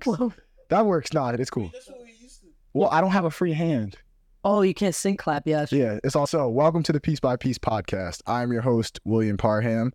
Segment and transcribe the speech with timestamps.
[0.00, 0.40] clapping works.
[0.70, 1.38] that works not.
[1.38, 1.70] It's cool.
[2.72, 3.96] Well, I don't have a free hand.
[4.44, 5.46] Oh, you can't sing clap.
[5.46, 5.66] Yeah.
[5.70, 8.20] Yeah, it's also welcome to the Peace Bi Piece podcast.
[8.26, 9.92] I'm your host, William Parham.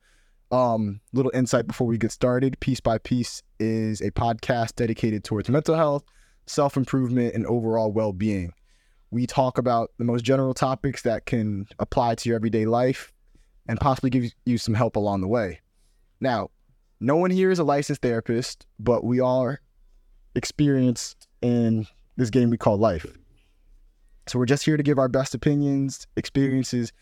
[0.51, 2.59] Um, little insight before we get started.
[2.59, 6.03] Peace Bi Piece is a podcast dedicated towards mental health,
[6.47, 8.51] self improvement, and overall well being.
[9.11, 13.13] We talk about the most general topics that can apply to your everyday life
[13.69, 15.61] and possibly give you some help along the way.
[16.19, 16.49] Now,
[16.99, 19.61] no one here is a licensed therapist, but we are
[20.35, 23.05] experienced in this game we call life.
[24.27, 26.93] So we're just here to give our best opinions, experiences,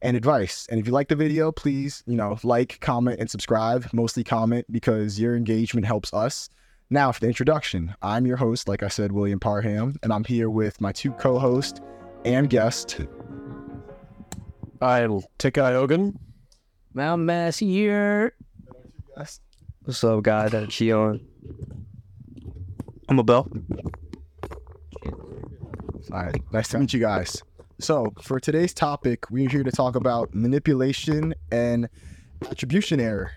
[0.00, 0.66] and advice.
[0.70, 3.86] And if you like the video, please, you know, like, comment, and subscribe.
[3.92, 6.48] Mostly comment because your engagement helps us.
[6.88, 10.48] Now, for the introduction, I'm your host, like I said, William Parham, and I'm here
[10.48, 11.80] with my two co-hosts
[12.24, 13.00] and guest.
[14.80, 16.18] I'm Tikai Ogun.
[16.94, 18.34] Mount Mass here.
[19.82, 20.54] What's up, guys?
[20.54, 21.20] I'm Keeyan.
[23.08, 23.48] I'm Abel.
[26.12, 27.42] All right, nice to meet you guys.
[27.80, 31.88] So, for today's topic, we're here to talk about manipulation and
[32.50, 33.30] attribution error.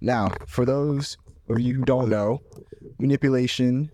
[0.00, 1.16] Now, for those
[1.48, 2.40] of you who don't know,
[3.00, 3.90] manipulation,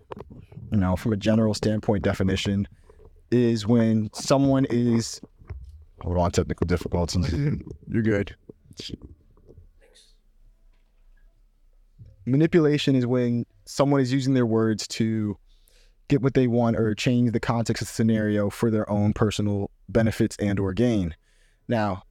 [0.71, 2.67] you know, from a general standpoint definition,
[3.31, 5.19] is when someone is.
[6.01, 7.33] Hold on, technical difficulties.
[7.87, 8.35] You're good.
[12.25, 15.37] Manipulation is when someone is using their words to
[16.07, 19.71] get what they want or change the context of the scenario for their own personal
[19.89, 21.15] benefits and or gain.
[21.67, 22.03] Now,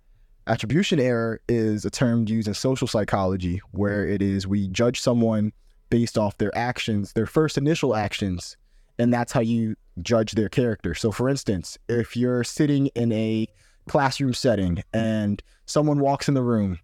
[0.47, 5.53] attribution error is a term used in social psychology where it is we judge someone
[5.91, 8.57] based off their actions, their first initial actions,
[8.99, 10.95] and that's how you judge their character.
[10.95, 13.47] So for instance, if you're sitting in a
[13.89, 16.79] classroom setting and someone walks in the room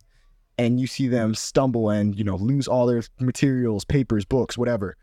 [0.59, 4.97] and you see them stumble and, you know, lose all their materials, papers, books, whatever,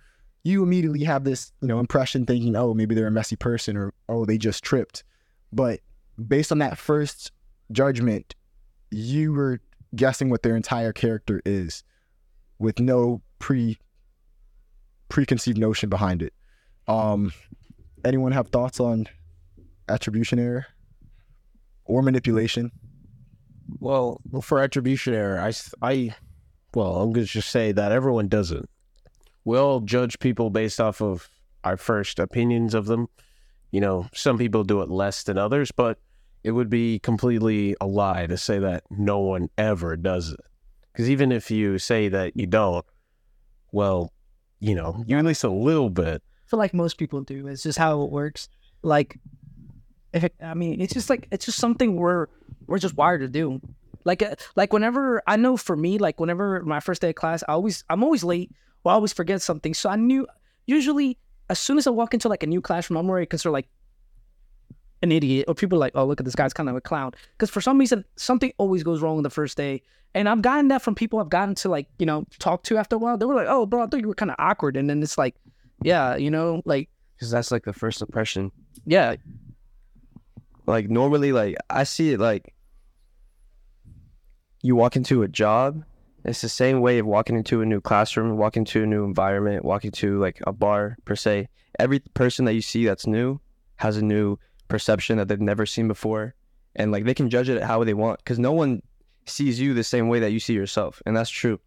[0.43, 3.93] you immediately have this, you know, impression thinking, oh, maybe they're a messy person or
[4.09, 5.03] oh, they just tripped.
[5.51, 5.79] But
[6.27, 7.31] based on that first
[7.71, 8.35] judgment,
[8.91, 9.61] you were
[9.95, 11.83] guessing what their entire character is
[12.59, 13.77] with no pre
[15.09, 16.33] preconceived notion behind it.
[16.87, 17.31] Um
[18.03, 19.07] anyone have thoughts on
[19.89, 20.67] attribution error
[21.85, 22.71] or manipulation?
[23.79, 26.15] Well, for attribution error, I, I,
[26.73, 28.67] well, I'm going to just say that everyone does it.
[29.43, 31.29] We all judge people based off of
[31.63, 33.07] our first opinions of them.
[33.71, 35.99] You know, some people do it less than others, but
[36.43, 40.39] it would be completely a lie to say that no one ever does it.
[40.91, 42.85] Because even if you say that you don't,
[43.71, 44.13] well,
[44.59, 46.23] you know, you're at least a little bit.
[46.23, 47.47] I feel like most people do.
[47.47, 48.47] It's just how it works.
[48.81, 49.19] Like,
[50.15, 52.27] if I mean, it's just like it's just something we're
[52.67, 53.61] we're just wired to do.
[54.05, 57.43] Like, uh, like whenever I know for me, like whenever my first day of class,
[57.47, 58.51] I always I'm always late.
[58.83, 59.73] Or I always forget something.
[59.73, 60.27] So I knew
[60.67, 61.17] usually
[61.49, 63.67] as soon as I walk into like a new classroom, I'm already considered like
[65.01, 67.11] an idiot, or people are like, oh look at this guy's kind of a clown.
[67.33, 69.81] Because for some reason something always goes wrong on the first day,
[70.13, 72.95] and I've gotten that from people I've gotten to like you know talk to after
[72.95, 73.17] a while.
[73.17, 75.17] They were like, oh bro, I thought you were kind of awkward, and then it's
[75.17, 75.35] like,
[75.83, 78.51] yeah, you know, like Because that's like the first impression.
[78.85, 79.15] yeah,
[80.67, 82.53] Like normally, like I see it like
[84.61, 85.83] you walk into a job.
[86.23, 89.63] It's the same way of walking into a new classroom, walking into a new environment,
[89.63, 91.49] walking to like a bar per se.
[91.77, 93.39] Every person that you see that's new
[93.75, 94.37] has a new
[94.67, 96.33] perception that they've never seen before,
[96.75, 98.81] and like they can judge it how they want because no one
[99.27, 101.59] sees you the same way that you see yourself, and that's true.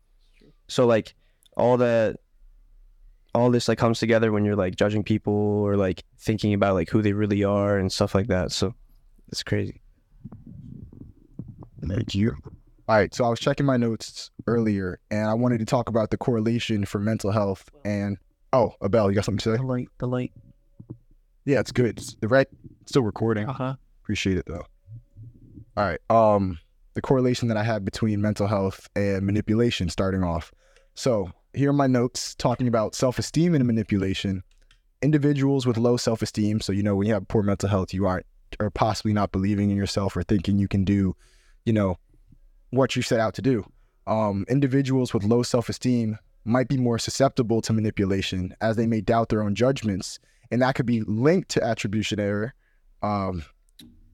[0.66, 1.14] So like
[1.56, 2.16] all that,
[3.34, 6.90] all this like comes together when you're like judging people or like thinking about like
[6.90, 8.50] who they really are and stuff like that.
[8.50, 8.74] So
[9.28, 9.80] it's crazy.
[11.86, 12.36] Thank you.
[12.88, 16.10] All right, so I was checking my notes earlier, and I wanted to talk about
[16.10, 18.16] the correlation for mental health and
[18.52, 19.50] oh, Abel, you got something to say?
[19.52, 19.64] the say?
[19.64, 20.32] light, the light.
[21.44, 21.98] Yeah, it's good.
[21.98, 22.46] It's, the red
[22.86, 23.48] still recording.
[23.48, 23.74] Uh huh.
[24.02, 24.64] Appreciate it though.
[25.76, 26.00] All right.
[26.10, 26.58] Um,
[26.94, 29.88] the correlation that I have between mental health and manipulation.
[29.88, 30.52] Starting off,
[30.94, 34.42] so here are my notes talking about self-esteem and manipulation.
[35.00, 38.26] Individuals with low self-esteem, so you know when you have poor mental health, you aren't
[38.60, 41.14] or possibly not believing in yourself or thinking you can do,
[41.64, 41.96] you know,
[42.70, 43.64] what you set out to do.
[44.06, 49.28] Um, individuals with low self-esteem might be more susceptible to manipulation as they may doubt
[49.28, 50.18] their own judgments,
[50.50, 52.54] and that could be linked to attribution error.
[53.02, 53.44] Um,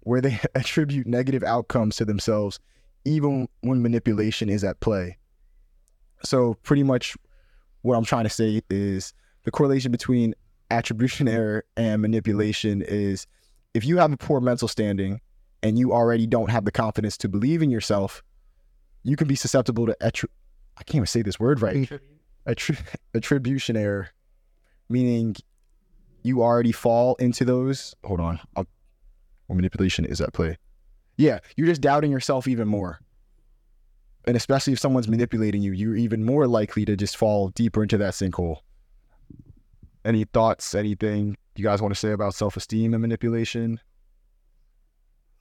[0.05, 2.61] where they attribute negative outcomes to themselves,
[3.05, 5.19] even when manipulation is at play.
[6.23, 7.17] So, pretty much
[7.83, 10.35] what I'm trying to say is the correlation between
[10.71, 13.27] attribution error and manipulation is
[13.75, 15.21] if you have a poor mental standing
[15.63, 18.23] and you already don't have the confidence to believe in yourself,
[19.03, 20.31] you can be susceptible to attri-
[20.77, 21.91] I can't even say this word right.
[22.47, 22.79] Attri-
[23.15, 24.09] attribution error.
[24.89, 25.35] meaning
[26.23, 27.95] you already fall into those.
[28.05, 28.67] Hold on, I'll,
[29.47, 30.57] what manipulation is at play?
[31.17, 33.01] Yeah, you're just doubting yourself even more,
[34.25, 37.99] and especially if someone's manipulating you, you're even more likely to just fall deeper into
[37.99, 38.59] that sinkhole.
[40.05, 40.75] Any thoughts?
[40.75, 43.81] Anything you guys want to say about self-esteem and manipulation?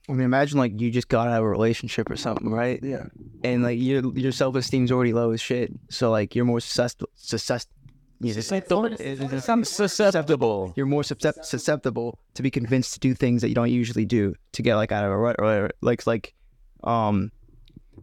[0.08, 2.78] I mean, imagine like you just got out of a relationship or something, right?
[2.82, 3.06] Yeah.
[3.42, 5.72] And like your your self esteem's already low as shit.
[5.90, 7.10] So like you're more susceptible.
[7.16, 7.70] Susceptible.
[10.76, 14.34] You're more suscept- susceptible to be convinced to do things that you don't usually do
[14.52, 15.70] to get like out of a rut or whatever.
[15.80, 16.34] Like like,
[16.84, 17.32] um,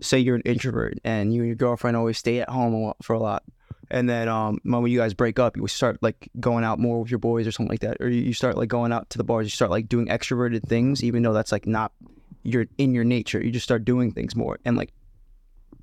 [0.01, 3.19] say you're an introvert and you and your girlfriend always stay at home for a
[3.19, 3.43] lot,
[3.91, 7.11] and then um, when you guys break up, you start like going out more with
[7.11, 9.45] your boys or something like that, or you start like going out to the bars.
[9.45, 11.91] You start like doing extroverted things, even though that's like not
[12.43, 13.43] your in your nature.
[13.43, 14.93] You just start doing things more and like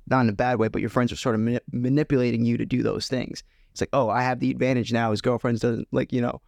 [0.07, 2.65] not in a bad way, but your friends are sort of mani- manipulating you to
[2.65, 3.43] do those things.
[3.71, 5.11] It's like, oh, I have the advantage now.
[5.11, 6.41] His girlfriend doesn't like, you know,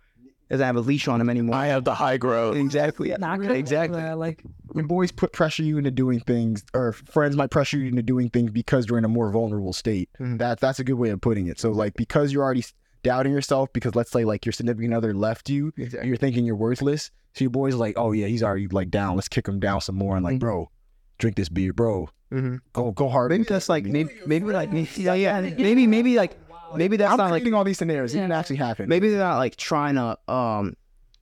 [0.52, 1.56] doesn't have a leash on him anymore.
[1.56, 2.56] I have the high growth.
[2.56, 3.14] exactly.
[3.18, 3.58] Not really.
[3.60, 4.00] Exactly.
[4.00, 4.44] Yeah, like
[4.76, 8.30] Your boys put pressure you into doing things, or friends might pressure you into doing
[8.30, 10.10] things because you're in a more vulnerable state.
[10.20, 10.38] Mhm.
[10.40, 11.60] That that's a good way of putting it.
[11.60, 12.64] So like because you're already
[13.04, 16.08] doubting yourself, because let's say like your significant other left you, Exactly.
[16.08, 17.10] you're thinking you're worthless.
[17.34, 19.16] So your boys like, oh yeah, he's already like down.
[19.16, 20.16] Let's kick him down some more.
[20.16, 20.40] And like, Mhm.
[20.42, 20.70] bro,
[21.18, 22.10] drink this beer, bro.
[22.32, 22.56] Mm-hmm.
[22.74, 23.32] Go go hard.
[23.32, 26.38] Maybe that's like maybe maybe like maybe, yeah, yeah maybe maybe like
[26.76, 28.14] maybe that's I'm not like all these scenarios.
[28.14, 28.88] It didn't actually happen.
[28.90, 30.76] maybe they're not like trying to um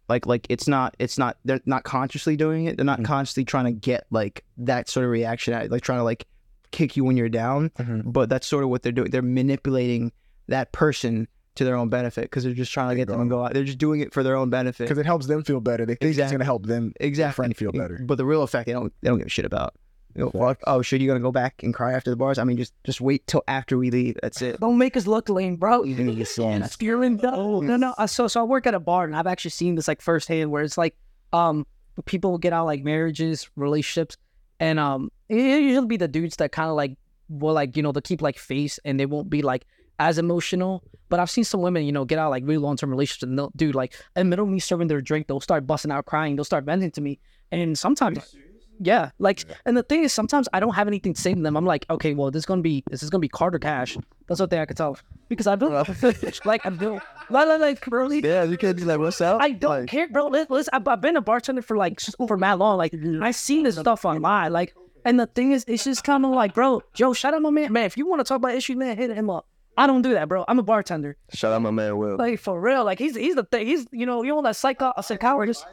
[0.08, 3.06] like like it's not it's not they're not consciously doing it they're not Mhm.
[3.06, 6.26] consciously trying to get like that sort of reaction at like trying to like
[6.72, 8.12] kick you when you're down Mhm.
[8.12, 10.12] but that's sort of what they're doing they're manipulating
[10.48, 13.44] that person to their own benefit because they're just trying to get them to go
[13.44, 15.86] out they're just doing it for their own benefit because it helps them feel better.
[15.86, 16.94] They think it's gonna help them.
[17.00, 18.00] exactly friend feel better.
[18.04, 19.76] but the real effect they don't they don't give a shit about
[20.16, 22.44] You know, fuck, oh shit you gonna go back and cry after the bars i
[22.44, 25.56] mean just just wait till after we leave that's it don't make us look lame,
[25.56, 25.84] bro.
[26.62, 27.94] Yeah, Steering no, no, no.
[27.98, 30.50] Uh, So, so I work at a bar, and I've actually seen this like firsthand,
[30.52, 30.96] where it's like,
[31.32, 31.66] um,
[32.06, 34.18] people get out like marriages, relationships,
[34.60, 36.98] and um, it it usually be the dudes that kind of like
[37.30, 39.66] will like you know they keep like face, and they won't be like
[40.00, 40.84] as emotional.
[41.10, 43.38] But I've seen some women, you know, get out like really long term relationships, and
[43.38, 46.06] they'll, dude, like in the middle of me serving their drink, they'll start busting out
[46.06, 47.20] crying, they'll start venting to me,
[47.52, 48.36] and sometimes.
[48.80, 51.58] Yeah, like, and the thing is, sometimes I don't have anything to say to them.
[51.58, 53.98] I'm like, okay, well, this is gonna be, this is gonna be Carter Cash.
[54.28, 54.98] That's what thing I could tell,
[55.28, 55.70] because I feel
[56.46, 56.94] like I feel,
[57.30, 60.28] like, like, like, really, yeah you can't be like what's up I don't care, bro.
[60.28, 62.78] Li- Listen, I've, I've been a bartender for like for mad long.
[62.78, 64.54] Like, I've seen this stuff online.
[64.54, 64.74] Like,
[65.04, 67.74] and the thing is, it's just kind of like, bro, Joe, shout out my man,
[67.74, 67.86] man.
[67.86, 69.46] If you want to talk about issues, man, hit him up.
[69.78, 70.44] I don't do that, bro.
[70.48, 71.16] I'm a bartender.
[71.34, 72.18] Shout out my man Will.
[72.18, 73.66] Like for real, like he's he's the thing.
[73.66, 75.66] He's you know you know that psycho a psychologist.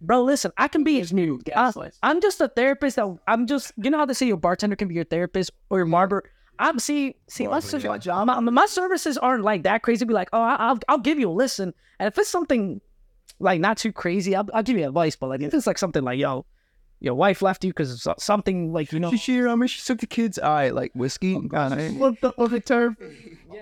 [0.00, 1.40] Bro, listen, I can be his new.
[1.56, 1.72] I,
[2.02, 2.96] I'm just a therapist.
[2.96, 5.78] That I'm just you know how they say your bartender can be your therapist or
[5.78, 6.24] your barber.
[6.60, 10.04] I'm see see my, ser- my, my services aren't like that crazy.
[10.04, 12.80] Be like, oh, I, I'll I'll give you a listen, and if it's something
[13.40, 15.16] like not too crazy, I'll, I'll give you advice.
[15.16, 16.44] But like if it's like something like yo,
[17.00, 19.10] your wife left you because of something like you know.
[19.10, 21.34] She, she, I mean, she took the kid's eye, like whiskey.
[21.34, 21.40] Oh,
[21.98, 22.96] what the other term?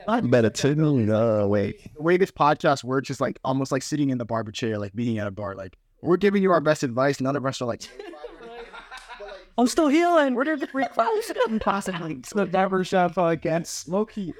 [0.24, 1.94] Better to no wait.
[1.94, 4.94] the way this podcast works is like almost like sitting in the barber chair, like
[4.94, 5.54] being at a bar.
[5.54, 7.20] Like we're giving you our best advice.
[7.20, 7.82] None of us are like,
[9.58, 10.34] I'm still healing.
[10.34, 10.66] We're the
[11.60, 12.14] possibly.
[12.14, 13.88] It's the barbershop podcast.
[13.88, 14.34] low key.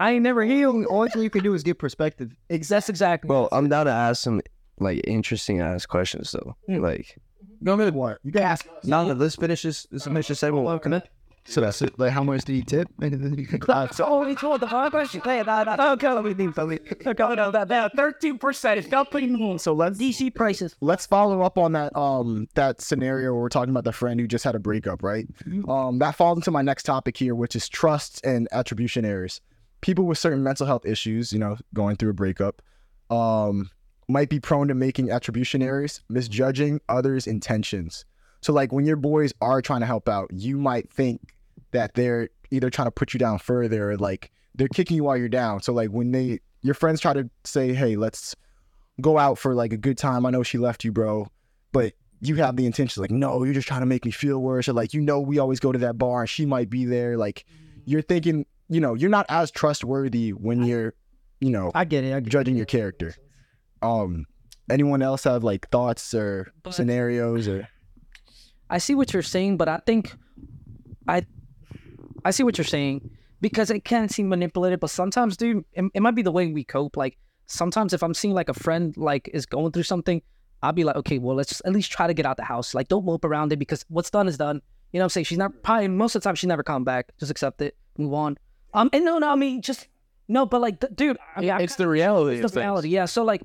[0.00, 0.86] I ain't never healed.
[0.88, 2.32] Only thing you can do is give perspective.
[2.48, 3.28] That's exactly.
[3.28, 4.40] Well, I'm down to ask some
[4.78, 6.56] like interesting ass questions though.
[6.66, 6.82] Hmm.
[6.82, 7.16] Like,
[7.64, 8.66] No matter what, you can ask.
[8.84, 9.86] Now let's finish this.
[9.90, 11.04] Let's finish this segment.
[11.46, 11.98] So that's it.
[11.98, 12.88] Like, how much did he tip?
[14.00, 15.22] Oh, we told the fuck question.
[15.22, 16.56] Hey, that, that, okay, let me think.
[16.56, 19.58] Let me okay, no, that, that thirteen percent is nothing.
[19.58, 20.76] So let's DC prices.
[20.80, 24.26] let's follow up on that um that scenario where we're talking about the friend who
[24.26, 25.26] just had a breakup, right?
[25.68, 29.40] Um, that falls into my next topic here, which is trust and attribution errors.
[29.80, 32.62] People with certain mental health issues, you know, going through a breakup,
[33.10, 33.70] um,
[34.08, 38.04] might be prone to making attribution errors, misjudging others' intentions.
[38.40, 41.34] So, like when your boys are trying to help out, you might think
[41.70, 45.16] that they're either trying to put you down further or like they're kicking you while
[45.16, 45.62] you're down.
[45.62, 48.34] So, like when they your friends try to say, "Hey, let's
[49.00, 51.28] go out for like a good time," I know she left you, bro,
[51.72, 54.68] but you have the intention like, "No, you're just trying to make me feel worse,"
[54.68, 57.16] or like, you know, we always go to that bar and she might be there.
[57.16, 57.82] Like, mm-hmm.
[57.86, 60.94] you're thinking, you know, you're not as trustworthy when you're,
[61.40, 62.14] you know, I get it.
[62.14, 63.14] I get judging your character.
[63.84, 64.24] Um,
[64.70, 67.68] anyone else have like thoughts or But- scenarios or?
[68.70, 70.14] I see what you're saying, but I think
[71.06, 71.26] I
[72.24, 73.10] I see what you're saying
[73.40, 74.80] because it can seem manipulative.
[74.80, 76.96] But sometimes, dude, it, it might be the way we cope.
[76.96, 80.22] Like sometimes, if I'm seeing like a friend like is going through something,
[80.62, 82.74] I'll be like, okay, well, let's at least try to get out the house.
[82.74, 84.62] Like, don't mope around it because what's done is done.
[84.92, 85.24] You know what I'm saying?
[85.24, 87.12] She's not probably most of the time she's never come back.
[87.20, 88.38] Just accept it, move on.
[88.72, 89.88] Um, and no, no, I mean just
[90.26, 92.36] No, but like, th- dude, I mean, I it's the reality.
[92.36, 92.56] It's the things.
[92.56, 93.04] reality, yeah.
[93.04, 93.42] So like,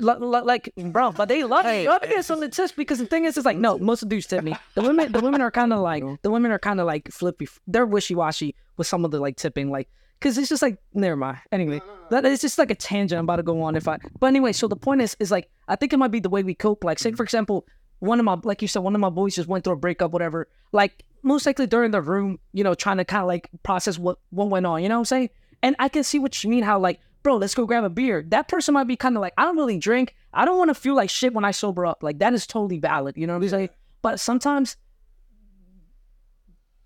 [0.00, 1.88] li- li- like, bro, but they love Hey, me.
[1.88, 4.16] Love me on the tips because the thing is, it's like, no, most of the
[4.16, 4.54] dudes tip me.
[4.74, 7.48] The women, the women are kind of like, the women are kind of like flippy.
[7.66, 9.88] They're wishy washy with some of the like tipping, like,
[10.18, 11.38] because it's just like, never mind.
[11.52, 13.76] Anyway, that it's just like a tangent I'm about to go on.
[13.76, 16.20] If I, but anyway, so the point is, is like, I think it might be
[16.20, 16.82] the way we cope.
[16.82, 17.16] Like, say mm.
[17.16, 17.66] for example,
[18.00, 20.10] one of my, like you said, one of my boys just went through a breakup,
[20.12, 20.48] whatever.
[20.72, 24.18] Like, most likely during the room, you know, trying to kind of like process what
[24.30, 24.82] what went on.
[24.82, 25.30] You know what I'm saying?
[25.62, 26.62] And I can see what you mean.
[26.62, 28.24] How like, bro, let's go grab a beer.
[28.28, 30.14] That person might be kind of like, I don't really drink.
[30.32, 32.02] I don't want to feel like shit when I sober up.
[32.02, 33.16] Like that is totally valid.
[33.16, 33.68] You know what I'm saying?
[34.02, 34.76] But sometimes,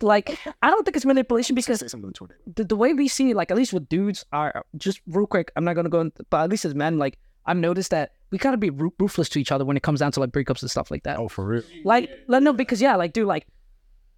[0.01, 2.57] like, I don't think it's manipulation because Say something to it.
[2.57, 5.53] the, the way we see it, like at least with dudes are just real quick.
[5.57, 8.39] I'm not gonna go, into, but at least as men, like I've noticed that we
[8.39, 10.91] gotta be ruthless to each other when it comes down to like breakups and stuff
[10.91, 11.19] like that.
[11.19, 11.63] Oh, for real?
[11.85, 13.47] Like, like no, because yeah, like dude, like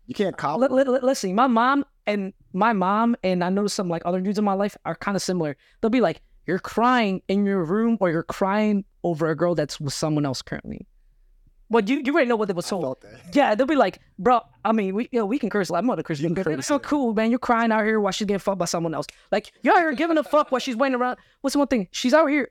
[0.07, 0.61] You can't cop.
[0.61, 4.39] li- li- listen, my mom and my mom and I know some like other dudes
[4.39, 5.57] in my life are kind of similar.
[5.81, 9.81] They'll be like, you're crying in your room or you're crying over a girl that's
[9.81, 10.87] with someone else currently.
[11.71, 12.99] Well, you you already know what they was told.
[13.33, 14.43] Yeah, they'll be like, bro.
[14.65, 15.71] I mean, we you know, we can curse.
[15.71, 16.35] Like, I'm not a Christian.
[16.37, 17.31] It's so cool, man.
[17.31, 19.07] You're crying out here while she's getting fucked by someone else.
[19.33, 21.17] Like you're out here giving a fuck while she's waiting around.
[21.41, 21.89] What's the one thing?
[21.91, 22.49] She's out here.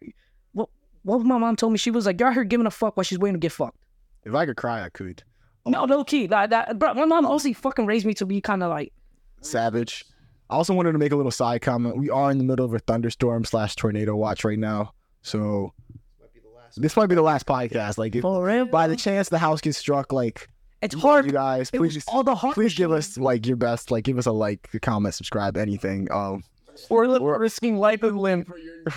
[0.54, 0.70] What
[1.04, 1.78] what my mom told me?
[1.78, 3.78] She was like, you're out here giving a fuck while she's waiting to get fucked.
[4.24, 5.24] If I could cry, I could.
[5.66, 6.28] No, no key.
[6.28, 6.94] Like that, bro.
[6.94, 8.92] My mom also fucking raised me to be kind of like.
[9.42, 10.06] Savage.
[10.50, 11.98] I also wanted to make a little side comment.
[11.98, 15.74] We are in the middle of a thunderstorm slash tornado watch right now, so
[16.76, 17.98] this might be the last podcast.
[17.98, 18.66] Like, if, For real?
[18.66, 20.50] by the chance the house gets struck, like
[20.82, 21.26] It's hard.
[21.26, 22.54] you guys, It please was all the hard.
[22.56, 23.90] please give us like your best.
[23.90, 26.12] Like, give us a like, a comment, subscribe, anything.
[26.12, 26.44] Um,
[26.90, 28.46] We're, We're- risking life and limb.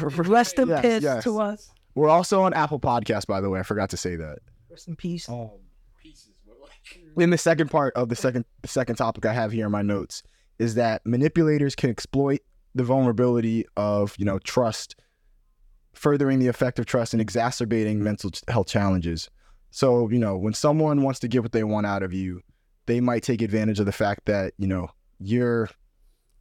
[0.01, 1.25] Rest in Yes, peace yes.
[1.25, 1.71] to us.
[1.95, 3.61] we're also on Apple Podcast, by the way.
[3.61, 4.39] I forgot to say that.
[4.71, 5.29] Rest in peace.
[7.17, 9.83] In the second part of the second the second topic I have here in my
[9.83, 10.23] notes
[10.59, 12.41] is that manipulators can exploit
[12.75, 14.97] the vulnerability of you know trust,
[15.95, 19.31] furthering the effect of trust and exacerbating mental health challenges.
[19.71, 22.43] So you know when someone wants to get what they want out of you,
[22.87, 25.69] they might take advantage of the fact that you know your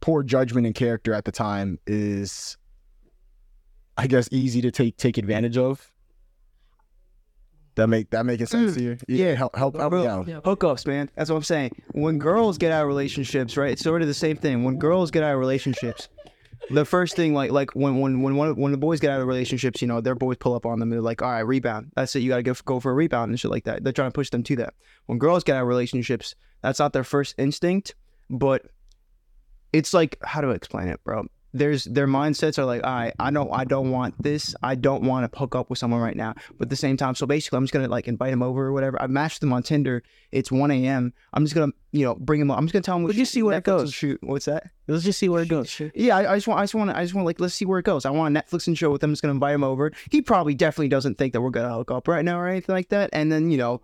[0.00, 2.56] poor judgment and character at the time is,
[3.96, 5.90] I guess, easy to take take advantage of.
[7.76, 8.74] That make that making sense mm.
[8.74, 8.98] to you?
[9.06, 9.34] yeah.
[9.34, 10.26] help help, help me out.
[10.26, 10.40] Yeah.
[10.40, 11.10] hookups, man.
[11.14, 11.72] That's what I'm saying.
[11.92, 13.72] When girls get out of relationships, right?
[13.72, 14.64] It's sort of the same thing.
[14.64, 16.08] When girls get out of relationships,
[16.70, 19.26] the first thing, like like when when when one, when the boys get out of
[19.26, 20.90] relationships, you know, their boys pull up on them.
[20.90, 21.92] and They're like, all right, rebound.
[21.94, 22.20] That's it.
[22.20, 23.84] You gotta go go for a rebound and shit like that.
[23.84, 24.74] They're trying to push them to that.
[25.06, 27.94] When girls get out of relationships, that's not their first instinct,
[28.30, 28.66] but
[29.72, 31.26] it's like how do I explain it, bro?
[31.56, 34.54] There's their mindsets are like, all right, I don't I don't want this.
[34.62, 36.34] I don't want to hook up with someone right now.
[36.58, 38.72] But at the same time, so basically I'm just gonna like invite him over or
[38.72, 39.00] whatever.
[39.00, 40.02] I matched them on Tinder.
[40.32, 41.12] It's one AM.
[41.32, 42.58] I'm just gonna, you know, bring him up.
[42.58, 43.94] I'm just gonna tell him We'll just see where it Netflix and goes.
[43.94, 44.18] Shoot.
[44.22, 44.70] What's that?
[44.88, 45.80] Let's just see where it goes.
[45.94, 47.78] Yeah, I, I just want, I just want, I just want, like, let's see where
[47.80, 48.04] it goes.
[48.04, 49.10] I want a Netflix and show with him.
[49.10, 49.92] I'm just gonna invite him over.
[50.10, 52.90] He probably definitely doesn't think that we're gonna hook up right now or anything like
[52.90, 53.10] that.
[53.12, 53.80] And then you know,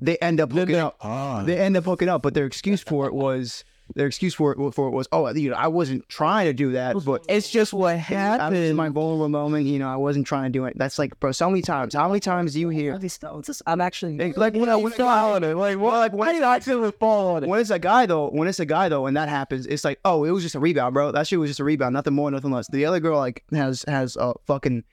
[0.00, 0.96] they end up hooking up.
[1.00, 1.42] Ah.
[1.42, 4.74] They end up hooking up, but their excuse for it was their excuse for it
[4.74, 7.72] for it was, oh, you know, I wasn't trying to do that, but It's just
[7.72, 8.76] what I was happened.
[8.76, 9.66] my vulnerable moment.
[9.66, 10.74] You know, I wasn't trying to do it.
[10.76, 11.94] That's like, bro, so many times.
[11.94, 12.94] How many times do you hear?
[12.94, 14.16] At least, no, just- I'm actually.
[14.16, 15.54] Like, like when, I- when, on it.
[15.54, 15.94] Like, what?
[15.94, 17.48] Like, why did I accidentally fall on it?
[17.48, 19.98] when it's a guy though, when it's a guy though, and that happens, it's like,
[20.04, 21.12] oh, it was just a rebound, bro.
[21.12, 22.68] That shit was just a rebound, nothing more, nothing less.
[22.68, 24.84] The other girl like has has a fucking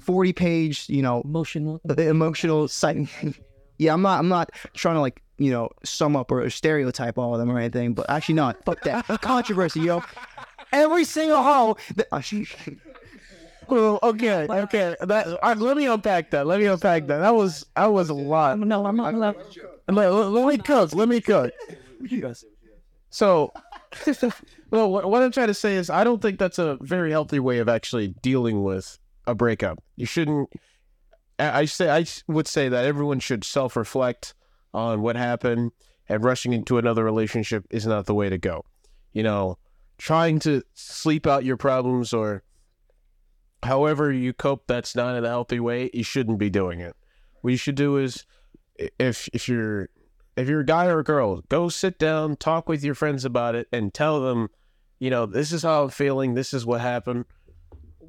[0.00, 1.80] forty page, you know, emotional.
[1.98, 3.08] emotional site.
[3.78, 7.32] yeah, I'm not, I'm not trying to like, you know, sum up or stereotype all
[7.34, 8.64] of them or anything, but actually not.
[8.64, 10.02] Fuck that controversy, yo.
[10.72, 11.76] Every single hoe.
[11.96, 12.46] That, uh, she,
[13.68, 14.96] Well, okay, okay.
[15.00, 16.46] That, all right, let me unpack that.
[16.46, 17.18] Let me unpack that.
[17.18, 18.58] That was that was a lot.
[18.58, 19.12] No, I'm not.
[19.14, 19.36] allowed-
[19.88, 20.94] Let, let, let me cook.
[20.94, 21.52] Let me cook.
[23.10, 23.52] So,
[24.70, 27.38] well, what, what I'm trying to say is, I don't think that's a very healthy
[27.40, 29.82] way of actually dealing with a breakup.
[29.96, 30.50] You shouldn't.
[31.38, 34.34] I I say I would say that everyone should self-reflect
[34.74, 35.72] on what happened,
[36.08, 38.64] and rushing into another relationship is not the way to go.
[39.12, 39.58] You know,
[39.98, 42.42] trying to sleep out your problems or
[43.62, 46.94] however you cope that's not in a healthy way, you shouldn't be doing it.
[47.40, 48.24] What you should do is
[48.98, 49.88] if if you're
[50.36, 53.54] if you're a guy or a girl, go sit down, talk with your friends about
[53.54, 54.48] it, and tell them,
[55.00, 56.34] you know, this is how I'm feeling.
[56.34, 57.24] This is what happened.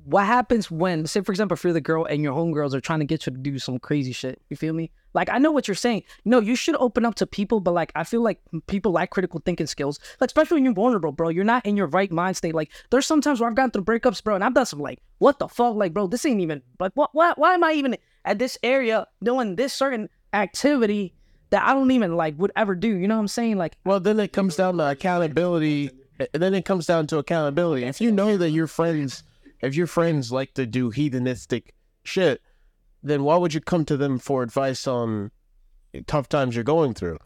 [0.09, 2.97] What happens when, say, for example, if you're the girl and your homegirls are trying
[2.97, 4.41] to get you to do some crazy shit?
[4.49, 4.89] You feel me?
[5.13, 6.01] Like, I know what you're saying.
[6.25, 9.39] No, you should open up to people, but like, I feel like people lack critical
[9.45, 9.99] thinking skills.
[10.19, 11.29] Like, especially when you're vulnerable, bro.
[11.29, 12.55] You're not in your right mind state.
[12.55, 15.37] Like, there's sometimes where I've gone through breakups, bro, and I've done some like, what
[15.37, 18.39] the fuck, like, bro, this ain't even like, what, why, why am I even at
[18.39, 21.13] this area doing this certain activity
[21.51, 22.87] that I don't even like would ever do?
[22.87, 23.57] You know what I'm saying?
[23.57, 27.85] Like, Well, then it comes down to accountability And then it comes down to accountability.
[27.85, 29.23] If you know that your friends,
[29.61, 31.69] if your friends like to do heathenistic
[32.03, 32.41] shit,
[33.03, 35.31] then why would you come to them for advice on
[36.07, 37.17] tough times you're going through?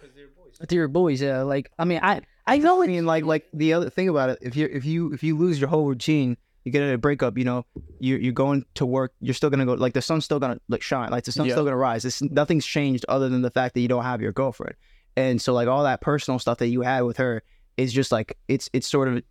[0.59, 1.21] with your boys.
[1.21, 4.29] Yeah, like I mean, I I know I mean, like like the other thing about
[4.29, 6.97] it, if you if you if you lose your whole routine, you get in a
[6.97, 7.37] breakup.
[7.37, 7.65] You know,
[7.99, 9.13] you you're going to work.
[9.19, 9.73] You're still gonna go.
[9.73, 11.09] Like the sun's still gonna like shine.
[11.11, 11.55] Like the sun's Yeah.
[11.55, 12.05] still gonna rise.
[12.05, 14.75] It's nothing's changed other than the fact that you don't have your girlfriend.
[15.17, 17.43] And so like all that personal stuff that you had with her
[17.77, 19.23] is just like it's it's sort of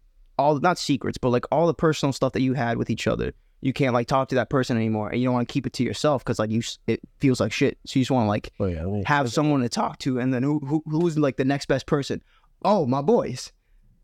[0.43, 3.33] all not secrets, but like all the personal stuff that you had with each other.
[3.61, 5.73] You can't like talk to that person anymore, and you don't want to keep it
[5.75, 7.79] to yourself because like you it feels like shit.
[7.87, 10.19] So you just want to like Oh yeah, I mean, have someone to talk to,
[10.19, 12.23] and then who, who who's like the next best person?
[12.65, 13.53] Oh, my boys.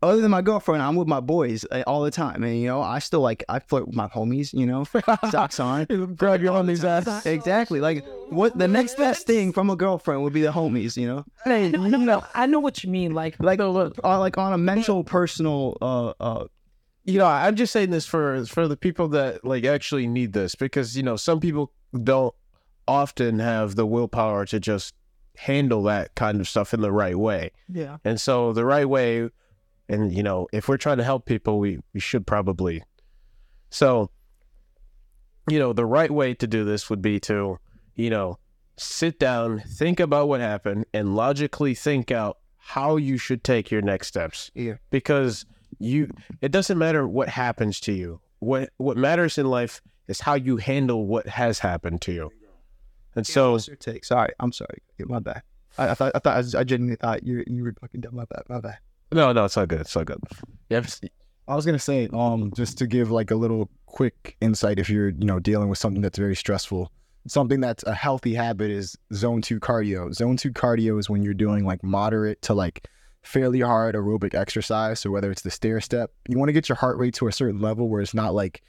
[0.01, 2.81] Other than my girlfriend, I'm with my boys uh, all the time, and you know,
[2.81, 4.53] I still like I flirt with my homies.
[4.53, 4.85] You know,
[5.29, 5.85] socks on.
[6.15, 7.25] grab your homies ass.
[7.25, 7.81] Exactly.
[7.81, 10.95] Like what the next best thing from a girlfriend would be the homies.
[10.95, 13.13] You know, I know, I know what you mean.
[13.13, 15.77] Like like on like on a mental, personal.
[15.81, 16.45] Uh, uh,
[17.03, 20.55] you know, I'm just saying this for for the people that like actually need this
[20.55, 22.33] because you know some people don't
[22.87, 24.93] often have the willpower to just
[25.37, 29.29] handle that kind of stuff in the right way, yeah, and so the right way,
[29.89, 32.83] and you know, if we're trying to help people, we we should probably,
[33.69, 34.09] so,
[35.49, 37.57] you know, the right way to do this would be to,
[37.95, 38.37] you know,
[38.77, 43.81] sit down, think about what happened, and logically think out how you should take your
[43.81, 44.51] next steps.
[44.53, 44.75] Yeah.
[44.91, 45.45] Because
[45.79, 46.09] you
[46.41, 48.21] it doesn't matter what happens to you.
[48.39, 52.31] What what matters in life is how you handle what has happened to you.
[53.15, 54.05] And so take?
[54.05, 54.81] Sorry, I'm sorry.
[54.99, 55.41] My bad.
[55.77, 58.15] I, I thought I thought I, was- I genuinely thought you you were fucking dumb.
[58.15, 58.43] My bad.
[58.49, 58.77] My bad.
[59.11, 59.81] No, no, it's all good.
[59.81, 60.19] It's all good.
[60.69, 60.83] Yeah,
[61.47, 65.09] I was gonna say, um, just to give like a little quick insight, if you're,
[65.09, 66.91] you know, dealing with something that's very stressful,
[67.27, 70.13] something that's a healthy habit is zone two cardio.
[70.13, 72.87] Zone two cardio is when you're doing like moderate to like
[73.23, 74.99] fairly hard aerobic exercise.
[74.99, 77.31] So whether it's the stair step, you want to get your heart rate to a
[77.31, 78.61] certain level where it's not like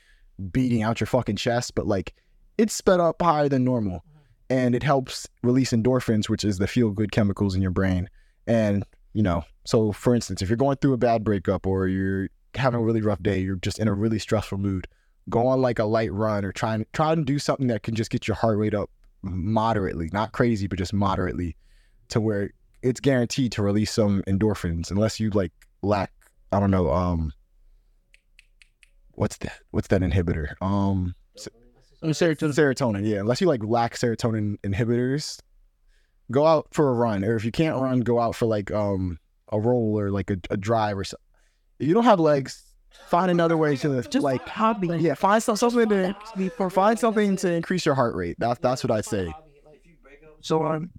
[0.51, 2.15] beating out your fucking chest, but like
[2.59, 4.05] it's sped up higher than normal.
[4.49, 8.09] And it helps release endorphins, which is the feel good chemicals in your brain.
[8.47, 12.29] And, you know, so for instance, if you're going through a bad breakup or you're
[12.55, 14.87] having a really rough day, you're just in a really stressful mood,
[15.29, 17.95] go on like a light run or try and try and do something that can
[17.95, 18.91] just get your heart rate up
[19.23, 21.57] moderately, not crazy, but just moderately
[22.09, 22.51] to where
[22.83, 26.13] it's guaranteed to release some endorphins unless you like lack
[26.53, 27.33] I don't know, um
[29.13, 30.55] what's that what's that inhibitor?
[30.61, 31.15] Um
[32.03, 32.55] serotonin.
[32.55, 33.19] serotonin, yeah.
[33.19, 35.39] Unless you like lack serotonin inhibitors,
[36.31, 37.25] go out for a run.
[37.25, 39.19] Or if you can't run, go out for like um
[39.53, 41.25] a roll or like a, a drive or something.
[41.79, 42.63] If you don't have legs,
[43.09, 44.89] find another way to Just like hobby.
[44.99, 46.15] yeah, find some, something to
[46.59, 48.37] or find something to increase your heart rate.
[48.39, 49.33] That's that's what I'd say.
[50.41, 50.91] So um,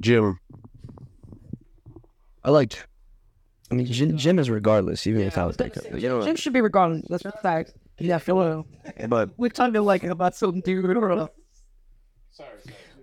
[0.00, 0.38] gym.
[2.44, 2.86] I liked.
[3.70, 5.84] I mean, gym, gym is regardless, even without breakup.
[6.00, 7.04] You know, gym should be regardless.
[7.08, 7.74] That's a fact.
[7.98, 8.64] Yeah, I feel
[8.96, 9.08] it.
[9.10, 10.86] but We're talking like about something dude.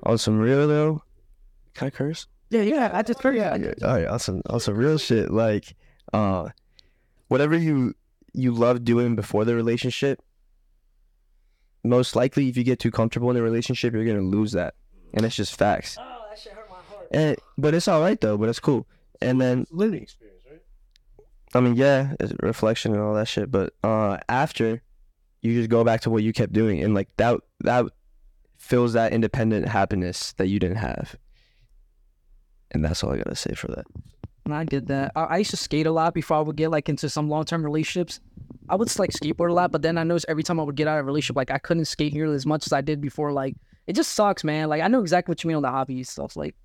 [0.06, 1.04] On some real though,
[1.74, 2.28] can I curse?
[2.50, 2.92] Yeah, yeah.
[2.94, 3.36] I just heard.
[3.36, 3.52] Yeah,
[3.84, 5.32] All right, on some on some real shit.
[5.32, 5.76] Like,
[6.14, 6.50] uh,
[7.28, 7.94] whatever you
[8.34, 10.22] you love doing before the relationship,
[11.84, 14.76] most likely if you get too comfortable in the relationship, you're gonna lose that,
[15.14, 15.98] and it's just facts.
[16.00, 17.08] Oh, that shit hurt my heart.
[17.12, 18.38] And but it's all right though.
[18.38, 18.88] But it's cool.
[19.22, 20.62] And then Living experience, right?
[21.54, 23.50] I mean, yeah, it's reflection and all that shit.
[23.50, 24.82] But uh, after,
[25.42, 27.86] you just go back to what you kept doing, and like that that
[28.66, 31.16] fills that independent happiness that you didn't have.
[32.72, 33.86] And that's all I gotta say for that.
[34.44, 35.12] And I did that.
[35.16, 37.46] I, I used to skate a lot before I would get like into some long
[37.46, 38.20] term relationships.
[38.68, 40.88] I would like skateboard a lot, but then I noticed every time I would get
[40.88, 43.32] out of a relationship, like I couldn't skate nearly as much as I did before.
[43.32, 44.68] Like it just sucks, man.
[44.68, 46.36] Like I know exactly what you mean on the hobby stuff.
[46.36, 46.56] Like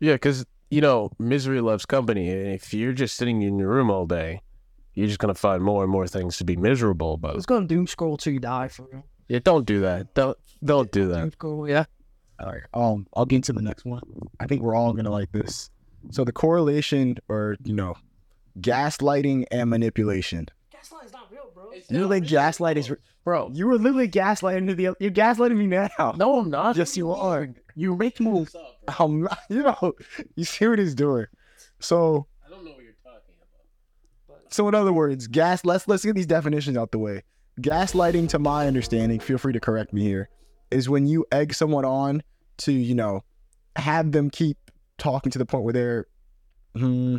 [0.00, 3.90] Yeah, because you know, misery loves company, and if you're just sitting in your room
[3.90, 4.40] all day,
[4.94, 7.36] you're just gonna find more and more things to be miserable about.
[7.36, 9.04] it's gonna doom scroll till you die for real.
[9.30, 10.12] Yeah, don't do that.
[10.14, 11.20] Don't don't do that.
[11.20, 11.84] Doom scroll, yeah.
[12.40, 12.62] All right.
[12.74, 14.02] Um, I'll get into the next one.
[14.40, 15.70] I think we're all gonna like this.
[16.10, 17.94] So the correlation, or you know,
[18.58, 20.48] gaslighting and manipulation.
[20.72, 21.70] Gaslight's not real, bro.
[21.90, 23.52] Literally, gaslight is, bro.
[23.54, 24.74] You were literally gaslighting me.
[24.74, 26.14] The, you're gaslighting me now.
[26.16, 26.76] No, I'm not.
[26.76, 27.50] Yes, you are.
[27.76, 28.48] You make me.
[28.98, 29.92] I'm not, you know,
[30.34, 31.26] you see what he's doing.
[31.78, 33.34] So, I don't know what you're talking
[34.28, 34.52] about.
[34.52, 35.64] so in other words, gas.
[35.64, 37.22] Let's let's get these definitions out the way.
[37.60, 40.28] Gaslighting, to my understanding, feel free to correct me here,
[40.70, 42.22] is when you egg someone on
[42.58, 43.22] to, you know,
[43.76, 44.56] have them keep
[44.98, 46.06] talking to the point where they're,
[46.74, 47.16] hmm,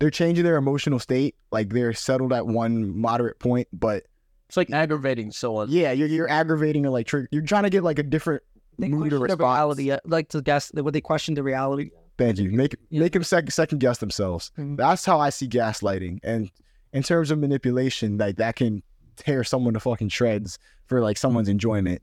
[0.00, 1.34] they're changing their emotional state.
[1.52, 4.04] Like they're settled at one moderate point, but
[4.48, 5.68] It's like aggravating someone.
[5.70, 7.28] yeah, you're you're aggravating or like trigger.
[7.30, 8.42] You're trying to get like a different
[8.78, 9.40] They mood or response.
[9.40, 11.90] reality, uh, like to guess what they question the reality.
[12.18, 12.50] Thank you.
[12.50, 13.00] Make Yeah.
[13.00, 14.50] make them second second guess themselves.
[14.58, 14.76] Mhm.
[14.76, 16.18] That's how I see gaslighting.
[16.22, 16.50] And
[16.92, 18.82] in terms of manipulation, like that can
[19.16, 22.02] tear someone to fucking shreds for like someone's enjoyment.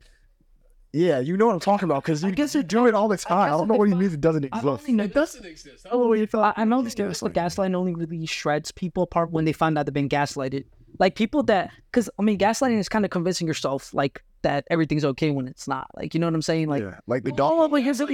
[0.92, 3.16] Yeah, you know what I'm talking about because you guess you do it all the
[3.16, 3.38] time.
[3.38, 4.12] I, guess don't know what he means.
[4.12, 4.64] It doesn't exist.
[4.64, 4.88] I exist.
[4.88, 5.86] only know doesn't exist.
[6.34, 9.86] I, I know this gas- gaslighting only really shreds people apart when they find out
[9.86, 10.64] they've been gaslighted.
[10.98, 15.04] Like people that, because I mean, gaslighting is kind of convincing yourself like that everything's
[15.06, 15.86] okay when it's not.
[15.96, 16.68] Like you know what I'm saying?
[16.68, 18.12] Like, yeah, like the oh, dog, but here's a,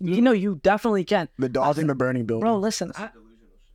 [0.00, 1.28] you know, you definitely can.
[1.38, 2.40] the dog's in the burning building.
[2.40, 2.90] Bro, listen.
[2.96, 3.10] I,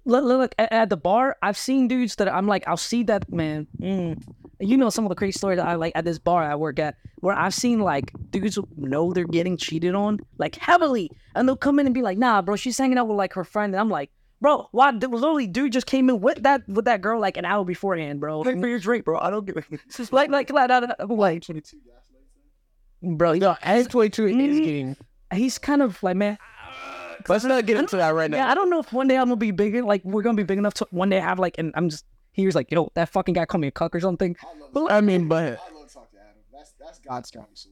[0.06, 3.04] look, look, look, at, at the bar, I've seen dudes that I'm like, I'll see
[3.04, 3.68] that man.
[3.80, 4.24] Mm.
[4.60, 6.80] You know some of the crazy stories that I like at this bar I work
[6.80, 11.56] at, where I've seen like dudes know they're getting cheated on, like heavily, and they'll
[11.56, 13.80] come in and be like, Nah, bro, she's hanging out with like her friend, and
[13.80, 14.10] I'm like,
[14.41, 14.91] Bro, why?
[14.91, 18.43] Literally, dude just came in with that with that girl like an hour beforehand, bro.
[18.43, 19.19] Pay for your drink, bro.
[19.19, 19.56] I don't give.
[20.12, 21.43] like, like, like, like, like,
[23.02, 23.56] bro, he- No,
[23.89, 24.63] twenty two is Mhm.
[24.63, 24.95] getting.
[25.34, 26.38] he's kind of like, man,
[27.28, 28.38] Let's not get into that right now.
[28.38, 29.84] Yeah, I don't know if one day I'm gonna be bigger.
[29.84, 32.06] Like we're gonna be big enough to one day have like, and I'm just
[32.43, 34.36] here's like, you know, that fucking guy called me a cuck or something.
[34.89, 36.34] I mean, but I love talk to Adam.
[36.54, 37.71] That's that's God's strong suit.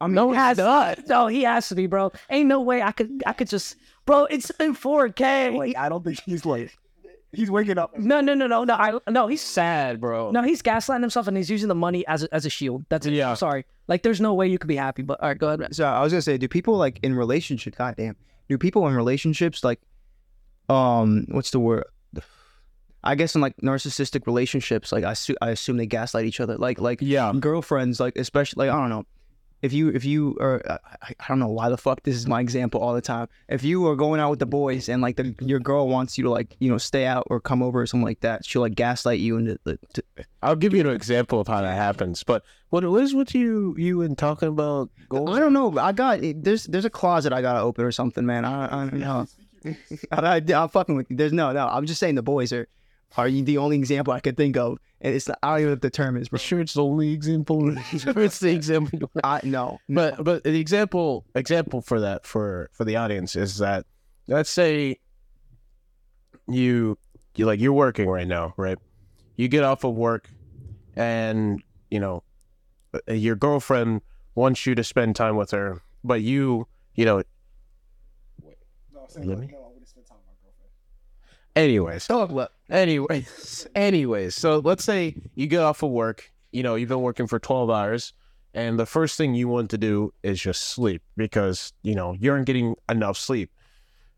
[0.00, 1.08] I mean, No, he has it's not.
[1.08, 2.12] No, he has to be, bro.
[2.28, 4.24] Ain't no way I could, I could just, bro.
[4.26, 5.56] It's in 4K.
[5.56, 6.76] Like I don't think he's like
[7.32, 7.98] he's waking up.
[7.98, 8.74] No, no, no, no, no.
[8.74, 10.30] I no, he's sad, bro.
[10.30, 12.84] no, he's gaslighting himself and he's using the money as a, as a shield.
[12.88, 13.12] That's it.
[13.14, 13.34] Yeah.
[13.34, 13.64] Sorry.
[13.88, 15.02] Like, there's no way you could be happy.
[15.02, 15.60] But all right, go ahead.
[15.60, 15.72] man.
[15.72, 17.76] So I was gonna say, do people like in relationships?
[17.78, 18.16] Goddamn,
[18.48, 19.80] do people in relationships like,
[20.68, 21.84] um, what's the word?
[23.06, 26.56] I guess in like narcissistic relationships, like I, su- I assume they gaslight each other.
[26.56, 27.32] Like like Yeah.
[27.38, 29.04] girlfriends, like especially like I don't know.
[29.62, 32.26] If you if you are I, I I don't know why the fuck this is
[32.26, 33.26] my example all the time.
[33.48, 36.24] If you are going out with the boys and like the, your girl wants you
[36.24, 38.74] to like you know stay out or come over or something like that, she'll like
[38.74, 40.02] gaslight you into the, to,
[40.42, 42.22] I'll give you an example of how that happens.
[42.22, 44.90] But what what is what you you and talking about?
[45.08, 45.34] Goals?
[45.34, 45.76] I don't know.
[45.78, 48.44] I got there's there's a closet I gotta open or something, man.
[48.44, 49.26] I I don't know.
[50.12, 51.16] I, I, am fucking with you.
[51.16, 51.66] There's no no.
[51.66, 52.68] I'm just saying the boys are
[53.16, 55.72] are you the only example I could think of, and it's I don't even know
[55.72, 56.38] what the term is, bro.
[56.38, 57.74] sure it's the only example.
[57.92, 59.10] it's the example.
[59.24, 59.78] I no.
[59.88, 63.86] But but the example example for that for for the audience is that
[64.28, 64.98] let's say
[66.48, 66.98] you
[67.34, 68.78] you like you're working right now, right?
[69.36, 70.28] You get off of work
[70.94, 72.22] and you know
[72.94, 74.02] uh, your girlfriend
[74.34, 77.22] wants you to spend time with her, but you you know
[79.18, 79.54] Let me-
[81.56, 82.08] anyways.
[82.08, 82.52] Uh, what?
[82.70, 83.66] anyways.
[83.74, 87.38] anyways so let's say you get off of work you know you've been working for
[87.38, 88.12] 12 hours
[88.56, 92.32] and the first thing you want to do is just sleep because you know you
[92.32, 93.50] aren't getting enough sleep.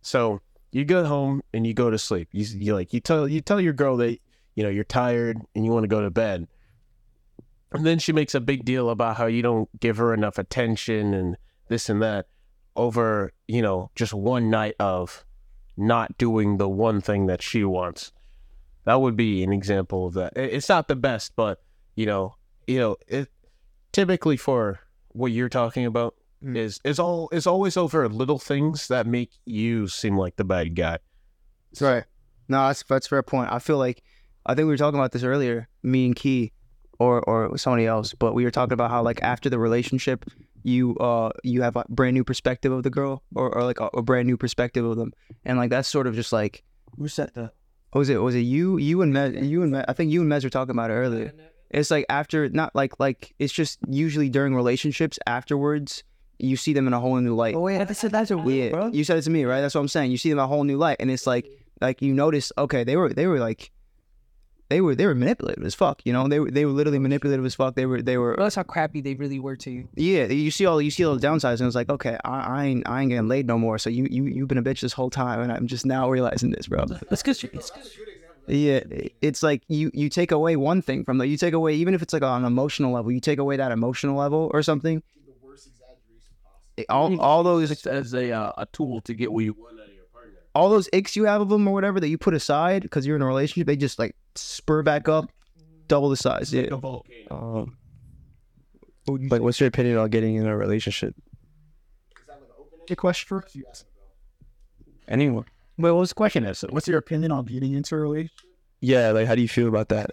[0.01, 2.29] So you go home and you go to sleep.
[2.31, 4.17] You, you like you tell you tell your girl that
[4.55, 6.47] you know you're tired and you want to go to bed.
[7.73, 11.13] And then she makes a big deal about how you don't give her enough attention
[11.15, 12.27] and this and that
[12.77, 15.25] over you know just one night of
[15.79, 18.13] not doing the one thing that she wants
[18.85, 20.33] that would be an example of that.
[20.35, 21.61] It's not the best, but
[21.95, 22.37] you know,
[22.67, 23.29] you know, it
[23.93, 26.57] typically for what you're talking about Mm.
[26.57, 30.77] is is all is always over little things that make you seem like the bad
[30.77, 30.99] guy.
[31.81, 32.05] Right.
[32.49, 33.53] No, that's that's a fair point.
[33.53, 34.03] I feel like
[34.47, 36.53] I think we were talking about this earlier, me and Key,
[37.01, 40.25] or or somebody else, but we were talking about how like after the relationship,
[40.63, 43.87] you uh you have a brand new perspective of the girl, or, or like a,
[43.95, 45.13] a brand new perspective of them,
[45.45, 46.63] and like that's sort of just like
[46.97, 47.53] Who said that?
[47.95, 50.31] was it was it you you and Mez, you and Mez, I think you and
[50.31, 51.33] Mez were talking about it earlier.
[51.71, 56.03] It's like after not like like it's just usually during relationships afterwards
[56.39, 57.55] you see them in a whole new light.
[57.55, 58.89] Oh wait, I said that's a weird, bro.
[58.89, 59.61] you said it to me, right?
[59.61, 60.11] That's what I'm saying.
[60.11, 61.47] You see them in a whole new light, and it's like,
[61.81, 63.71] like you notice, okay, they were, they were like,
[64.69, 66.03] they were, they were manipulative as fuck.
[66.05, 67.75] You know, they were, they were literally manipulative as fuck.
[67.75, 69.89] They were, they were, Bro, that's how crappy they really were to you.
[69.95, 70.27] yeah.
[70.27, 72.89] You see all, you see all the downsides, and it's like, okay, I, I ain't,
[72.89, 73.79] I ain't getting laid no more.
[73.79, 76.51] So you, you, you've been a bitch this whole time, and I'm just now realizing
[76.51, 76.85] this, bro.
[76.85, 77.73] That's because it's
[78.47, 78.81] Yeah,
[79.23, 81.29] it's like you, you take away one thing from that.
[81.29, 83.73] You take away, even if it's like on an emotional level, you take away that
[83.73, 85.03] emotional level or something.
[86.89, 89.95] All, all those as a uh, a tool to get what you want out of
[89.95, 90.39] your partner.
[90.55, 93.17] all those icks you have of them or whatever that you put aside because you're
[93.17, 95.31] in a relationship, they just like spur back up,
[95.87, 96.53] double the size.
[96.53, 96.69] Yeah.
[97.31, 97.77] Um,
[99.07, 101.15] but what's your opinion on getting in a relationship?
[102.91, 103.85] A question for us?
[105.09, 105.45] Anyone?
[105.77, 106.45] Wait, what was the question?
[106.45, 108.47] Is what's your opinion on getting into a relationship?
[108.81, 110.11] Yeah, like how do you feel about that?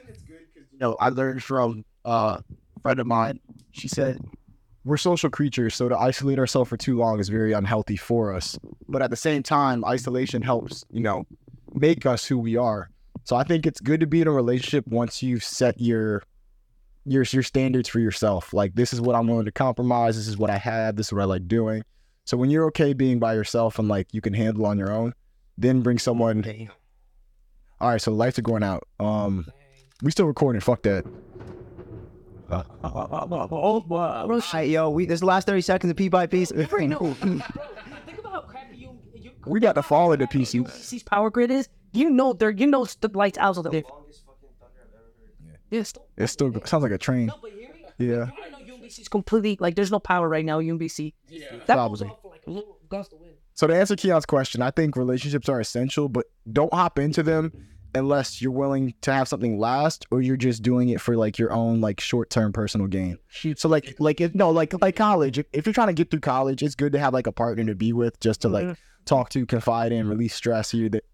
[0.72, 3.40] You know, I learned from uh, a friend of mine.
[3.72, 4.20] She said,
[4.84, 8.60] "We're social creatures, so to isolate ourselves for too long is very unhealthy for us.
[8.88, 11.26] But at the same time, isolation helps, you know,
[11.74, 12.90] make us who we are.
[13.26, 16.22] So I think it's good to be in a relationship once you've set your
[17.06, 18.54] your your standards for yourself.
[18.54, 20.16] Like this is what I'm willing to compromise.
[20.16, 20.96] This is what I have.
[20.96, 21.84] This is what I like doing.
[22.26, 25.14] So when you're okay being by yourself and like you can handle on your own,
[25.58, 26.44] then bring someone.
[27.82, 28.88] All right, so lights are going out.
[29.00, 29.48] Um,
[30.04, 30.62] we still recording.
[30.62, 31.06] Fuck that.
[34.52, 36.52] Hey, yo, we this last thirty seconds of P by piece.
[38.06, 40.64] Think about how crappy you, you We got to fall into PC.
[40.64, 41.68] UBC's power grid is.
[41.96, 43.84] You know they're you know the lights out of the.
[45.72, 47.28] Yeah, still, It still sounds like a train.
[47.28, 47.86] no, but hear me.
[47.98, 48.30] Yeah.
[48.46, 50.60] I know UMBC's completely like there's no power right now.
[50.60, 51.14] UMBC.
[51.28, 52.08] Yeah, that goes Probably.
[52.08, 53.34] off like a little gust of wind.
[53.54, 57.52] So to answer Keeyan's question, I think relationships are essential, but don't hop into them
[57.96, 61.54] unless you're willing to have something last or you're just doing it for like your
[61.54, 63.18] own like short-term personal gain.
[63.56, 66.20] So like like if no like like college, if, if you're trying to get through
[66.20, 68.74] college, it's good to have like a partner to be with just to like mm-hmm.
[69.06, 71.06] talk to, confide in, release stress here that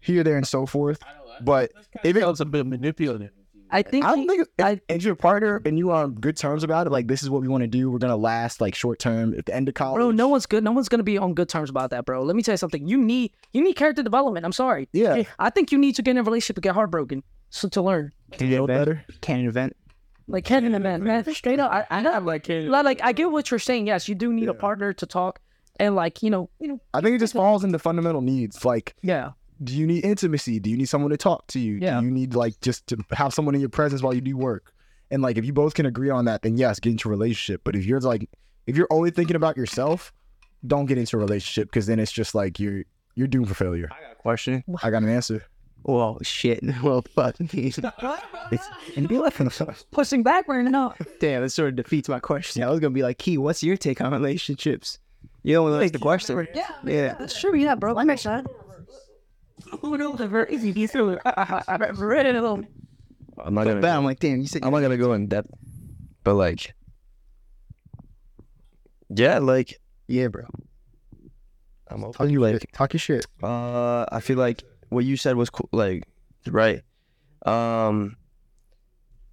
[0.00, 1.00] here there and so forth.
[1.40, 1.70] But
[2.04, 3.30] if it, It's a bit manipulative.
[3.68, 4.04] I think.
[4.04, 6.62] I don't think if, I- if you're a partner and you are on good terms
[6.62, 9.00] about it, like this is what we want to do, we're gonna last like short
[9.00, 9.96] term at the end of college.
[9.98, 10.62] Bro, no one's good.
[10.62, 12.22] No one's gonna be on good terms about that, bro.
[12.22, 12.86] Let me tell you something.
[12.86, 14.46] You need you need character development.
[14.46, 14.88] I'm sorry.
[14.92, 15.24] Yeah.
[15.40, 18.12] I think you need to get in a relationship to get heartbroken, so to learn.
[18.32, 18.78] Can you Feel invent?
[18.80, 19.04] better.
[19.20, 19.76] Can you invent?
[20.28, 21.70] Like can and man, man, straight up.
[21.72, 22.18] I, I know.
[22.20, 23.86] Like, like I get what you're saying.
[23.88, 25.40] Yes, you do need a partner to talk,
[25.80, 28.64] and like you know, you know, I think it just falls into fundamental needs.
[28.64, 29.30] Like yeah,
[29.62, 30.58] do you need intimacy?
[30.60, 31.78] Do you need someone to talk to you?
[31.80, 31.98] Yeah.
[32.00, 34.72] Do you need like just to have someone in your presence while you do work?
[35.10, 37.62] And like if you both can agree on that, then yes, get into a relationship.
[37.64, 38.28] But if you're like
[38.66, 40.12] if you're only thinking about yourself,
[40.66, 43.88] don't get into a relationship because then it's just like you're you're doomed for failure.
[43.92, 44.64] I got a question.
[44.82, 45.44] I got an answer.
[45.84, 46.60] Well, shit.
[46.82, 47.40] Well, fuck.
[47.40, 47.78] It's-
[48.96, 49.34] and be like,
[49.92, 50.94] pushing back right now.
[51.20, 52.60] damn, that sort of defeats my question.
[52.60, 54.98] Yeah, I was gonna be like, Key, what's your take on relationships?
[55.44, 56.48] You don't want to the question.
[56.54, 57.26] Yeah, Yeah.
[57.28, 57.92] sure, yeah, bro.
[57.92, 58.42] Let me try.
[59.80, 60.20] Who knows?
[60.50, 60.88] Easy.
[61.24, 62.64] I've read it little.
[63.38, 63.86] I'm not gonna.
[63.88, 65.50] I'm like, damn, you said I'm not gonna go in depth,
[66.24, 66.74] but like,
[69.08, 70.44] yeah, like yeah, bro.
[71.88, 72.30] I'm open.
[72.30, 72.72] your Like, shit.
[72.72, 73.26] Talk your shit.
[73.42, 75.68] uh, I feel like what you said was cool.
[75.72, 76.04] Like,
[76.48, 76.82] right.
[77.44, 78.16] Um,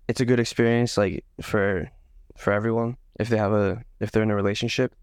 [0.08, 1.90] it's a good experience, like for
[2.38, 2.98] for everyone.
[3.20, 4.94] If they have a, if they're in a relationship,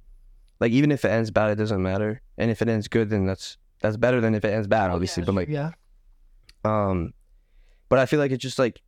[0.61, 2.21] like even if it ends bad, it doesn't matter.
[2.37, 5.23] And if it ends good, then that's that's better than if it ends bad, obviously.
[5.25, 5.71] but like, yeah,
[6.65, 7.13] Um,
[7.89, 8.81] but I feel like it's just like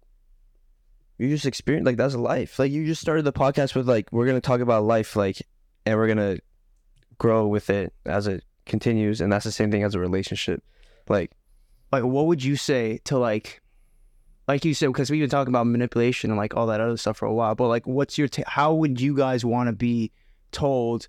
[1.18, 2.58] you just experience like that's life.
[2.58, 5.40] Like you just started the podcast with like we're gonna talk about life, like,
[5.86, 6.38] and we're gonna
[7.18, 10.62] grow with it as it continues, and that's the same thing as a relationship.
[11.08, 11.32] Like,
[11.90, 13.60] like what would you say to like
[14.48, 17.16] like you said because we've been talking about manipulation and like all that other stuff
[17.16, 20.10] for a while but like what's your ta- how would you guys want to be
[20.50, 21.06] told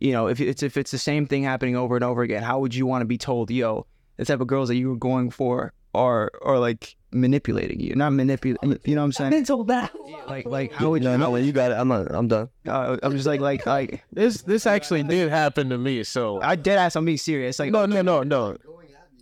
[0.00, 2.58] you know if it's if it's the same thing happening over and over again how
[2.58, 5.30] would you want to be told yo the type of girls that you were going
[5.30, 9.90] for are are like manipulating you not manipulating you know what i'm saying mental that.
[10.28, 11.74] like like how would no, you no, you got it.
[11.74, 12.14] I'm not.
[12.14, 12.50] I'm done.
[12.68, 16.04] uh, i'm just like like like This this actually did happen to me.
[16.04, 18.56] So i dead ass i'm being serious like no, no, no, no.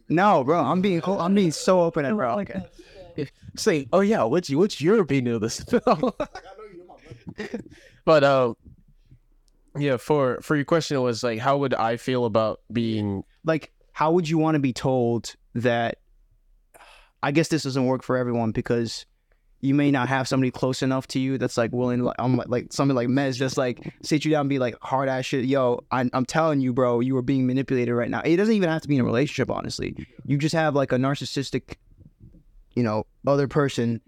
[0.09, 2.51] no bro i'm being i'm being so open and bro Like,
[3.57, 6.11] Say, oh yeah, what's what's your opinion of this film?
[8.05, 8.57] but um,
[9.79, 9.97] yeah.
[9.97, 13.25] For for your question, it was like, how would I feel about being?
[13.45, 15.99] like how would you want to be told that
[17.23, 19.07] i guess this doesn't work for everyone because
[19.61, 22.49] you may not have somebody close enough to you that's like willing like i'm like,
[22.49, 25.45] like somebody like mez just like sit you down and be like hard ass shit
[25.45, 28.69] yo I, i'm telling you bro you are being manipulated right now it doesn't even
[28.69, 29.95] have to be in a relationship honestly
[30.27, 31.77] you just have like a narcissistic
[32.75, 34.01] you know other person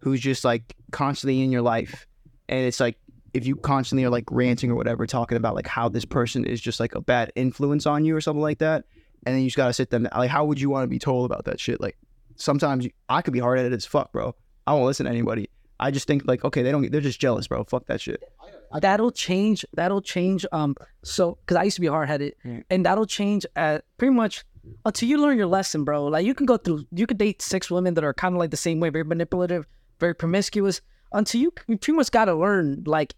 [0.00, 2.06] who's just like constantly in your life
[2.48, 2.96] and it's like
[3.34, 6.60] if you constantly are like ranting or whatever talking about like how this person is
[6.60, 8.84] just like a bad influence on you or something like that
[9.26, 11.24] and then you just gotta sit them like how would you want to be told
[11.30, 11.96] about that shit like
[12.36, 14.34] sometimes you, i could be hard-headed as fuck bro
[14.66, 15.48] i won't listen to anybody
[15.80, 18.22] i just think like okay they don't they're just jealous bro fuck that shit
[18.80, 19.64] that'll change.
[19.74, 20.44] That'll change.
[20.52, 22.60] Um, so because I used to be hard headed, Yeah.
[22.68, 24.44] and that'll change at pretty much
[24.84, 26.04] until you learn your lesson, bro.
[26.06, 28.50] Like you can go through, you could date six women that are kind of like
[28.50, 29.66] the same way, very manipulative,
[30.00, 30.80] very promiscuous.
[31.12, 32.84] Until you, you pretty much got to learn.
[32.86, 33.14] Like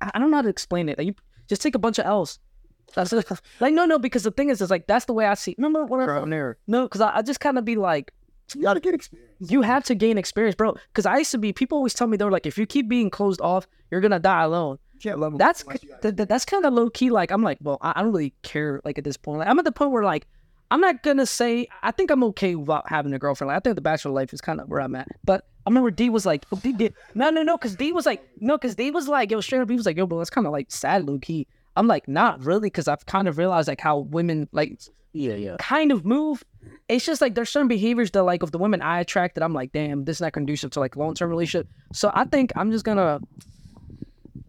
[0.00, 0.98] I don't know how to explain it.
[0.98, 1.14] Like you
[1.48, 2.38] just take a bunch of L's.
[2.94, 3.12] That's
[3.60, 5.54] like no, no, because the thing is, is like that's the way I see.
[5.58, 8.12] Remember when I, there no, because I, I just kind of be like,
[8.54, 9.50] You gotta get experience.
[9.50, 10.74] you have to gain experience, bro.
[10.88, 12.88] Because I used to be, people always tell me they were like, if you keep
[12.88, 14.78] being closed off, you're gonna die alone.
[15.38, 15.64] That's
[16.02, 17.10] th- th- that's kind of low key.
[17.10, 18.80] Like I'm like, well, I, I don't really care.
[18.84, 20.26] Like at this point, like, I'm at the point where like
[20.74, 23.46] I'm not gonna say I think I'm okay without having a girlfriend.
[23.46, 25.06] Like I think the bachelor life is kind of where I'm at.
[25.22, 28.06] But I remember D was like, oh, D did no, no, no, because D was
[28.06, 30.30] like, no, because D was like, yo, straight up, he was like, yo, bro, that's
[30.30, 33.68] kind of like sad, low He, I'm like, not really, because I've kind of realized
[33.68, 34.80] like how women like
[35.12, 35.54] Yeah, yeah.
[35.60, 36.42] kind of move.
[36.88, 39.54] It's just like there's certain behaviors that like of the women I attract that I'm
[39.54, 41.68] like, damn, this is not conducive to like long term relationship.
[41.92, 43.20] So I think I'm just gonna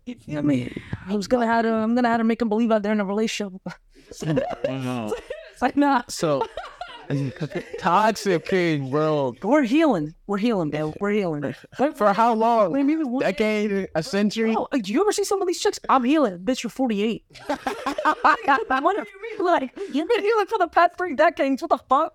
[0.07, 0.75] You feel me?
[1.07, 1.71] I was gonna have to.
[1.71, 3.53] I'm gonna have to make them believe out there in a relationship.
[5.55, 6.01] it's like nah.
[6.09, 6.45] So
[7.79, 9.33] toxic king, bro.
[9.41, 10.13] We're healing.
[10.27, 10.93] We're healing, bro.
[10.99, 11.55] We're healing.
[11.95, 12.73] For how long?
[12.73, 14.53] Maybe one Decade, a century.
[14.57, 15.79] Oh, do you ever see some of these chicks?
[15.87, 16.39] I'm healing.
[16.39, 17.23] Bitch, you're 48.
[17.47, 19.45] what do you mean?
[19.45, 21.61] Like, you've been healing for the past three decades.
[21.61, 22.13] What the fuck?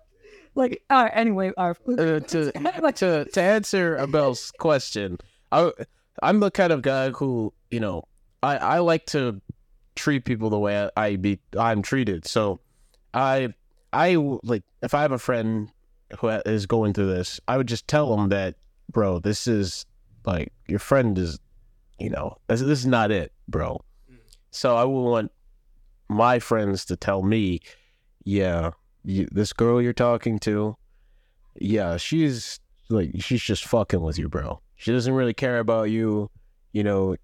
[0.53, 1.99] Like, all right, anyway, all right.
[1.99, 5.17] Uh, to to to answer Abel's question,
[5.51, 5.71] I
[6.21, 8.03] I'm the kind of guy who you know
[8.43, 9.41] I I like to
[9.95, 12.27] treat people the way I, I be I'm treated.
[12.27, 12.59] So
[13.13, 13.53] I
[13.93, 15.71] I like if I have a friend
[16.19, 18.55] who is going through this, I would just tell them that,
[18.91, 19.85] bro, this is
[20.25, 21.39] like your friend is,
[21.99, 23.79] you know, this, this is not it, bro.
[24.11, 24.17] Mm.
[24.51, 25.31] So I would want
[26.09, 27.61] my friends to tell me,
[28.23, 28.71] yeah,
[29.03, 30.75] you, this girl you're talking to,
[31.55, 34.61] yeah, she's like she's just fucking with you, bro.
[34.75, 36.29] She doesn't really care about you.
[36.73, 37.15] You know,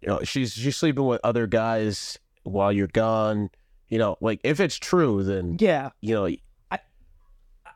[0.00, 3.50] you know, she's she's sleeping with other guys while you're gone.
[3.88, 5.90] You know, like if it's true, then Yeah.
[6.00, 6.28] you know,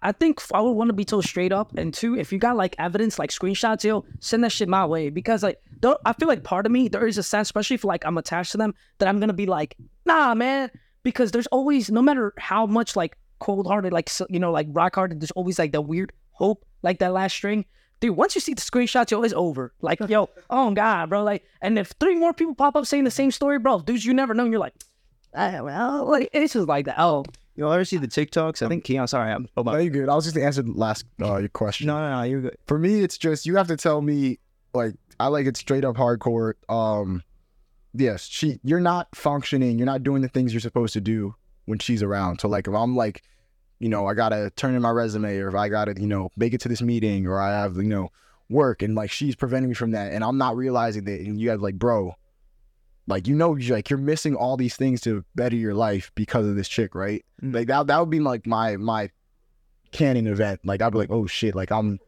[0.01, 1.77] I think I would want to be told straight up.
[1.77, 5.11] And two, if you got like evidence, like screenshots, yo, send that shit my way.
[5.11, 7.85] Because like, don't, I feel like part of me, there is a sense, especially if
[7.85, 10.71] like I'm attached to them, that I'm gonna be like, nah, man.
[11.03, 14.69] Because there's always, no matter how much like cold hearted, like so- you know, like
[14.71, 17.65] rock hearted, there's always like that weird hope, like that last string.
[17.99, 19.75] Dude, once you see the screenshots, yo, it's over.
[19.81, 21.25] Like, yo, oh god, bro.
[21.25, 24.15] Like, and if three more people pop up saying the same story, bro, dudes you
[24.15, 24.75] never know, you're like,
[25.35, 26.97] ah, well, like it's just like that.
[26.99, 27.25] Oh,
[27.57, 28.65] You ever see the TikToks?
[28.65, 29.09] I think Keeyan.
[29.09, 29.49] Sorry, I'm.
[29.57, 29.81] Oh No, my.
[29.81, 30.09] you're good.
[30.09, 31.87] I was just to answer the last uh, your question.
[31.87, 32.23] No, no, no.
[32.23, 32.57] You're good.
[32.67, 34.39] For me, it's just you have to tell me
[34.75, 36.55] like I like it straight up hardcore.
[36.69, 37.23] Um,
[37.95, 38.59] yes, she.
[38.63, 39.79] You're not functioning.
[39.79, 41.35] You're not doing the things you're supposed to do
[41.67, 42.41] when she's around.
[42.41, 43.23] So like if I'm like,
[43.81, 46.55] you know, I gotta turn in my resume, or if I gotta, you know, make
[46.55, 48.09] it to this meeting, or I have, you know,
[48.49, 51.51] work, and like she's preventing me from that, and I'm not realizing that, and you
[51.51, 52.15] have like, bro.
[53.09, 56.47] Like you know, you're like you're missing all these things to better your life because
[56.47, 57.25] of this chick, right?
[57.43, 57.55] Mm.
[57.55, 59.11] Like that that would be like my my
[59.93, 60.61] canon event.
[60.65, 61.99] Like I'd be like, oh shit, like I'm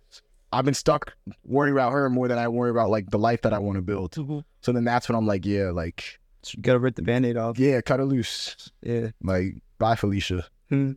[0.52, 3.52] I've been stuck worrying about her more than I worry about like the life that
[3.52, 4.14] I want to build.
[4.62, 6.18] So then that's when I'm like, yeah, like
[6.54, 7.58] You gotta rip the band-aid off.
[7.58, 8.70] yeah, cut it loose.
[8.82, 9.08] Yeah.
[9.22, 10.44] Like bye Felicia.
[10.68, 10.92] Hmm.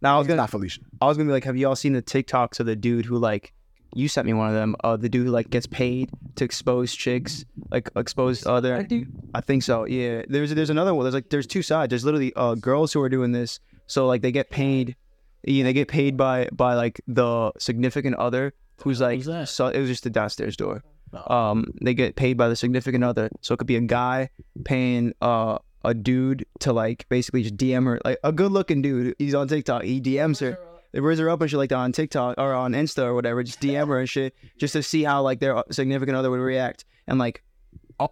[0.00, 0.42] Now I was It's gonna.
[0.42, 0.82] not Felicia.
[1.00, 3.18] I was gonna be like, have you all seen the TikToks of the dude who
[3.18, 3.52] like?
[3.94, 4.76] You sent me one of them.
[4.84, 8.76] Uh, the dude who like gets paid to expose chicks, like expose other.
[8.76, 9.06] I do.
[9.34, 9.84] I think so.
[9.84, 10.22] Yeah.
[10.28, 11.04] There's there's another one.
[11.04, 11.90] There's like there's two sides.
[11.90, 13.60] There's literally uh girls who are doing this.
[13.86, 14.96] So like they get paid.
[15.44, 19.48] You know, they get paid by by like the significant other who's like Who's that?
[19.48, 20.82] so it was just the downstairs door.
[21.26, 23.30] Um, they get paid by the significant other.
[23.40, 24.28] So it could be a guy
[24.64, 29.14] paying uh a dude to like basically just DM her like a good looking dude.
[29.18, 29.84] He's on TikTok.
[29.84, 30.58] He DMs her.
[30.92, 33.42] They raise her up and shit like that on TikTok or on Insta or whatever.
[33.42, 36.84] Just DM her and shit just to see how like their significant other would react.
[37.06, 37.42] And like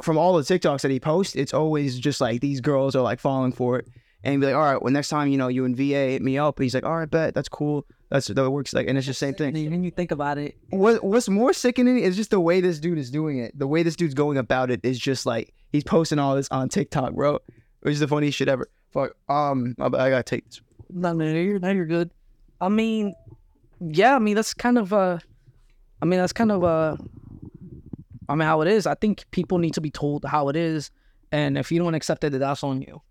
[0.02, 3.20] from all the TikToks that he posts, it's always just like these girls are like
[3.20, 3.88] falling for it.
[4.24, 6.36] And be like, all right, well, next time, you know, you and VA hit me
[6.36, 6.58] up.
[6.58, 7.32] He's like, all right, bet.
[7.34, 7.86] That's cool.
[8.10, 8.72] That's that works.
[8.74, 9.52] Like, and it's just the same thing.
[9.52, 12.98] When you think about it, What What's more sickening is just the way this dude
[12.98, 13.56] is doing it.
[13.56, 16.68] The way this dude's going about it is just like he's posting all this on
[16.68, 17.38] TikTok, bro.
[17.82, 18.68] Which is the funniest shit ever.
[18.92, 19.12] Fuck.
[19.28, 20.60] Um, I, I gotta take this.
[20.90, 22.10] no, no, you're, no, you're good.
[22.60, 23.14] I mean,
[23.80, 25.18] yeah, I mean that's kind of uh,
[26.00, 26.96] I mean that's kind of uh,
[28.28, 28.86] I mean how it is.
[28.86, 30.90] I think people need to be told how it is,
[31.32, 33.02] and if you don't accept it, that's on you.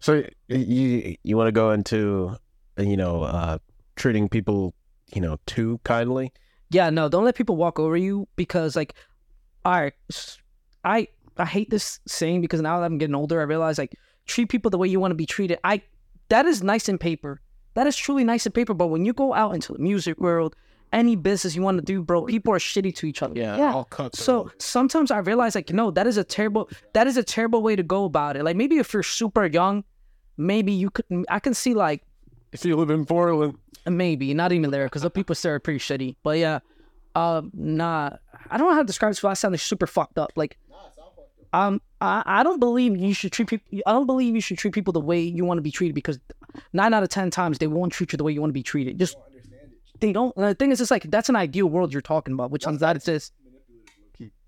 [0.00, 2.36] So you you want to go into
[2.78, 3.58] you know uh,
[3.96, 4.74] treating people
[5.14, 6.32] you know too kindly?
[6.70, 8.94] Yeah, no, don't let people walk over you because like,
[9.64, 9.94] all right,
[10.84, 14.48] I I hate this saying because now that I'm getting older, I realize like treat
[14.48, 15.58] people the way you want to be treated.
[15.64, 15.82] I
[16.28, 17.40] that is nice in paper.
[17.78, 20.56] That is truly nice in paper, but when you go out into the music world,
[20.92, 23.38] any business you want to do, bro, people are shitty to each other.
[23.70, 24.16] I'll cut.
[24.16, 27.76] So sometimes I realize like no, that is a terrible that is a terrible way
[27.76, 28.42] to go about it.
[28.42, 29.84] Like maybe if you're super young,
[30.36, 32.02] maybe you could I can see like
[32.50, 33.56] if you live in Portland,
[33.86, 36.16] maybe not even there because the people there are pretty shitty.
[36.24, 36.58] But yeah,
[37.14, 38.10] uh, nah,
[38.50, 39.20] I don't know how to describe this.
[39.20, 40.32] But I sound like super fucked up.
[40.34, 40.58] Like,
[41.52, 43.80] um, I, I don't believe you should treat people.
[43.86, 46.18] I don't believe you should treat people the way you want to be treated because
[46.72, 48.62] nine out of ten times they won't treat you the way you want to be
[48.62, 48.98] treated.
[48.98, 49.16] Just
[50.00, 50.34] they don't.
[50.36, 52.96] The thing is, it's like that's an ideal world you're talking about, which I'm glad
[52.96, 53.32] it is.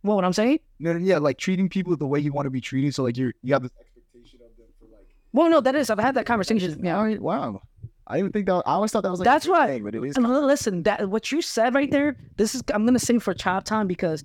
[0.03, 0.61] Well, what I'm saying?
[0.79, 2.95] No, no, yeah, like treating people the way you want to be treated.
[2.95, 5.07] So like you're you have this expectation of them for like.
[5.33, 5.91] Well, no, that is.
[5.91, 6.83] I've had that conversation.
[6.85, 7.21] Yeah, all right.
[7.21, 7.61] Wow.
[8.07, 9.67] I didn't think that I always thought that was like That's a good why.
[9.69, 12.17] thing, but it is And li- listen, that what you said right there.
[12.37, 14.25] This is I'm gonna sing for Chop Time because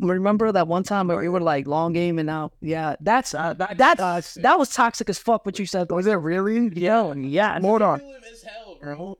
[0.00, 3.54] remember that one time where we were like long game and now yeah that's uh,
[3.54, 5.44] that that's that was toxic as fuck.
[5.46, 6.70] What you said Was it really?
[6.74, 7.60] Yeah, yeah.
[7.60, 8.00] Hold on.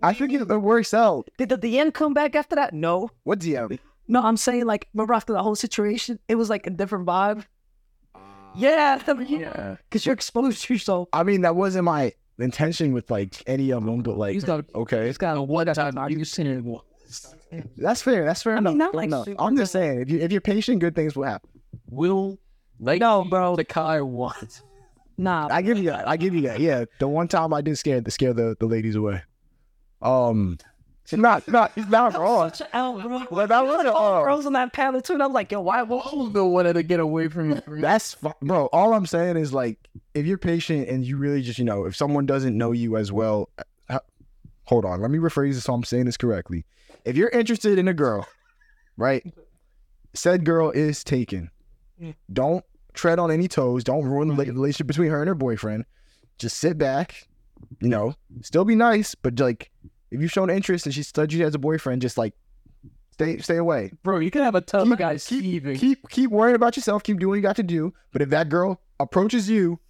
[0.03, 1.28] I think it, it works out.
[1.36, 2.72] Did the, the end come back after that?
[2.72, 3.78] No, What DM?
[4.07, 4.22] no.
[4.22, 7.44] I'm saying like remember after the whole situation, it was like a different vibe.
[8.55, 9.76] Yeah, yeah.
[9.88, 11.09] Because you're exposed to yourself.
[11.12, 14.64] I mean, that wasn't my intention with like any of them, but like, He's got.
[14.74, 15.96] okay, He's got a one time.
[16.11, 16.64] You seen it.
[17.76, 18.24] That's fair.
[18.24, 18.76] That's fair I mean, enough.
[18.76, 19.24] not Fair like enough.
[19.24, 21.50] super I'm just saying, if you if you're patient, good things will happen.
[21.88, 22.38] Will
[22.80, 23.56] like No, bro.
[23.56, 24.61] the car what?
[25.16, 25.48] Nah.
[25.50, 26.06] I give you that.
[26.09, 26.61] I give you that.
[26.61, 29.22] Yeah, the one time I did scare the scare the, the ladies away.
[30.00, 30.59] Um,
[31.04, 32.52] she's not not he's not wrong.
[32.52, 33.24] Such a L, bro.
[33.30, 35.14] Well, that was All uh, girls on that panel too.
[35.14, 35.82] And I'm like, yo, why?
[35.82, 37.62] won't I the wanted to get away from you.
[37.80, 38.66] That's fu- bro.
[38.66, 39.78] All I'm saying is like,
[40.14, 43.11] if you're patient and you really just, you know, if someone doesn't know you as
[43.11, 43.48] well,
[43.88, 43.98] uh,
[44.64, 45.00] hold on.
[45.00, 46.64] Let me rephrase this so I'm saying this correctly.
[47.09, 48.28] If you're interested in a girl,
[48.98, 49.24] right?
[50.12, 51.50] Said girl is taken.
[52.30, 53.82] Don't tread on any toes.
[53.82, 55.86] Don't ruin the relationship between her and her boyfriend.
[56.38, 57.26] Just sit back.
[57.80, 59.70] You know, still be nice, but like,
[60.11, 62.34] if you've shown interest and she stud you as a boyfriend, just like,
[63.11, 66.54] stay stay away Bro, you can have a tough keep, guy keep, keep keep worrying
[66.54, 67.02] about yourself.
[67.02, 67.92] Keep doing what you got to do.
[68.12, 69.80] But if that girl approaches you,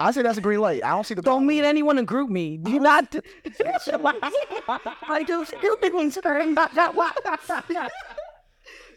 [0.00, 0.82] I say that's a green light.
[0.82, 2.56] I don't see the Don't meet anyone in group me.
[2.56, 3.14] Do you not?
[5.06, 6.18] I do stupid ones.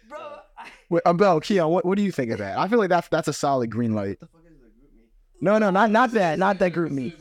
[0.07, 0.37] Bro,
[0.89, 2.57] Wait, um, Bell, Keeyan, what, what do you think of that?
[2.57, 4.17] I feel like that's that's a solid green light.
[5.41, 7.15] No, no, not not that, not that group me.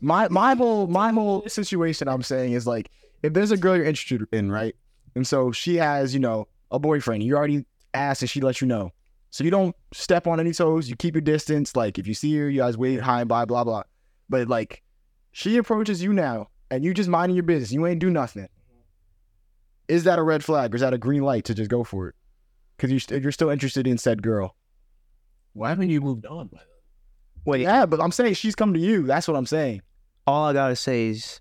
[0.00, 2.90] My my whole my whole situation I'm saying is like
[3.22, 4.76] if there's a girl you're interested in, right?
[5.16, 7.22] And so she has, you know, a boyfriend.
[7.22, 7.64] You already
[7.94, 8.92] asked and she lets you know.
[9.34, 11.74] So you don't step on any toes, you keep your distance.
[11.74, 13.82] Like if you see her, you guys wait high and by, blah, blah.
[14.28, 14.84] But like
[15.32, 17.72] she approaches you now and you just minding your business.
[17.72, 18.46] You ain't do nothing.
[19.88, 22.10] Is that a red flag or is that a green light to just go for
[22.10, 22.14] it?
[22.76, 24.54] Because you st- you're still interested in said girl.
[25.52, 26.68] Why haven't you moved on by then?
[27.44, 29.02] Wait, Yeah, but I'm saying she's come to you.
[29.02, 29.82] That's what I'm saying.
[30.28, 31.40] all I gotta say is,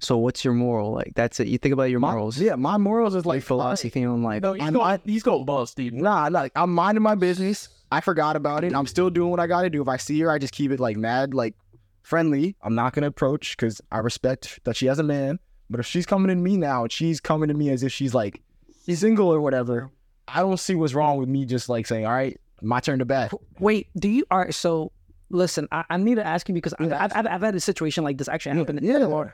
[0.00, 0.92] so what's your moral?
[0.92, 1.48] Like that's it.
[1.48, 4.42] You think about your My- morals, yeah, my morals is like like philosophy on life.
[4.42, 5.92] No, he's I'm going, he's going bust, Steve.
[5.92, 7.68] Nah, like I'm minding my business.
[7.92, 8.74] I forgot about it.
[8.74, 9.82] I'm still doing what I got to do.
[9.82, 11.54] If I see her, I just keep it like mad, like
[12.02, 12.56] friendly.
[12.62, 15.38] I'm not gonna approach because I respect that she has a man.
[15.68, 18.14] But if she's coming to me now, and she's coming to me as if she's
[18.14, 18.42] like
[18.86, 19.90] single or whatever.
[20.26, 23.04] I don't see what's wrong with me just like saying, "All right, my turn to
[23.04, 24.24] bat." Wait, do you?
[24.30, 24.92] All right, so
[25.28, 28.18] listen, I, I need to ask you because I've, I've, I've had a situation like
[28.18, 28.78] this actually happen.
[28.82, 29.30] Yeah, Yeah.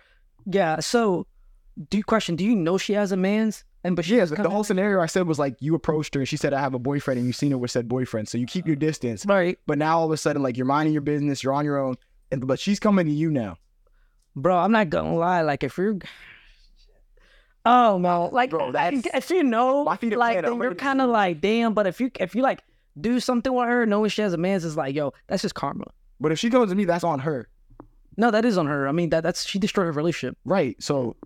[0.81, 1.27] So,
[1.91, 2.37] do you question?
[2.37, 3.65] Do you know she has a man's?
[3.85, 6.29] And but she has The whole scenario I said was like you approached her and
[6.29, 8.29] she said, "I have a boyfriend," and you seen her with said boyfriend.
[8.29, 9.25] So you keep your distance.
[9.27, 11.79] right, But now all of a sudden, like you're minding your business, you're on your
[11.79, 11.95] own,
[12.33, 13.59] and but she's coming to you now.
[14.35, 14.57] bro.
[14.57, 15.43] I'm not gonna lie.
[15.43, 15.99] Like if you're,
[17.65, 20.63] oh no, like Bro, that's- if you know, My feet are like then I'm you're
[20.65, 21.73] ready to- kind of like damn.
[21.75, 22.63] But if you if you like
[23.01, 25.85] do something with her, knowing she has a man's, is like yo, that's just karma.
[26.19, 27.49] But if she comes to me, that's on her,
[28.17, 28.89] No, that is on her.
[28.89, 30.37] I mean, that that's she destroyed her relationship.
[30.45, 30.81] right?
[30.83, 31.17] So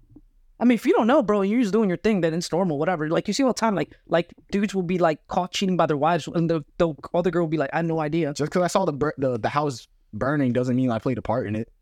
[0.59, 2.79] I mean, if you don't know, bro, you're just doing your thing, then it's normal,
[2.79, 3.09] whatever.
[3.09, 5.87] Like you see all the time, like like dudes will be like caught cheating by
[5.87, 8.35] their wives, and the the other girl will be like, I had no idea.
[8.35, 11.23] just because I saw the, bur- the the house burning doesn't mean I played a
[11.23, 11.73] part in it.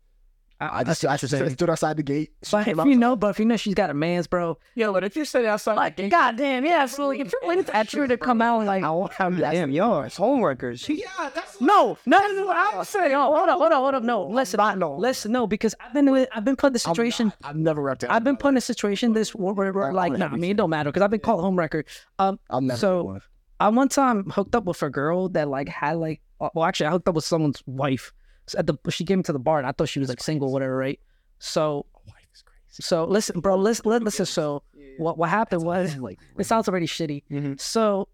[0.61, 2.31] I, I just I just stood outside the gate.
[2.43, 4.57] She But came if you know, but if you know she's got a man's, bro,
[4.75, 6.81] Yeah, but if you're sitting outside, like goddamn, yeah.
[6.83, 7.21] absolutely.
[7.21, 10.17] if you're waiting for that to come out, like I want her, Damn, y'all, it's
[10.17, 10.87] homeworkers.
[11.61, 12.51] no, no, no, no.
[12.51, 14.03] I'm saying, oh, hold up, hold up, hold up.
[14.03, 14.59] No, listen,
[14.99, 17.31] listen, no, because I've been with, I've been put in the situation.
[17.43, 18.09] I've never repped it.
[18.09, 20.57] I've been put in a situation this where, where, where, like, nah, I mean, it
[20.57, 21.85] don't matter because I've been called home record.
[22.19, 23.21] Um, I'm never so- one.
[23.61, 26.85] I one time hooked up with a girl that like had like uh, well actually
[26.87, 28.13] I hooked up with someone's wife So
[28.55, 30.75] at the she came to the bar and I thought she was like single whatever
[30.75, 30.99] right?
[31.39, 31.85] So
[32.71, 34.61] so listen bro listen listen so
[34.97, 37.23] what what happened was like it sounds already shitty.
[37.31, 37.59] Mhm.
[37.59, 38.07] so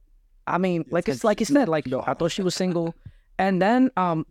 [0.47, 2.95] I mean like it's like you said like I thought she was single.
[3.37, 4.25] And then um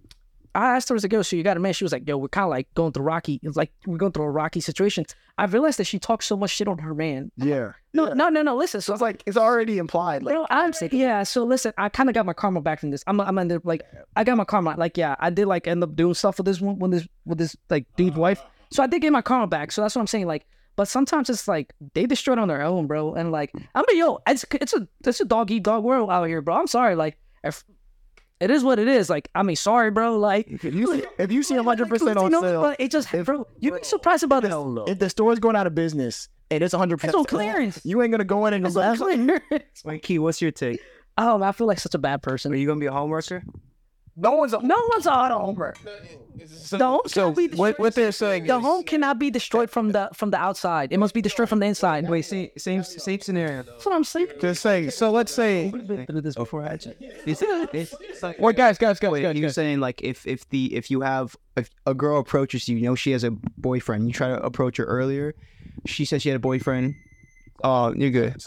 [0.54, 2.16] I asked her as a girl so you got a man she was like yo
[2.16, 5.04] we're kind of like going through rocky it's like we're going through a rocky situation
[5.36, 7.72] I realized that she talks so much shit on her man Yeah.
[7.92, 10.22] no no no no listen So it's like it's already implied.
[10.22, 11.22] Like Bro, I'm saying, yeah.
[11.24, 13.02] So listen, I kind of got my karma back from this.
[13.06, 13.82] I'm, I'm under like,
[14.16, 14.74] I got my karma.
[14.76, 17.38] Like, yeah, I did like end up doing stuff with this one, with this, with
[17.38, 18.40] this like dude's wife.
[18.44, 18.50] Ah.
[18.70, 19.72] So I did get my karma back.
[19.72, 20.26] So that's what I'm saying.
[20.26, 20.46] Like,
[20.76, 23.14] but sometimes it's like they destroy it on their own, bro.
[23.14, 26.24] And like, I'm mean, yo, it's it's a it's a dog eat dog world out
[26.24, 26.56] here, bro.
[26.56, 26.94] I'm sorry.
[26.96, 27.64] Like, if
[28.40, 29.08] it is what it is.
[29.08, 30.18] Like, I mean, sorry, bro.
[30.18, 32.90] Like, if you see, if you see 100 percent you on know, sale, but it
[32.90, 34.54] just, bro, you'd be surprised about this.
[34.88, 37.80] if the store's going out of business and it's 100 It's percent on clearance.
[37.84, 38.82] you ain't gonna go in and It's go.
[38.82, 39.82] on clearance.
[39.84, 40.80] Wait, Key, what's your take?
[41.16, 42.52] Oh, man, I feel like such a bad person.
[42.52, 43.42] Are you gonna be a home worker?
[44.16, 45.74] No one's a No one's on homer.
[46.46, 47.94] So, The home so cannot be what, what destroyed.
[47.94, 50.92] they're saying The is, home cannot be destroyed from the from the outside.
[50.92, 52.08] It must be destroyed from the inside.
[52.08, 53.62] Wait, same same same scenario.
[53.62, 54.28] That's what I'm saying.
[54.40, 54.90] they're saying.
[54.90, 56.44] So let's say, Been through this oh.
[56.44, 56.96] before, actually.
[57.00, 60.48] It's, it's, it's like, well, guys, guys, guys, wait, guys, you're saying like if if
[60.50, 64.06] the if you have if a girl approaches you, you know she has a boyfriend.
[64.06, 65.34] You try to approach her earlier.
[65.86, 66.94] She said she had a boyfriend.
[67.62, 68.42] Oh, you're good.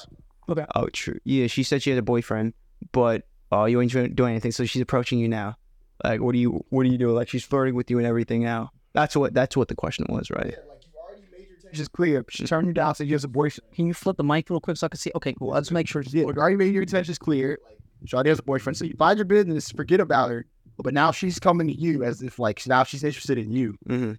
[0.50, 0.66] Okay.
[0.76, 1.20] Oh, true.
[1.24, 2.54] Yeah, she said she had a boyfriend,
[2.92, 4.52] but oh, you ain't doing doing anything.
[4.52, 5.58] So she's approaching you now.
[6.04, 7.16] Like, what do you what are you doing?
[7.16, 8.72] Like, she's flirting with you and everything now.
[8.94, 10.46] That's what that's what the question was, right?
[10.46, 12.26] like you already made your She's clear.
[12.30, 13.72] She turned you down, said you have a boyfriend.
[13.74, 15.12] Can you flip the mic real quick so I can see?
[15.16, 15.50] Okay, cool.
[15.50, 16.04] Let's make sure.
[16.08, 17.60] Yeah, like, already made your intentions clear.
[18.06, 20.46] Shawty has a boyfriend, so you mind your business, forget about her.
[20.78, 24.14] But now she's coming to you as if like now she's interested in you, Mm-hmm.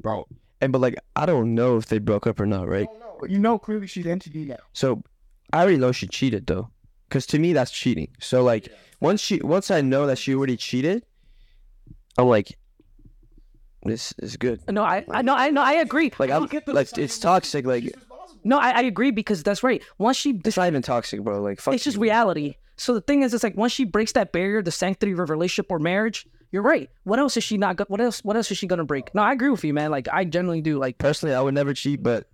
[0.00, 0.26] bro.
[0.60, 2.86] And but like I don't know if they broke up or not, right?
[3.20, 4.56] But you know clearly she's into you now.
[4.72, 5.02] So
[5.52, 6.70] I already know she cheated though,
[7.08, 8.08] because to me that's cheating.
[8.20, 8.68] So like
[9.00, 11.04] once she once I know that she already cheated,
[12.16, 12.56] I'm like,
[13.84, 14.60] this is good.
[14.70, 16.12] No, I, I no, I no, I agree.
[16.18, 17.66] Like I'm like it's toxic.
[17.66, 17.94] Like
[18.42, 19.82] No, I, I agree because that's right.
[19.98, 21.40] Once she, it's not even toxic, bro.
[21.42, 21.74] Like fuck.
[21.74, 22.02] it's just you.
[22.02, 22.56] reality.
[22.76, 25.24] So the thing is, it's like once she breaks that barrier, the sanctity of a
[25.24, 26.26] relationship or marriage.
[26.50, 26.88] You're right.
[27.02, 27.76] What else is she not?
[27.76, 28.22] Go- what else?
[28.22, 29.12] What else is she gonna break?
[29.14, 29.90] No, I agree with you, man.
[29.90, 30.78] Like I generally do.
[30.78, 32.28] Like Personally, I would never cheat, but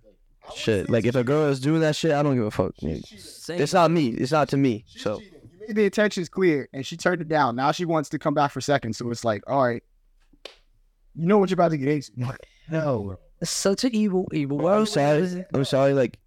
[0.55, 0.89] shit.
[0.89, 2.73] Like if a girl is doing that shit, I don't give a fuck.
[2.81, 4.09] It's not me.
[4.09, 4.85] It's not to me.
[4.87, 7.55] So You made the intentions clear, and she turned it down.
[7.55, 8.97] Now she wants to come back for seconds.
[8.97, 9.83] So it's like, all right,
[11.15, 12.11] you know what you're about to get into.
[12.69, 14.79] No, It's such an evil, evil world.
[14.81, 15.43] I'm sorry.
[15.53, 15.93] I'm sorry.
[15.93, 16.17] Like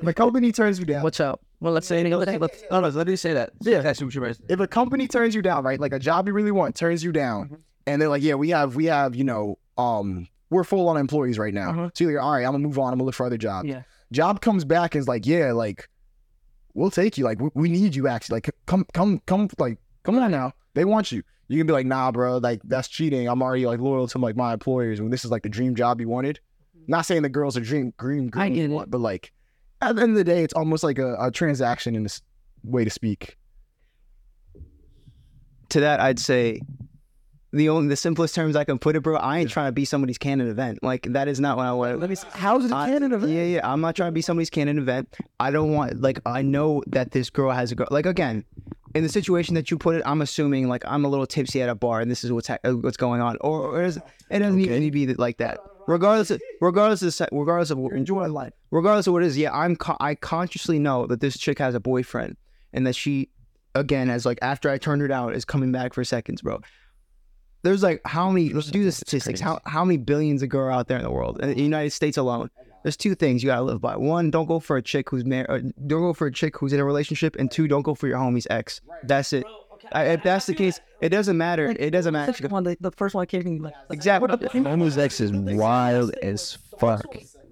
[0.00, 1.40] if a company turns you down, What's up?
[1.58, 3.50] Well, let's say let's, let's, No, no, let me say that.
[3.62, 3.80] Yeah.
[3.80, 6.52] that's what you're if a company turns you down, right, like a job you really
[6.52, 7.54] want turns you down, Mm-hmm.
[7.88, 11.38] and they're like, yeah, we have, we have, you know, um, we're full on employees
[11.38, 11.70] right now.
[11.70, 11.90] Uh-huh.
[11.94, 12.92] So you're like, all right, I'm gonna move on.
[12.92, 13.68] I'm gonna look for other jobs.
[13.68, 13.82] Yeah.
[14.12, 15.88] Job comes back and is like, yeah, like,
[16.74, 17.24] we'll take you.
[17.24, 18.06] Like, we, we need you.
[18.06, 20.52] Actually, like, come, come, come, like, come on now.
[20.74, 21.22] They want you.
[21.48, 23.28] You can be like, nah, bro, like that's cheating.
[23.28, 26.00] I'm already like loyal to like my employers when this is like the dream job
[26.00, 26.40] you wanted.
[26.88, 28.70] Not saying the girls are dream green, green I get it.
[28.70, 29.32] want, but like
[29.80, 32.20] at the end of the day, it's almost like a, a transaction in this
[32.64, 33.36] way to speak.
[35.70, 36.60] to that, I'd say
[37.56, 39.16] the only the simplest terms I can put it, bro.
[39.16, 40.82] I ain't trying to be somebody's canon event.
[40.82, 42.00] Like that is not what I want.
[42.00, 42.16] let me.
[42.16, 42.26] see.
[42.32, 43.32] How's it a canon event?
[43.32, 43.72] Yeah, yeah.
[43.72, 45.14] I'm not trying to be somebody's canon event.
[45.40, 47.88] I don't want like I know that this girl has a girl.
[47.90, 48.44] Like again,
[48.94, 51.68] in the situation that you put it, I'm assuming like I'm a little tipsy at
[51.68, 53.96] a bar and this is what's ha- uh, what's going on, or, or is,
[54.30, 55.58] it doesn't even need to be like that.
[55.86, 58.52] Regardless, of, regardless of regardless of enjoy life.
[58.70, 61.74] Regardless of what it is, yeah, I'm co- I consciously know that this chick has
[61.74, 62.36] a boyfriend
[62.72, 63.30] and that she,
[63.74, 66.60] again, as like after I turned her down, is coming back for seconds, bro
[67.66, 69.40] there's like how many let's do the statistics.
[69.40, 71.40] How, how many billions of girls out there in the world?
[71.40, 72.50] In the united states alone.
[72.82, 73.96] There's two things you gotta live by.
[73.96, 76.72] One don't go for a chick who's married uh, don't go for a chick who's
[76.72, 78.80] in a relationship and two don't go for your homie's ex.
[79.02, 79.44] That's it.
[79.92, 81.74] I, if that's the case it doesn't matter.
[81.78, 82.32] it doesn't matter.
[82.32, 84.28] Second one, the, the first one came in like exactly.
[84.60, 87.04] Momo's ex is wild as fuck.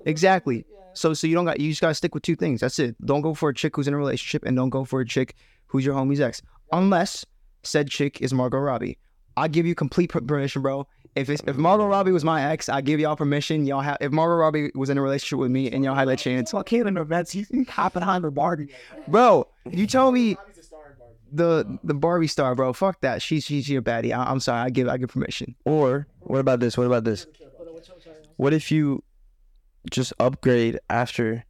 [0.07, 0.65] exactly.
[0.93, 2.61] so so you don't got you just gotta stick with two things.
[2.61, 2.95] That's it.
[3.05, 5.35] Don't go for a chick who's in a relationship and don't go for a chick
[5.67, 6.41] who's your homie's ex.
[6.71, 7.27] Unless
[7.65, 8.99] said chick is margot robbie
[9.37, 12.81] i give you complete permission bro if it's, if Margot Robbie was my ex, I
[12.81, 13.67] give y'all permission.
[13.67, 16.19] Y'all have if Margot Robbie was in a relationship with me and y'all had that
[16.19, 18.71] chance, Well, canon events, he's Oppenheimer, Barbie.
[19.07, 19.47] bro.
[19.71, 20.37] You told me
[21.31, 22.73] the the Barbie star, bro.
[22.73, 23.23] Fuck that.
[23.23, 24.13] She's she's your baddie.
[24.13, 24.63] I, I'm sorry.
[24.63, 25.55] I give I give permission.
[25.65, 26.77] Or what about this?
[26.77, 27.27] What about this?
[28.37, 29.05] What if you
[29.93, 31.45] just upgrade after,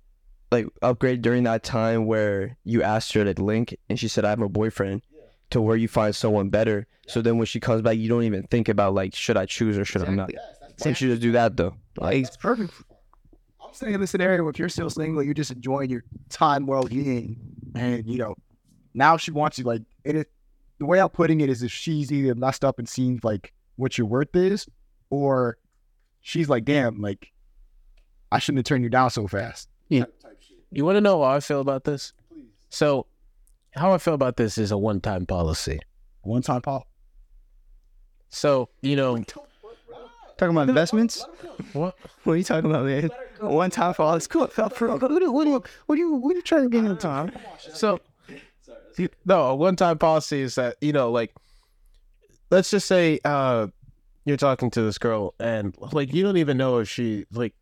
[0.53, 4.31] like upgrade during that time where you asked her to link and she said I
[4.31, 5.03] have a boyfriend,
[5.51, 6.87] to where you find someone better.
[7.07, 9.79] So then when she comes back, you don't even think about like should I choose
[9.79, 10.31] or should I not.
[10.77, 11.75] Since you just do that though.
[11.97, 12.73] Like It's perfect.
[13.63, 16.85] I'm saying in the scenario if you're still single, you're just enjoying your time well
[16.85, 17.37] being,
[17.75, 18.35] and you know,
[18.95, 19.65] now she wants you.
[19.65, 20.25] Like, it is
[20.79, 23.99] the way I'm putting it is if she's either messed up and seen like what
[23.99, 24.67] your worth is,
[25.11, 25.59] or
[26.21, 27.33] she's like, damn, like
[28.33, 29.69] I shouldn't have turned you down so fast.
[30.71, 32.13] You want to know how I feel about this?
[32.71, 33.07] So,
[33.75, 35.81] how I feel about this is a one-time policy.
[36.23, 36.87] One time, Paul.
[38.29, 39.23] So, you know,
[40.37, 41.25] Talking about investments.
[41.73, 41.97] what?
[42.25, 43.11] What are you talking about, man?
[43.41, 44.49] One time for all this cool.
[44.57, 47.33] What are you what are you what are you, what trying to get into, time?
[47.59, 48.01] So,
[49.25, 51.33] no, a one-time policy is that you know, like,
[52.51, 53.69] let's just say uh,
[54.25, 57.55] you're talking to this girl, and like, you don't even know if she like.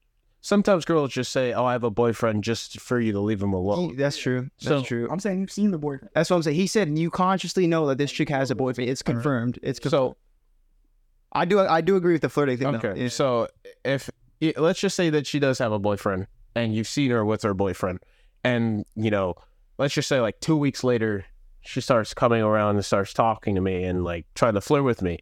[0.44, 3.52] Sometimes girls just say, "Oh, I have a boyfriend," just for you to leave him
[3.52, 3.96] alone.
[3.96, 4.50] That's true.
[4.60, 5.08] That's So- true.
[5.10, 6.10] I'm saying you've seen the boyfriend.
[6.14, 6.56] That's what I'm saying.
[6.56, 8.90] He said you consciously know that this chick has a boyfriend.
[8.90, 9.58] It's confirmed.
[9.62, 10.14] It's confirmed.
[10.14, 10.16] So,
[11.32, 12.74] I do I do agree with the flirting thing.
[12.74, 13.08] Okay, Yeah.
[13.08, 13.46] so
[13.84, 16.26] if y- let's just say that she does have a boyfriend,
[16.56, 18.00] and you've seen her with her boyfriend,
[18.42, 19.34] and you know,
[19.78, 21.24] let's just say like two weeks later,
[21.60, 25.02] she starts coming around and starts talking to me and like trying to flirt with
[25.02, 25.20] me.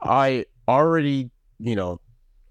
[0.00, 2.00] I already, you know,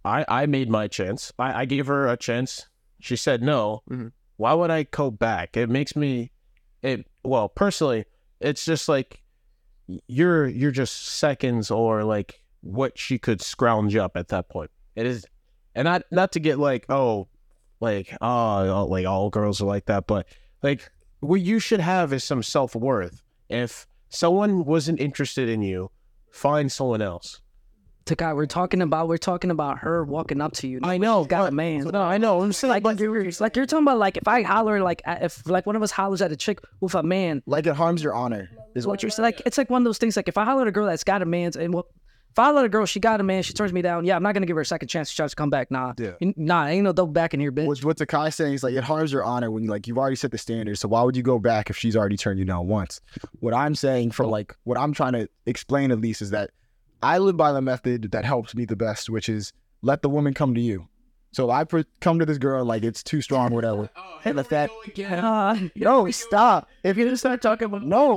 [0.05, 1.33] I I made my chance.
[1.39, 2.67] I, I gave her a chance.
[3.01, 3.83] She said no.
[3.89, 4.11] Mhm.
[4.37, 5.57] Why would I go back?
[5.57, 6.31] It makes me,
[6.81, 8.05] it well personally,
[8.39, 9.23] it's just like
[10.07, 14.71] you're you're just seconds or like what she could scrounge up at that point.
[14.95, 15.25] It is,
[15.73, 17.27] and not not to get like oh,
[17.79, 20.27] like oh like all girls are like that, but
[20.61, 20.89] like
[21.19, 23.21] what you should have is some self worth.
[23.49, 25.91] If someone wasn't interested in you,
[26.31, 27.41] find someone else.
[28.05, 30.79] To God, we're talking about we're talking about her walking up to you.
[30.83, 31.85] I know, She's got a man.
[31.85, 32.39] No, I know.
[32.39, 35.47] I'm saying, Like, like you're like you're talking about like if I holler like if
[35.49, 38.13] like one of us hollers at a chick with a man, Like it harms your
[38.13, 39.23] honor, is what you're saying.
[39.25, 40.15] Like it's like one of those things.
[40.15, 41.87] Like if I holler at a girl that's got a man, and well,
[42.29, 44.05] if I holler at a girl, she got a man, she turns me down.
[44.05, 45.09] Yeah, I'm not gonna give her a second chance.
[45.09, 45.71] She tries to come back.
[45.71, 46.11] Nah, Yeah.
[46.21, 47.65] nah, ain't no double back in here, bitch.
[47.65, 50.15] What, what Takai saying is like it harms your honor when you like you've already
[50.15, 50.77] set the standard.
[50.77, 53.01] So why would you go back if she's already turned you down once?
[53.39, 56.51] What I'm saying for like what I'm trying to explain at least is that
[57.05, 59.53] I live by the method that helps me the best, which is
[59.83, 60.87] let the woman come to you.
[61.33, 63.89] So I pr- come to this girl like it's too strong, whatever.
[64.23, 64.71] Hey, let that
[65.23, 66.67] Uh, no stop.
[66.83, 68.15] If you just start talking about no,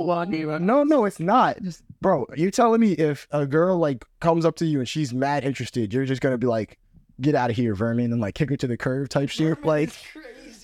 [0.59, 1.61] no, no, it's not.
[1.61, 5.13] Just bro, you're telling me if a girl like comes up to you and she's
[5.13, 6.79] mad interested, you're just gonna be like,
[7.21, 9.63] get out of here, vermin, and like kick her to the curb type shit.
[9.63, 9.91] Like,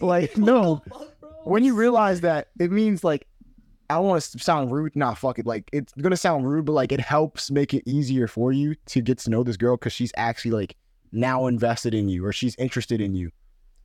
[0.01, 0.81] like no.
[1.43, 3.27] When you realize that, it means like
[3.89, 4.95] I don't want to sound rude.
[4.95, 5.45] Nah, fuck it.
[5.45, 9.01] Like it's gonna sound rude, but like it helps make it easier for you to
[9.01, 10.75] get to know this girl because she's actually like
[11.11, 13.31] now invested in you or she's interested in you.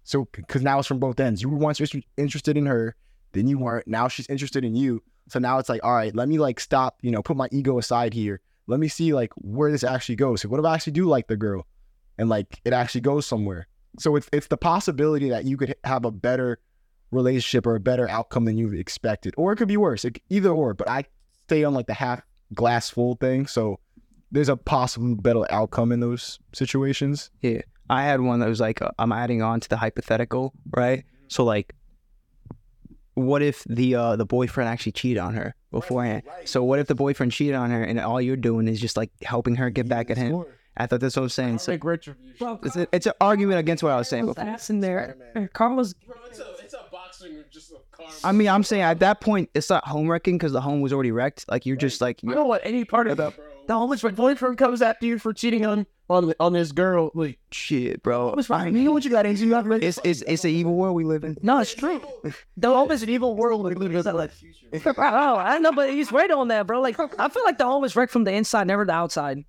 [0.05, 1.43] So because now it's from both ends.
[1.43, 1.81] You were once
[2.17, 2.97] interested in her,
[3.33, 3.87] then you weren't.
[3.87, 5.03] Now she's interested in you.
[5.29, 6.99] So now it's like, all right, let me like stop.
[7.03, 8.41] You know, put my ego aside here.
[8.67, 10.43] Let me see like where this actually goes.
[10.43, 11.67] So what if I actually do like the girl,
[12.19, 13.69] and like it actually goes somewhere?
[13.99, 16.59] So it's it's the possibility that you could have a better
[17.11, 20.05] relationship or a better outcome than you expected, or it could be worse.
[20.05, 20.75] It, either or.
[20.75, 21.05] But I
[21.45, 22.23] stay on like the half
[22.55, 23.47] glass full thing.
[23.47, 23.81] So
[24.31, 27.31] there's a possible better outcome in those situations.
[27.43, 31.05] Yeah, I had one that was like, uh, I'm adding on to the hypothetical, right?
[31.29, 31.75] So like,
[33.15, 36.23] what if the uh, the boyfriend actually cheated on her beforehand?
[36.45, 39.11] So what if the boyfriend cheated on her and all you're doing is just like
[39.23, 40.45] helping her get back at him?
[40.77, 41.59] I thought that's what I was saying.
[41.59, 41.99] So bro,
[42.63, 44.51] it's, a, it's an argument against what I was saying Carlos before.
[44.51, 45.49] ass in there.
[45.53, 45.95] Carlos,
[47.23, 48.31] it's a, it's a boxing just a car.
[48.31, 50.93] I mean, I'm saying at that point, it's not home wrecking because the home was
[50.93, 51.45] already wrecked.
[51.49, 53.35] Like you're just like, I don't want any part of that.
[53.67, 57.13] The homeless boyfriend comes after you for cheating on on on this girl.
[57.15, 58.35] Like, shit, bro.
[58.35, 58.75] was fine.
[58.77, 59.47] you know what you got into?
[59.47, 61.37] You have It's it's it's an evil world we live in.
[61.41, 62.01] no, it's true.
[62.57, 63.63] the home is an evil world.
[63.63, 64.33] Like, literally, that like,
[64.99, 66.81] Oh, I know, but he's right on that, bro.
[66.81, 69.45] Like, I feel like the home is wrecked from the inside, never the outside.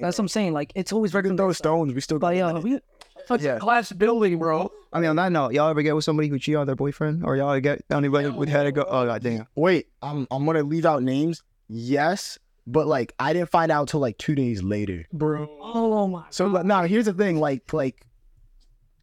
[0.00, 0.52] That's what I'm saying.
[0.52, 1.58] Like, it's always We wrecked can from the throw inside.
[1.58, 1.94] stones.
[1.94, 2.80] We still But yeah, we,
[3.26, 3.58] fuck Yeah.
[3.58, 4.70] glass building, bro.
[4.92, 7.24] I mean, on that note, y'all ever get with somebody who cheated on their boyfriend,
[7.24, 8.84] or y'all get anybody with had to go?
[8.88, 9.46] Oh god damn.
[9.54, 11.42] Wait, I'm I'm gonna leave out names.
[11.68, 15.04] Yes, but like I didn't find out till like two days later.
[15.12, 15.48] Bro.
[15.60, 16.24] oh my.
[16.30, 17.38] So like, now here's the thing.
[17.40, 18.06] Like like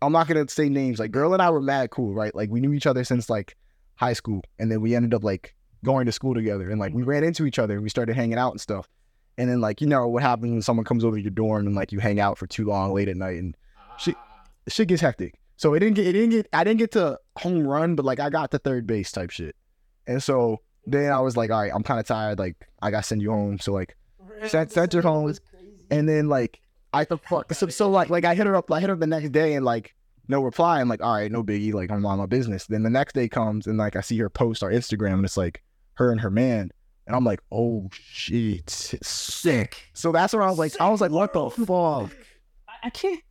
[0.02, 1.00] I'm not gonna say names.
[1.00, 2.34] Like girl and I were mad cool, right?
[2.34, 3.56] Like we knew each other since like
[3.96, 5.54] high school, and then we ended up like
[5.84, 8.38] going to school together, and like we ran into each other, and we started hanging
[8.38, 8.90] out and stuff.
[9.38, 11.76] And then like you know what happens when someone comes over to your dorm and
[11.76, 13.56] like you hang out for too long late at night, and
[13.98, 14.16] shit
[14.68, 15.40] shit gets hectic.
[15.58, 18.20] So it didn't get it didn't get I didn't get to home run, but like
[18.20, 19.56] I got to third base type shit.
[20.08, 22.40] And so then I was like, all right, I'm kind of tired.
[22.40, 23.60] Like I got to send you home.
[23.60, 23.96] So like
[24.48, 25.34] sent sent her home,
[25.90, 26.60] and then like
[26.94, 27.54] I the fuck.
[27.54, 28.72] So, so like like I hit her up.
[28.72, 29.96] I hit her up the next day and like
[30.28, 30.80] no reply.
[30.80, 31.74] I'm like, all right, no biggie.
[31.74, 32.66] Like I'm on my business.
[32.66, 35.38] Then the next day comes and like I see her post our Instagram and it's
[35.38, 35.64] like
[35.96, 36.72] her and her man.
[37.06, 39.90] And I'm like, oh shit, sick.
[39.94, 42.12] So that's where I was like, I was like, what the fuck?
[42.82, 43.22] I can't.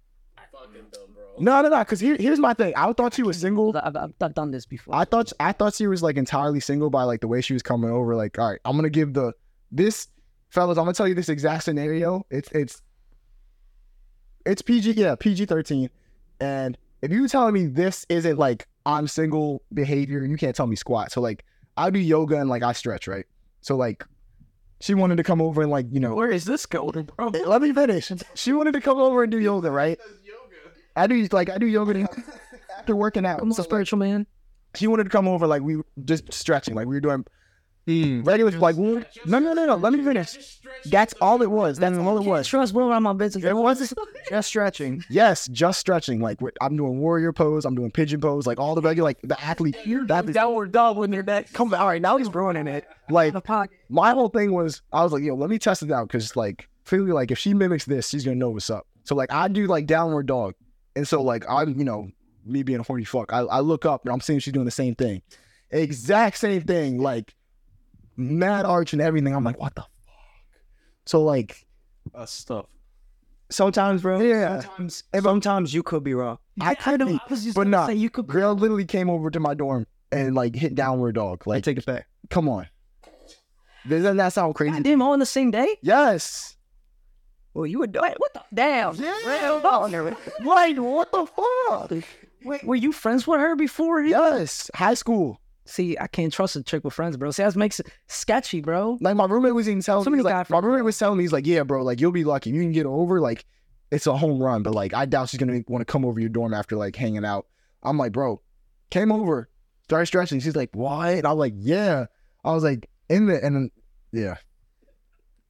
[1.38, 1.78] No, no, no.
[1.78, 2.74] Because here, here's my thing.
[2.76, 3.76] I thought she was single.
[3.76, 4.94] I've, I've, I've done this before.
[4.94, 7.62] I thought I thought she was like entirely single by like the way she was
[7.62, 8.14] coming over.
[8.14, 9.32] Like, all right, I'm gonna give the
[9.70, 10.08] this
[10.50, 10.78] fellas.
[10.78, 12.26] I'm gonna tell you this exact scenario.
[12.30, 12.82] It's it's
[14.44, 15.88] it's PG, yeah, PG 13.
[16.40, 20.76] And if you telling me this isn't like I'm single behavior, you can't tell me
[20.76, 21.12] squat.
[21.12, 21.44] So like
[21.76, 23.26] I do yoga and like I stretch, right?
[23.60, 24.04] So like
[24.80, 27.28] she wanted to come over and like you know Where is this going, bro?
[27.28, 28.10] let me finish.
[28.34, 29.98] She wanted to come over and do yoga, right?
[30.96, 32.08] I do like I do yoga
[32.78, 33.40] after working out.
[33.40, 34.26] I'm a So, like, spiritual man.
[34.74, 37.24] she wanted to come over like we were just stretching, like we were doing
[37.86, 38.22] hmm.
[38.22, 39.76] regular like we no no no no.
[39.76, 40.60] Let me finish.
[40.86, 41.78] That's all it was.
[41.78, 42.46] That's all it was.
[42.46, 43.44] Trust Will around my business.
[43.44, 43.94] It was
[44.28, 45.04] just stretching.
[45.08, 46.20] Yes, just stretching.
[46.20, 47.64] Like I'm doing warrior pose.
[47.64, 48.46] I'm doing pigeon pose.
[48.46, 49.76] Like all the regular like the athlete.
[50.06, 51.52] That is, Downward dog when they're that.
[51.52, 52.02] come all right.
[52.02, 52.86] Now he's ruining it.
[53.08, 53.34] Like
[53.88, 56.68] my whole thing was I was like, yo, let me test it out because like
[56.84, 58.86] clearly like if she mimics this, she's gonna know what's up.
[59.04, 60.54] So like I do like downward dog,
[60.96, 62.10] and so like I'm you know
[62.44, 64.70] me being a horny fuck, I, I look up and I'm seeing she's doing the
[64.70, 65.22] same thing,
[65.70, 67.34] exact same thing, like
[68.16, 69.34] mad arch and everything.
[69.34, 69.90] I'm like, what the fuck?
[71.06, 71.66] So like
[72.14, 72.66] Uh, stuff.
[73.50, 74.20] Sometimes, bro.
[74.20, 74.60] Yeah.
[74.60, 76.38] Sometimes, sometimes you could be wrong.
[76.60, 77.86] I could be, I was just but gonna nah.
[77.86, 78.26] say you could.
[78.26, 81.42] Girl literally came over to my dorm and like hit downward dog.
[81.46, 82.06] I Like, take it back.
[82.30, 82.66] come on.
[83.88, 84.72] Doesn't that sound crazy?
[84.74, 85.76] God damn, all on the same day?
[85.82, 86.56] Yes.
[87.54, 87.96] Well, you would.
[88.00, 88.96] Wait, what the damn?
[90.44, 91.92] Like, what the fuck?
[92.44, 94.02] Wait, were you friends with her before?
[94.02, 95.40] Yes, high school.
[95.66, 97.30] see, I can't trust a chick with friends, bro.
[97.30, 98.98] See, that makes it sketchy, bro.
[99.00, 101.24] Like my roommate was even telling So me, many like, my roommate was telling me,
[101.24, 102.50] he's like, yeah, bro, like you'll be lucky.
[102.50, 103.44] You can get over, like
[103.90, 106.30] it's a home run, but like I doubt she's gonna want to come over your
[106.30, 107.46] dorm after like hanging out.
[107.82, 108.40] I'm like, bro,
[108.90, 109.48] came over,
[109.84, 110.40] started stretching.
[110.40, 111.14] She's like, what?
[111.14, 112.06] And I'm like, yeah.
[112.44, 113.70] I was like, in the and then,
[114.12, 114.36] yeah.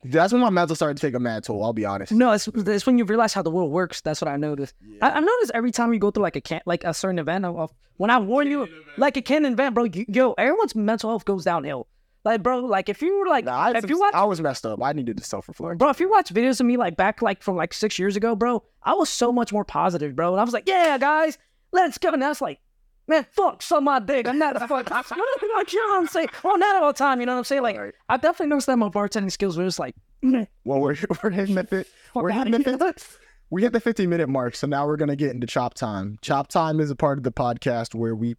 [0.04, 1.62] That's when my mental started to take a mad toll.
[1.62, 2.10] I'll be honest.
[2.12, 4.00] No, it's, it's when you realize how the world works.
[4.00, 4.74] That's what I noticed.
[5.00, 7.44] I, I noticed every time you go through like a can like a certain event.
[7.44, 9.84] Of, of- uh, when I warn you, like a can event, bro.
[9.84, 11.86] You, yo, everyone's mental health goes downhill.
[12.24, 14.64] Like, bro, like if you were like, Nah, I, if you watch, I was messed
[14.66, 14.82] up.
[14.82, 15.78] I needed to self reflect.
[15.78, 18.34] bro, if you watch videos of me like back like from like six years ago,
[18.34, 20.32] bro, I was so much more positive, bro.
[20.32, 21.38] And I was like, yeah, guys,
[21.72, 22.10] let's go.
[22.12, 22.58] And that's like,
[23.06, 24.26] man, fuck, suck my dick.
[24.28, 24.90] I'm not a fuck.
[24.90, 26.28] like, you know what I'm saying?
[26.42, 27.20] Well, not all the time.
[27.20, 27.62] You know what I'm saying?
[27.62, 31.56] Like, I definitely noticed that my bartending skills were just like, Well, we're we're hitting
[31.56, 31.88] the fit.
[32.14, 33.18] We're hitting the fif-
[33.50, 36.18] we hit the 15 minute mark, so now we're gonna get into chop time.
[36.22, 38.36] Chop time is a part of the podcast where we,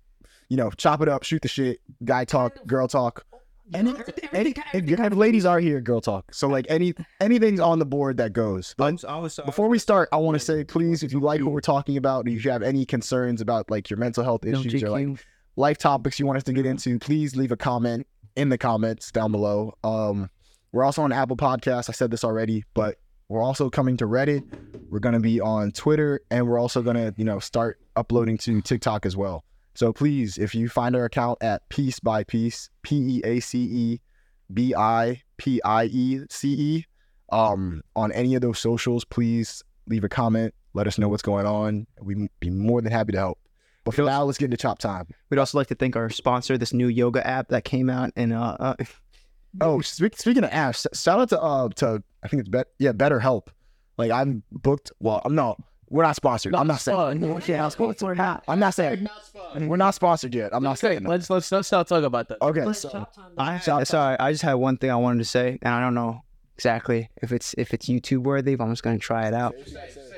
[0.49, 3.25] you know, chop it up, shoot the shit, guy talk, girl talk.
[3.73, 3.93] Any,
[4.33, 6.33] any, if you have ladies are here, girl talk.
[6.33, 8.75] So like any anything's on the board that goes.
[8.77, 11.51] But I was before we start, I want to say, please, if you like what
[11.51, 14.83] we're talking about, if you have any concerns about like your mental health No issues
[14.83, 18.05] or like life topics you want us to get into, please leave a comment
[18.35, 19.73] in the comments down below.
[19.83, 20.29] Um,
[20.71, 21.89] we're also on Apple Podcasts.
[21.89, 22.97] I said this already, but
[23.29, 24.43] we're also coming to Reddit.
[24.89, 29.05] We're gonna be on Twitter, and we're also gonna, you know, start uploading to TikTok
[29.05, 29.43] as well.
[29.75, 33.63] So please, if you find our account at Peace Bi Piece, P E A C
[33.63, 34.01] E
[34.53, 36.85] B I P I E C E,
[37.31, 40.53] um, on any of those socials, please leave a comment.
[40.73, 41.87] Let us know what's going on.
[42.01, 43.39] We'd be more than happy to help.
[43.83, 45.07] But for now, let's get into chop time.
[45.29, 48.33] We'd also like to thank our sponsor, this new yoga app that came out, and
[48.33, 48.75] uh, uh
[49.61, 52.91] Oh, speak, speaking of apps, shout out to uh to I think it's bet yeah
[52.91, 53.47] BetterHelp.
[53.97, 54.91] Like I'm booked.
[54.99, 55.61] Well, I'm not.
[55.93, 56.55] We're not sponsored.
[56.55, 57.21] I'm not saying.
[57.45, 58.43] yeah, we're not.
[58.47, 59.07] I'm not saying.
[59.59, 60.49] We're not sponsored yet.
[60.51, 61.03] I'm not Okay, saying.
[61.03, 61.09] that.
[61.09, 62.41] let's let's let's not talk about that.
[62.41, 65.71] Okay, so I Shout- sorry, I just had one thing I wanted to say, and
[65.71, 66.23] I don't know
[66.55, 69.53] exactly if it's if it's YouTube worthy, but I'm just gonna try it out.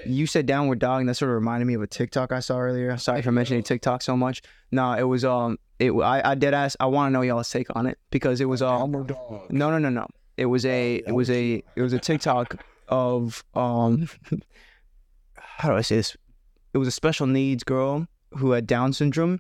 [0.06, 2.58] You said downward dog, and that sort of reminded me of a TikTok I saw
[2.58, 2.96] earlier.
[2.98, 4.44] Sorry for mentioning TikTok so much.
[4.72, 6.78] No, it was um, it I I did ask.
[6.80, 9.52] I want to know y'all's take on it because it was um, Downward dog.
[9.52, 10.08] no no no no.
[10.38, 14.08] It was a it was a it was a TikTok of um,
[15.58, 16.18] how do I say this?
[16.74, 19.40] It was a special needs girl who had Down syndrome,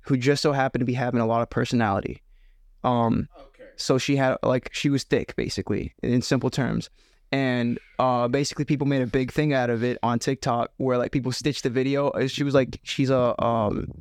[0.00, 2.22] who just so happened to be having a lot of personality.
[2.84, 3.28] Um,
[3.76, 6.90] so she had like she was thick basically in simple terms.
[7.32, 11.12] And uh basically people made a big thing out of it on tiktok where like
[11.12, 12.08] people stitched the video.
[12.10, 13.92] Uh, she was like she's a um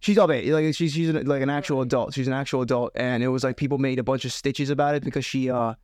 [0.00, 2.14] she's all age like she's she's like an actual adult.
[2.14, 2.92] She's an actual adult.
[2.94, 5.74] And it was like people made a bunch of stitches about it because she uh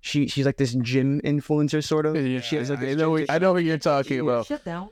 [0.00, 3.24] she she's like this gym influencer sort of Yeah, she has like I know what,
[3.28, 4.46] I know what you're talking about.
[4.46, 4.90] Shut down.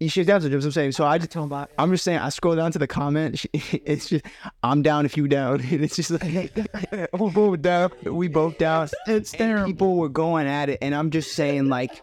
[0.00, 2.30] she's down to gyms i'm saying so i just Talking about I'm just saying, I
[2.30, 3.38] scroll down to the comment.
[3.38, 3.48] she-
[3.84, 4.24] It's just,
[4.62, 5.60] I'm down if you down.
[5.70, 6.52] And it's just like,
[7.12, 7.90] we're both down.
[8.04, 8.88] We both down.
[9.06, 10.78] It's People were going at it.
[10.82, 12.02] And I'm just saying, like,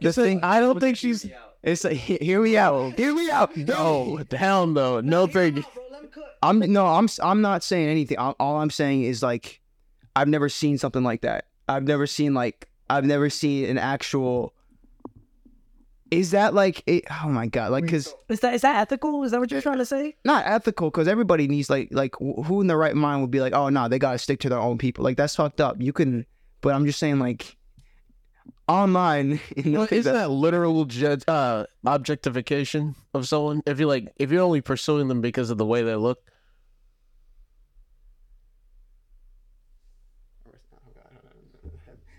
[0.00, 1.26] the thing, I don't think she's,
[1.62, 2.98] it's like, he- hear me out.
[2.98, 3.56] Hear me out.
[3.56, 5.64] No, hell no, no thing.
[6.42, 8.18] I'm, no, I'm, I'm not saying anything.
[8.18, 9.60] All, all I'm saying is, like,
[10.16, 11.46] I've never seen something like that.
[11.72, 14.52] I've never seen, like, I've never seen an actual,
[16.10, 19.22] is that like, it, oh my God, like, cause, is that is that ethical?
[19.24, 20.14] Is that what you're trying to say?
[20.24, 23.54] not ethical because everybody needs like like who in the right mind would be like
[23.54, 26.26] oh no they gotta stick to their own people like that's fucked up you can
[26.60, 27.56] but i'm just saying like
[28.68, 33.62] online you know, Well, isn't that literal judge, uh, objectification of someone?
[33.66, 36.18] If you like, if you're only pursuing them because of the way they look,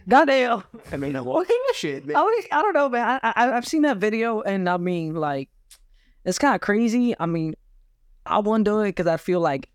[0.08, 0.64] Goddamn.
[0.92, 2.16] i mean what shit man.
[2.18, 3.20] Oh, I, mean, I don't know, man.
[3.24, 5.50] I, I I've seen that video, and I mean, like,
[6.26, 7.16] it's kind of crazy.
[7.20, 7.56] I mean,
[8.26, 9.70] I won't do it because I feel like,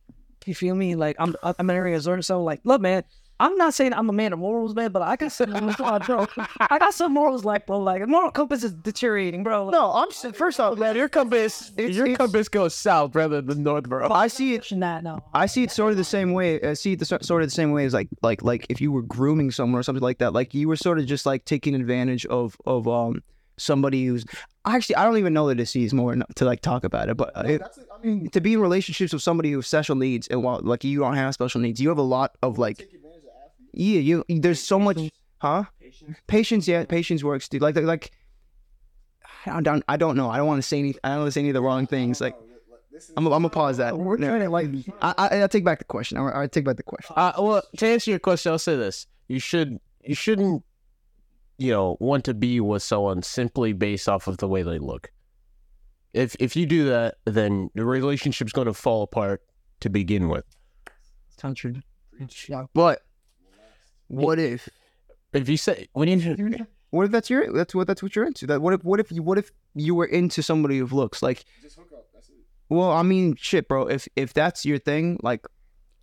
[0.47, 0.95] you feel me?
[0.95, 3.05] Like I'm I'm an area resort, so like, look, man.
[3.41, 5.77] I'm not saying I'm a man of morals, man, but I got some morals,
[6.07, 6.27] bro.
[6.61, 9.71] I got some morals, like, bro, like a moral compass is deteriorating, bro.
[9.71, 13.63] no, I'm s- first off, man, your compass, your it's- compass goes south rather than
[13.63, 14.09] north, bro.
[14.11, 15.21] i see it Nah, no.
[15.35, 16.61] I see it sort of the same way.
[16.63, 18.91] I see it the, sort of the same way as like like like if you
[18.91, 20.33] were grooming someone or something like that.
[20.33, 23.23] Like you were sort of just like taking advantage of of um
[23.57, 24.25] somebody who's
[24.65, 27.17] actually I don't even know the disease more to like talk about it.
[27.17, 30.29] But uh, it, I mean, to be in relationships with somebody who has special needs
[30.29, 32.89] and while like you don't have special needs, you have a lot of like
[33.73, 34.99] yeah you there's so much
[35.39, 35.65] huh
[36.27, 38.13] patience yeah patience works dude like like, like
[39.47, 41.33] I don't I don't know I don't want to say any I don't want to
[41.33, 42.37] say any of the wrong things like.
[43.17, 43.97] I'm, I'm gonna pause that.
[43.97, 44.71] we're trying to like.
[45.01, 46.19] I, I, I take back the question.
[46.19, 47.15] I, I take back the question.
[47.17, 50.65] Uh, well, to answer your question, I'll say this: you should, you shouldn't,
[51.59, 55.13] you know, want to be with someone simply based off of the way they look.
[56.13, 59.43] If if you do that, then the relationship's going to fall apart
[59.81, 60.45] to begin with.
[61.37, 61.75] Sounds true.
[62.75, 63.03] But
[64.09, 64.69] what if
[65.33, 68.47] If you say when you what if that's your that's what that's what you're into?
[68.47, 71.45] That what if what if you what if you were into somebody who looks like
[72.71, 73.87] Well, I mean, shit, bro.
[73.87, 75.47] If if that's your thing, like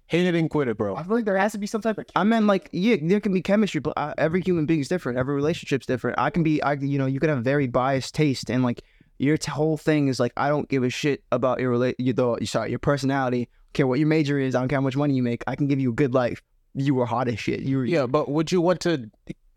[0.07, 0.95] hit it and quit it, bro.
[0.95, 2.05] I feel like there has to be some type of.
[2.15, 5.17] I meant like yeah, there can be chemistry, but uh, every human being is different.
[5.17, 6.19] Every relationship's different.
[6.19, 8.81] I can be, I you know, you can have very biased taste, and like
[9.17, 12.13] your t- whole thing is like I don't give a shit about your relate, you
[12.13, 13.49] though, sorry, your personality.
[13.73, 14.55] Care what your major is.
[14.55, 15.43] I don't care how much money you make.
[15.47, 16.41] I can give you a good life.
[16.75, 17.61] You were hot as shit.
[17.61, 19.09] You were Yeah, but would you want to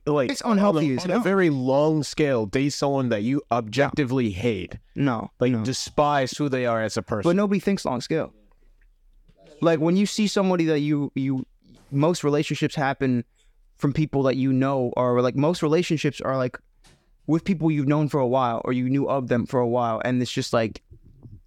[0.06, 4.30] like It's unhealthy on, a, on a very long scale date someone that you objectively
[4.30, 5.64] hate, no, like no.
[5.64, 7.28] despise who they are as a person?
[7.28, 8.32] But nobody thinks long scale.
[9.60, 11.46] Like when you see somebody that you you
[11.90, 13.24] most relationships happen
[13.76, 16.58] from people that you know or like most relationships are like
[17.26, 20.00] with people you've known for a while or you knew of them for a while
[20.04, 20.82] and it's just like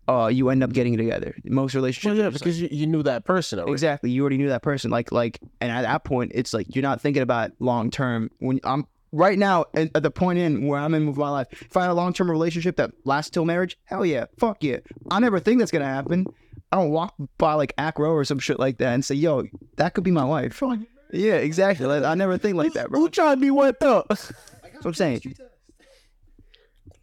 [0.08, 1.36] uh you end up getting together.
[1.46, 3.60] Most relationships Well, yeah, are just because you, you knew that person.
[3.60, 3.72] already.
[3.74, 6.82] exactly you already knew that person like like and at that point it's like you're
[6.84, 10.80] not thinking about long term when I'm right now at at the point in where
[10.80, 11.48] I'm in with my life.
[11.70, 14.78] find a long term relationship that lasts till marriage, hell yeah, fuck yeah.
[15.10, 16.26] I never think that's gonna happen.
[16.72, 19.44] I don't walk by like Acro or some shit like that and say, yo,
[19.76, 20.64] that could be my wife.
[21.12, 21.86] Yeah, exactly.
[21.86, 23.02] Like, I never think like that, bro.
[23.02, 24.08] Who tried to be wet up?
[24.08, 24.32] That's
[24.76, 25.36] what I'm saying.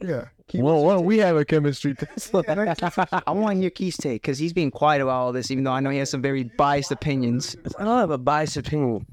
[0.00, 0.28] Yeah.
[0.54, 2.34] Well, well, we have a chemistry test.
[2.34, 5.72] I want to hear Keith's take because he's being quiet about all this, even though
[5.72, 7.56] I know he has some very biased opinions.
[7.78, 9.06] I don't have a biased opinion.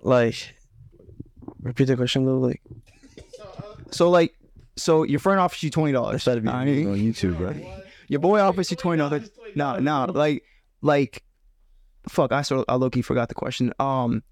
[0.00, 0.54] Like,
[1.60, 2.38] repeat the question, though.
[2.38, 2.62] Like,
[3.90, 4.34] So like,
[4.76, 6.24] so your friend offers you twenty dollars.
[6.24, 7.54] try to be on YouTube, bro.
[8.08, 9.30] Your boy offers you twenty dollars.
[9.54, 10.44] No, no, like,
[10.82, 11.22] like,
[12.08, 12.32] fuck.
[12.32, 13.72] I sort of, I low key forgot the question.
[13.78, 14.22] Um,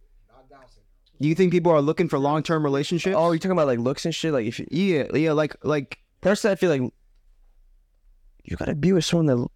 [1.21, 3.15] do you think people are looking for long term relationships?
[3.17, 4.33] Oh, you're talking about like looks and shit.
[4.33, 6.83] Like, if you, yeah, yeah, like, like, personally, I feel like
[8.45, 9.47] you gotta be with someone that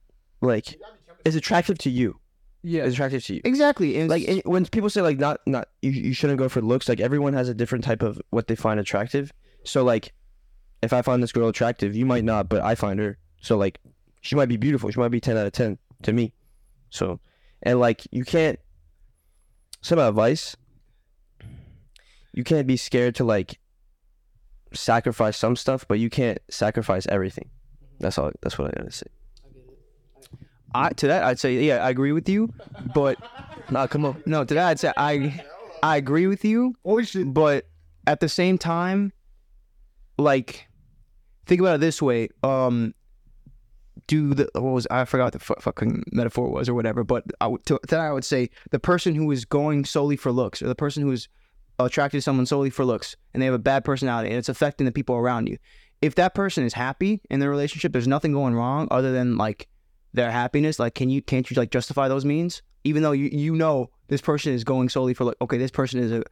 [0.42, 0.78] like
[1.24, 2.20] is attractive to you.
[2.62, 2.84] Yeah.
[2.84, 3.40] Is attractive to you.
[3.44, 3.98] exactly.
[3.98, 6.88] And Like and when people say like not not you, you shouldn't go for looks.
[6.88, 9.32] Like everyone has a different type of what they find attractive.
[9.64, 10.12] So like,
[10.82, 13.18] if I find this girl attractive, you might not, but I find her.
[13.40, 13.78] So like,
[14.20, 14.90] she might be beautiful.
[14.90, 16.32] She might be ten out of ten to me.
[16.90, 17.20] So,
[17.62, 18.58] and like you can't.
[19.80, 20.56] Some advice.
[22.32, 23.58] You can't be scared to like
[24.72, 27.50] sacrifice some stuff, but you can't sacrifice everything.
[28.00, 28.32] That's all.
[28.42, 29.06] That's what I gotta say.
[30.74, 32.52] I to that I'd say yeah, I agree with you,
[32.94, 33.18] but
[33.70, 34.22] Nah, come on.
[34.26, 35.42] no, to that I'd say I,
[35.82, 36.74] I agree with you,
[37.26, 37.66] but
[38.06, 39.12] at the same time,
[40.18, 40.68] like,
[41.46, 42.28] think about it this way.
[42.42, 42.94] Um,
[44.06, 47.24] do the what was I forgot what the fu- fucking metaphor was or whatever, but
[47.40, 50.62] I would, to that I would say the person who is going solely for looks
[50.62, 51.28] or the person who is
[51.84, 54.86] attracted to someone solely for looks and they have a bad personality and it's affecting
[54.86, 55.58] the people around you.
[56.02, 59.68] If that person is happy in their relationship, there's nothing going wrong other than like
[60.12, 60.78] their happiness.
[60.78, 62.62] Like, can you can't you like justify those means?
[62.84, 66.00] Even though you you know this person is going solely for like okay, this person
[66.00, 66.22] is a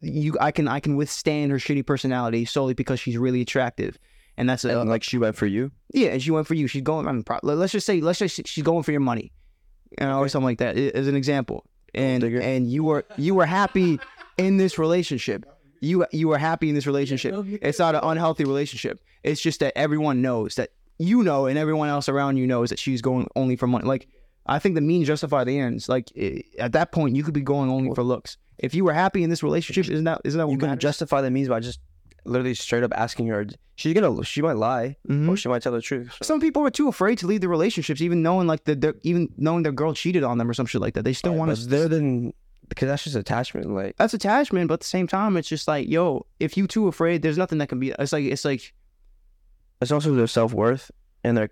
[0.00, 3.98] you I can I can withstand her shitty personality solely because she's really attractive,
[4.36, 5.70] and that's a, like she went for you.
[5.92, 6.66] yeah, and she went for you.
[6.66, 7.06] She's going.
[7.06, 9.32] I mean, pro- let's just say, let's just say she's going for your money,
[10.00, 11.66] you know, or something like that, as an example.
[11.94, 13.98] And and you were you were happy
[14.40, 15.44] in this relationship.
[15.80, 17.34] You you were happy in this relationship.
[17.62, 19.00] It's not an unhealthy relationship.
[19.22, 22.78] It's just that everyone knows that you know, and everyone else around you knows that
[22.78, 23.86] she's going only for money.
[23.86, 24.06] Like
[24.46, 25.88] I think the means justify the ends.
[25.88, 26.10] Like
[26.58, 28.36] at that point, you could be going only for looks.
[28.58, 30.82] If you were happy in this relationship, isn't that isn't that what You can matters?
[30.82, 31.80] justify the means by just
[32.26, 33.46] literally straight up asking her.
[33.76, 34.22] She's gonna.
[34.24, 35.26] She might lie, Mhm.
[35.30, 36.12] or she might tell the truth.
[36.20, 38.96] So- Some people are too afraid to leave the relationships, even knowing like that they're
[39.02, 41.04] even knowing their girl cheated on them or some shit like that.
[41.04, 41.66] They still want But to.
[41.66, 42.34] there than
[42.70, 43.68] because that's just attachment.
[43.68, 46.88] Like That's attachment, but at the same time, it's just like, yo, if you too
[46.88, 47.92] afraid, there's nothing that can be.
[47.98, 48.72] It's like it's like
[49.82, 50.90] it's also their self worth
[51.22, 51.50] and their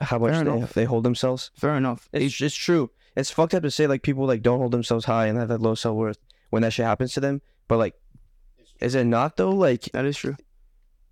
[0.00, 1.50] how much they, they hold themselves.
[1.54, 2.08] fair enough.
[2.12, 2.90] It's it's true.
[3.16, 5.60] It's fucked up to say like people like don't hold themselves high and have that
[5.60, 6.18] low self worth
[6.50, 7.42] when that shit happens to them.
[7.68, 7.94] But like,
[8.80, 9.50] is it not though?
[9.50, 10.36] Like, That is true.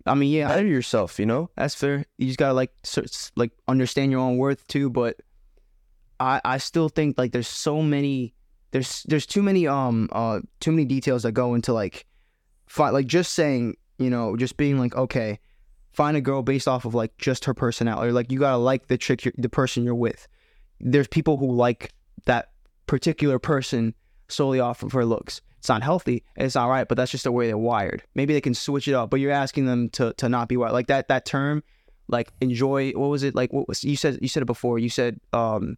[0.05, 1.19] I mean, yeah, better yourself.
[1.19, 1.49] You know.
[1.55, 2.05] that's fair.
[2.17, 2.71] You just gotta like
[3.35, 4.89] like understand your own worth too.
[4.89, 5.17] But
[6.19, 8.33] I I still think like there's so many
[8.71, 12.05] there's there's too many um uh too many details that go into like
[12.67, 15.39] fi- like just saying you know just being like okay
[15.91, 18.97] find a girl based off of like just her personality like you gotta like the
[19.23, 20.27] you're, the person you're with.
[20.79, 21.93] There's people who like
[22.25, 22.51] that
[22.87, 23.93] particular person
[24.29, 25.41] solely off of her looks.
[25.59, 26.23] It's not healthy.
[26.35, 28.03] It's not right, but that's just the way they're wired.
[28.15, 30.73] Maybe they can switch it up, but you're asking them to to not be wired.
[30.73, 31.63] Like that that term,
[32.07, 32.91] like enjoy.
[32.91, 33.35] What was it?
[33.35, 34.17] Like what was you said?
[34.21, 34.79] You said it before.
[34.79, 35.77] You said um,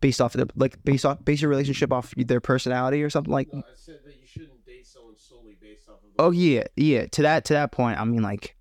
[0.00, 3.32] based off of the like based off base your relationship off their personality or something
[3.32, 3.48] like.
[3.52, 6.10] I said that you shouldn't date someone solely based off of.
[6.18, 7.06] Oh yeah, yeah.
[7.06, 8.56] To that to that point, I mean like,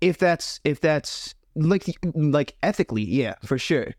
[0.00, 1.84] if that's if that's like
[2.14, 3.94] like ethically, yeah, for sure.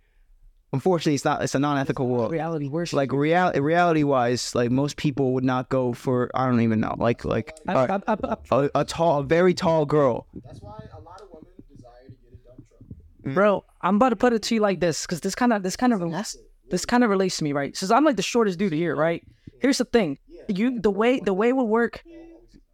[0.73, 1.41] unfortunately, it's not.
[1.43, 2.31] It's a non-ethical world.
[2.31, 2.93] reality worse.
[2.93, 6.29] Like reality, reality wise, like most people would not go for.
[6.33, 6.95] I don't even know.
[6.97, 10.27] Like like I, uh, I, I, I, a, a tall, a very tall girl.
[10.45, 12.67] That's why a lot of women desire to get a dump
[13.23, 13.33] truck.
[13.33, 15.75] bro, I'm about to put it to you like this because this kind of this
[15.75, 16.01] kind of
[16.69, 17.75] this kind of relates to me, right?
[17.75, 19.25] Since I'm like the shortest dude here, right?
[19.59, 20.17] Here's the thing,
[20.47, 22.03] you the way the way it would work.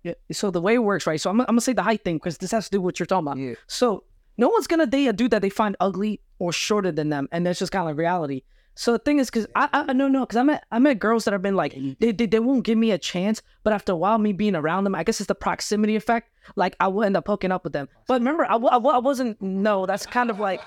[0.03, 1.19] Yeah, so the way it works, right?
[1.19, 2.99] So I'm, I'm gonna say the height thing because this has to do with what
[2.99, 3.37] you're talking about.
[3.39, 3.55] Yeah.
[3.67, 4.03] So
[4.37, 7.45] no one's gonna date a dude that they find ugly or shorter than them, and
[7.45, 8.43] that's just kind of like reality.
[8.77, 11.23] So the thing is, because I, I no no, because I met I met girls
[11.23, 11.93] that have been like mm-hmm.
[11.99, 14.83] they, they they won't give me a chance, but after a while, me being around
[14.83, 16.29] them, I guess it's the proximity effect.
[16.57, 17.87] Like I will end up hooking up with them.
[18.05, 19.41] But remember, I, I, I wasn't.
[19.41, 20.61] No, that's kind of like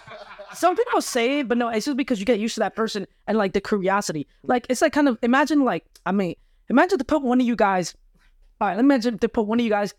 [0.55, 3.07] some people say, it, but no, it's just because you get used to that person
[3.27, 4.27] and like the curiosity.
[4.43, 6.35] Like it's like kind of imagine like I mean,
[6.71, 7.95] imagine to put one of you guys.
[8.61, 9.93] All right, let me imagine to put one of you guys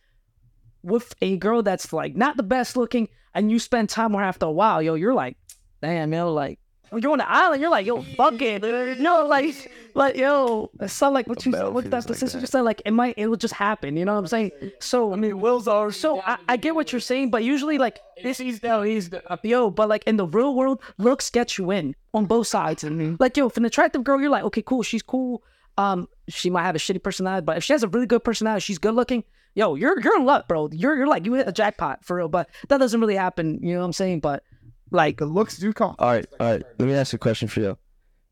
[0.81, 4.25] with a girl that's like not the best looking, and you spend time with her
[4.25, 5.37] after a while, yo, you're like,
[5.81, 6.59] damn, yo, like
[6.97, 8.61] you're on the island, you're like, yo, fuck it,
[8.99, 11.69] no, like, like, yo, it's not like what you said.
[11.69, 14.13] what that's the sister just said, like it might, it will just happen, you know
[14.13, 14.51] what I'm saying?
[14.79, 17.99] So I mean, wills are so I, I get what you're saying, but usually like
[18.23, 21.71] this he's down, he's the yo, but like in the real world, looks get you
[21.71, 22.83] in on both sides,
[23.19, 25.43] like yo, if an attractive girl, you're like, okay, cool, she's cool.
[25.77, 28.61] Um, she might have a shitty personality, but if she has a really good personality,
[28.61, 29.23] she's good looking.
[29.55, 30.69] Yo, you're you're in luck, bro.
[30.71, 32.27] You're you're like you hit a jackpot for real.
[32.27, 33.59] But that doesn't really happen.
[33.61, 34.19] You know what I'm saying?
[34.19, 34.43] But
[34.91, 35.95] like, The looks do count.
[35.99, 36.63] All right, all right.
[36.77, 37.77] Let me ask a question for you.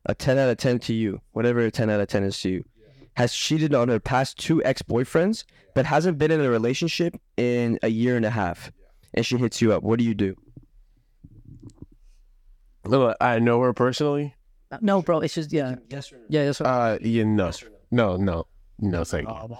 [0.06, 2.48] A 10 out of 10 to you, whatever a 10 out of 10 is to
[2.50, 2.64] you,
[3.14, 5.44] has cheated on her past two ex boyfriends,
[5.74, 8.70] but hasn't been in a relationship in a year and a half,
[9.14, 9.82] and she hits you up.
[9.82, 10.34] What do you do?
[12.84, 14.34] Look, I know her personally.
[14.80, 15.20] no, bro.
[15.20, 16.22] It's just yeah, Yes or no?
[16.28, 16.44] yeah.
[16.46, 17.50] That's what, Uh, you know,
[17.90, 18.46] no, no,
[18.78, 19.56] no, thank you.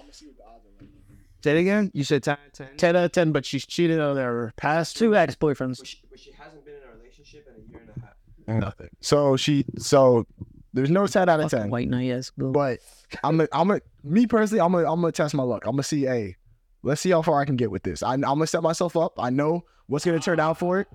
[1.45, 1.91] Say it again.
[1.95, 2.77] You said 10 out of 10.
[2.77, 5.85] Ten out of ten, but she's cheated on her past two ex boyfriends.
[5.85, 8.15] she, but she hasn't been in a relationship in a year and a half.
[8.49, 8.61] Mm.
[8.61, 8.89] Nothing.
[9.01, 10.27] So she, so
[10.73, 11.71] there's no 10 out of 10.
[11.71, 12.31] White knight, yes.
[12.31, 12.53] Blue.
[12.53, 12.81] But
[13.23, 15.65] I'm a, I'm a, me personally, I'm gonna, I'm gonna test my luck.
[15.67, 16.37] I'm gonna see, hey,
[16.83, 18.03] let's see how far I can get with this.
[18.03, 19.15] I, I'm gonna set myself up.
[19.19, 20.89] I know what's gonna turn out for it.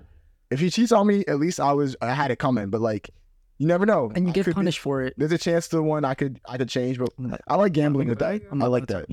[0.52, 2.70] If he cheats on me, at least I was, I had it coming.
[2.70, 3.10] But like,
[3.60, 4.12] you never know.
[4.16, 6.14] and you I get could be- punished for it, there's a chance to one I
[6.16, 6.98] could, I could change.
[7.00, 7.10] But
[7.48, 8.42] I like gambling with that.
[8.52, 9.06] I like that.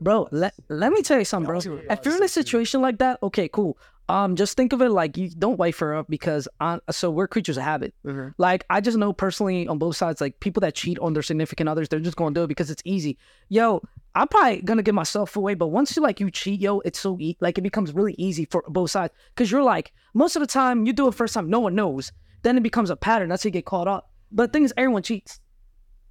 [0.00, 0.28] Bro.
[0.30, 1.60] Let let me tell you something, bro.
[1.90, 3.78] If you're in a situation like that, okay, cool.
[4.10, 7.28] Um, just think of it like you don't wife her up because on so we're
[7.28, 7.92] creatures of habit.
[8.38, 11.68] Like I just know personally on both sides, like people that cheat on their significant
[11.68, 13.18] others, they're just gonna do it because it's easy.
[13.50, 13.82] Yo,
[14.14, 17.18] I'm probably gonna give myself away, but once you like you cheat, yo, it's so
[17.20, 20.46] e- like it becomes really easy for both sides because you're like most of the
[20.46, 22.10] time you do it first time, no one knows.
[22.42, 23.28] Then it becomes a pattern.
[23.28, 24.10] That's how you get caught up.
[24.32, 25.38] But the thing is, everyone cheats.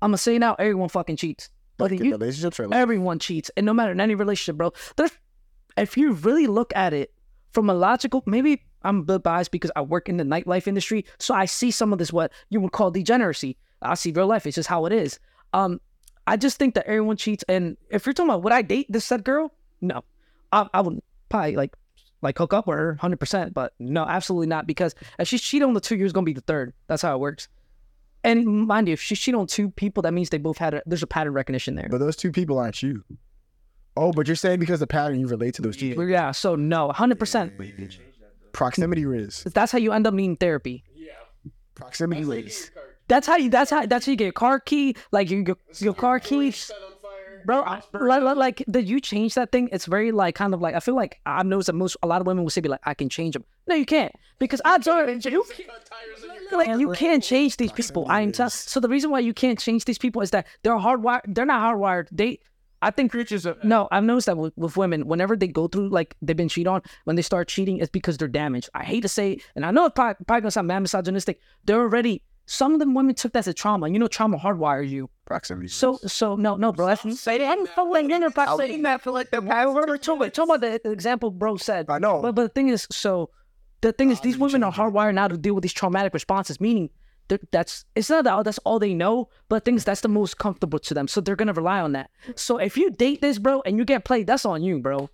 [0.04, 1.50] I'm gonna say now, everyone fucking cheats.
[1.80, 4.74] Like, you relationships are like, Everyone cheats, and no matter in any relationship, bro.
[4.96, 5.12] There's,
[5.78, 7.14] if you really look at it
[7.52, 11.06] from a logical, maybe I'm a bit biased because I work in the nightlife industry,
[11.20, 13.58] so I see some of this what you would call degeneracy.
[13.82, 15.20] I see real life; it's just how it is.
[15.54, 15.80] Um,
[16.26, 19.06] I just think that everyone cheats, and if you're talking about would I date this
[19.06, 19.54] said girl?
[19.82, 20.04] No,
[20.52, 21.76] I, I would probably like
[22.22, 23.54] like hook up with her, hundred percent.
[23.54, 26.42] But no, absolutely not, because if she's cheating on the two, you're gonna be the
[26.42, 26.74] third.
[26.88, 27.48] That's how it works.
[28.28, 30.84] And mind you, if she's cheating on two people, that means they both had a,
[30.86, 31.88] there's a pattern recognition there.
[31.90, 33.04] but those two people aren't you.
[33.96, 35.96] Oh, but you're saying because the pattern you relate to those two.
[35.98, 37.54] Well, Yeah, so no, hundred percent.
[38.52, 39.44] Proximity riz.
[39.44, 40.84] That's how you end up needing therapy.
[40.96, 41.12] Yeah.
[41.76, 42.72] Proximity riz.
[43.08, 43.50] That's how you.
[43.50, 43.86] That's how.
[43.86, 44.96] That's how you get a car key.
[45.12, 46.70] Like you, your, your car keys,
[47.48, 47.64] bro.
[47.64, 49.70] I- Like, like, like, did you change that thing?
[49.72, 52.22] It's very like kind of like I feel like I've noticed that most a lot
[52.22, 53.46] of women will say be like I can change them.
[53.68, 55.44] No, you can't because odds are you
[56.52, 58.06] like you can't change these people.
[58.10, 58.52] I am telling.
[58.52, 61.22] So the reason why you can't change these people is that they're hardwired.
[61.34, 62.08] They're not hardwired.
[62.12, 62.40] They.
[62.80, 63.88] I think creatures of no.
[63.92, 66.84] I've noticed that with, with women, whenever they go through like they've been cheated on,
[67.06, 68.70] when they start cheating, it's because they're damaged.
[68.76, 71.40] I hate to say, it, and I know it's probably, probably gonna sound mad misogynistic.
[71.66, 73.90] They're already some of them women took that as a trauma.
[73.90, 75.10] You know, trauma hardwires you.
[75.26, 75.68] Proximity.
[75.68, 76.88] So, so no, no, bro.
[76.88, 77.58] That's say that.
[77.58, 79.98] I'm fucking in saying that for like the power.
[79.98, 81.90] Talk about, talk about the the example bro said.
[81.90, 82.22] I know.
[82.22, 83.30] But but the thing is, so
[83.82, 86.62] the thing is, these women are hardwired now to deal with these traumatic responses.
[86.62, 86.90] Meaning,
[87.52, 90.94] that's it's not that that's all they know, but things that's the most comfortable to
[90.94, 91.10] them.
[91.10, 92.10] So they're gonna rely on that.
[92.36, 95.10] So if you date this bro and you get played, that's on you, bro.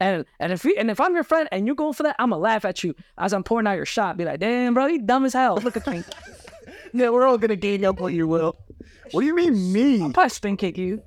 [0.00, 2.36] And and if you and if I'm your friend and you go for that, I'ma
[2.36, 4.16] laugh at you as I'm pouring out your shot.
[4.16, 5.56] Be like, damn, bro, you dumb as hell.
[5.56, 6.02] Look at me.
[6.92, 8.56] yeah, we're all gonna gain up on you, will.
[9.12, 10.02] What do you mean me?
[10.02, 11.02] I'll probably spin kick you.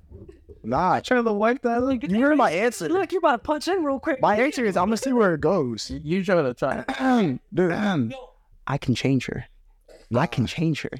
[0.63, 1.83] Nah, trying to wipe that.
[1.83, 2.87] Look, you heard my answer.
[2.87, 4.21] Look, you're about to punch in real quick.
[4.21, 5.91] My answer is I'm gonna see where it goes.
[5.91, 7.39] You trying to try?
[7.53, 7.71] Dude,
[8.67, 9.45] I can change her.
[10.15, 10.91] I can change her.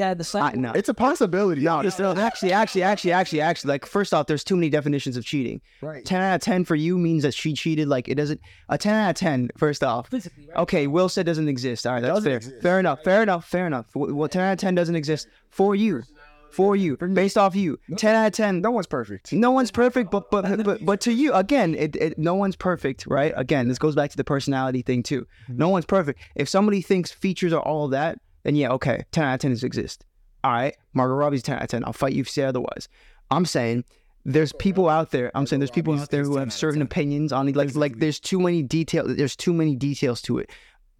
[0.00, 0.62] Yeah, the I, second.
[0.62, 0.72] no.
[0.72, 1.62] It's a possibility.
[1.62, 5.16] No, just, no, actually, actually, actually, actually, actually, like first off, there's too many definitions
[5.16, 5.60] of cheating.
[5.82, 6.04] Right.
[6.04, 7.88] Ten out of ten for you means that she cheated.
[7.88, 8.40] Like it doesn't.
[8.68, 9.50] A ten out of ten.
[9.56, 10.58] First off, Physically, right?
[10.62, 11.86] okay, Will said doesn't exist.
[11.86, 12.36] All right, that's Doesn't fair.
[12.36, 12.62] exist.
[12.62, 13.04] Fair enough.
[13.04, 13.44] Fair enough.
[13.46, 13.86] Fair enough.
[13.94, 16.02] Well, well, ten out of ten doesn't exist for you.
[16.50, 17.78] For you, based off you.
[17.96, 18.60] Ten out of ten.
[18.60, 19.32] No one's perfect.
[19.32, 23.06] No one's perfect, but but but but to you, again, it, it no one's perfect,
[23.06, 23.32] right?
[23.36, 25.28] Again, this goes back to the personality thing too.
[25.44, 25.58] Mm-hmm.
[25.58, 26.18] No one's perfect.
[26.34, 29.64] If somebody thinks features are all that, then yeah, okay, ten out of ten does
[29.64, 30.04] exist.
[30.42, 31.84] All right, Margot Robbie's ten out of ten.
[31.84, 32.88] I'll fight you if you say otherwise.
[33.30, 33.84] I'm saying
[34.24, 35.30] there's people out there.
[35.34, 37.56] I'm saying there's people out there who have certain opinions on it.
[37.56, 39.16] Like like there's too many details.
[39.16, 40.50] There's too many details to it.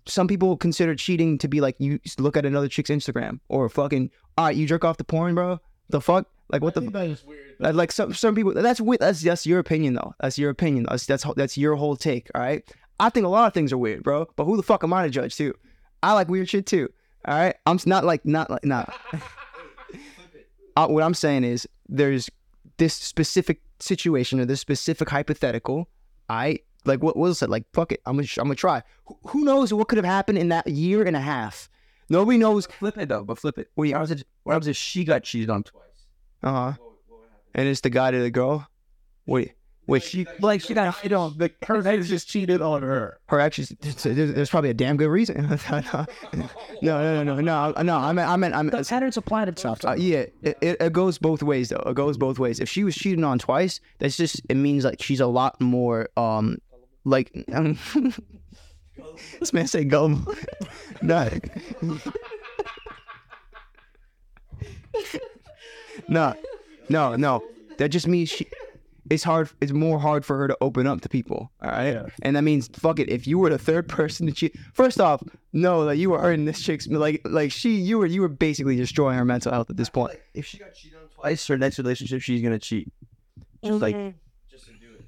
[0.07, 4.11] Some people consider cheating to be like you look at another chick's Instagram or fucking
[4.39, 5.61] all right, you jerk off the porn, bro.
[5.91, 6.27] The fuck?
[6.51, 6.81] Like what the?
[6.81, 7.25] That is
[7.59, 9.01] Like, like some some people that's weird.
[9.01, 10.15] That's that's your opinion though.
[10.21, 10.87] That's your opinion.
[10.89, 12.31] That's that's that's your whole take.
[12.35, 12.63] All right.
[12.99, 14.27] I think a lot of things are weird, bro.
[14.37, 15.55] But who the fuck am I to judge too?
[16.03, 16.89] I like weird shit too.
[17.25, 17.55] All right.
[17.67, 18.95] I'm not like not like not.
[20.77, 22.31] uh, what I'm saying is there's
[22.79, 25.89] this specific situation or this specific hypothetical.
[26.29, 28.01] I like what was it Like fuck it.
[28.07, 28.83] I'm gonna I'm gonna try.
[29.07, 31.69] Who, who knows what could have happened in that year and a half?
[32.09, 32.67] Nobody knows.
[32.67, 33.71] Flip it though, but flip it.
[33.77, 33.99] Well, yeah.
[33.99, 35.85] What happens if, what happens if she got cheated on twice?
[36.43, 36.73] Uh huh.
[37.55, 38.69] And it's the guy to the girl.
[39.27, 39.53] Wait.
[39.91, 40.03] Wait.
[40.05, 41.37] She Like she got hit on.
[41.37, 43.19] The her ex just cheated on her.
[43.27, 45.49] her actually there's, there's probably a damn good reason.
[45.71, 46.07] no, no,
[46.81, 47.97] no, no, no, no.
[47.97, 48.89] I mean, I mean, I The meant.
[48.89, 49.85] patterns apply to both.
[49.85, 51.83] Uh, yeah, it, it, goes both ways though.
[51.87, 52.61] It goes both ways.
[52.61, 56.09] If she was cheating on twice, that's just it means like she's a lot more
[56.17, 56.59] um
[57.05, 57.33] like
[59.41, 60.35] this man say gullible.
[61.03, 61.29] no.
[66.09, 66.35] no,
[66.89, 67.43] no, no.
[67.79, 68.47] That just means she.
[69.11, 69.51] It's hard.
[69.61, 71.51] It's more hard for her to open up to people.
[71.61, 73.11] All right, and that means fuck it.
[73.11, 76.45] If you were the third person to cheat, first off, know that you were hurting
[76.45, 79.77] this chick's like like she you were you were basically destroying her mental health at
[79.77, 80.17] this point.
[80.33, 82.93] If she got cheated on twice, her next relationship, she's gonna cheat.
[83.65, 84.17] Just like mm-hmm.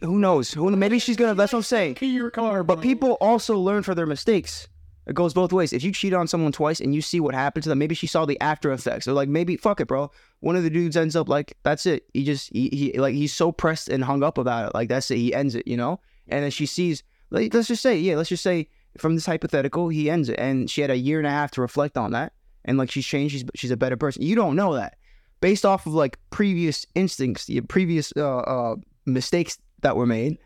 [0.02, 0.52] Who knows?
[0.52, 1.34] Who maybe she's gonna.
[1.34, 1.94] That's what I'm saying.
[1.94, 4.66] Key your car, But people also learn from their mistakes.
[5.06, 5.72] It goes both ways.
[5.72, 8.06] If you cheat on someone twice and you see what happened to them, maybe she
[8.06, 9.08] saw the after effects.
[9.08, 10.10] Or like maybe fuck it, bro.
[10.40, 12.06] One of the dudes ends up like that's it.
[12.14, 14.74] He just he, he like he's so pressed and hung up about it.
[14.74, 15.16] Like that's it.
[15.16, 16.00] He ends it, you know.
[16.28, 17.02] And then she sees.
[17.30, 20.70] Like, let's just say, yeah, let's just say from this hypothetical, he ends it, and
[20.70, 22.34] she had a year and a half to reflect on that,
[22.66, 23.32] and like she's changed.
[23.32, 24.22] She's she's a better person.
[24.22, 24.98] You don't know that
[25.42, 30.38] based off of like previous instincts, the previous uh, uh mistakes that were made.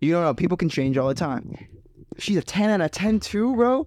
[0.00, 0.34] You don't know.
[0.34, 1.56] People can change all the time.
[2.18, 3.86] She's a ten out of ten too, bro.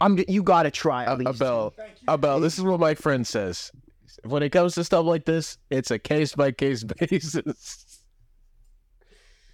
[0.00, 0.18] I'm.
[0.28, 1.40] You gotta try at least.
[1.42, 1.74] Abel,
[2.10, 3.70] Abel, this is what my friend says.
[4.24, 8.02] When it comes to stuff like this, it's a case by case basis.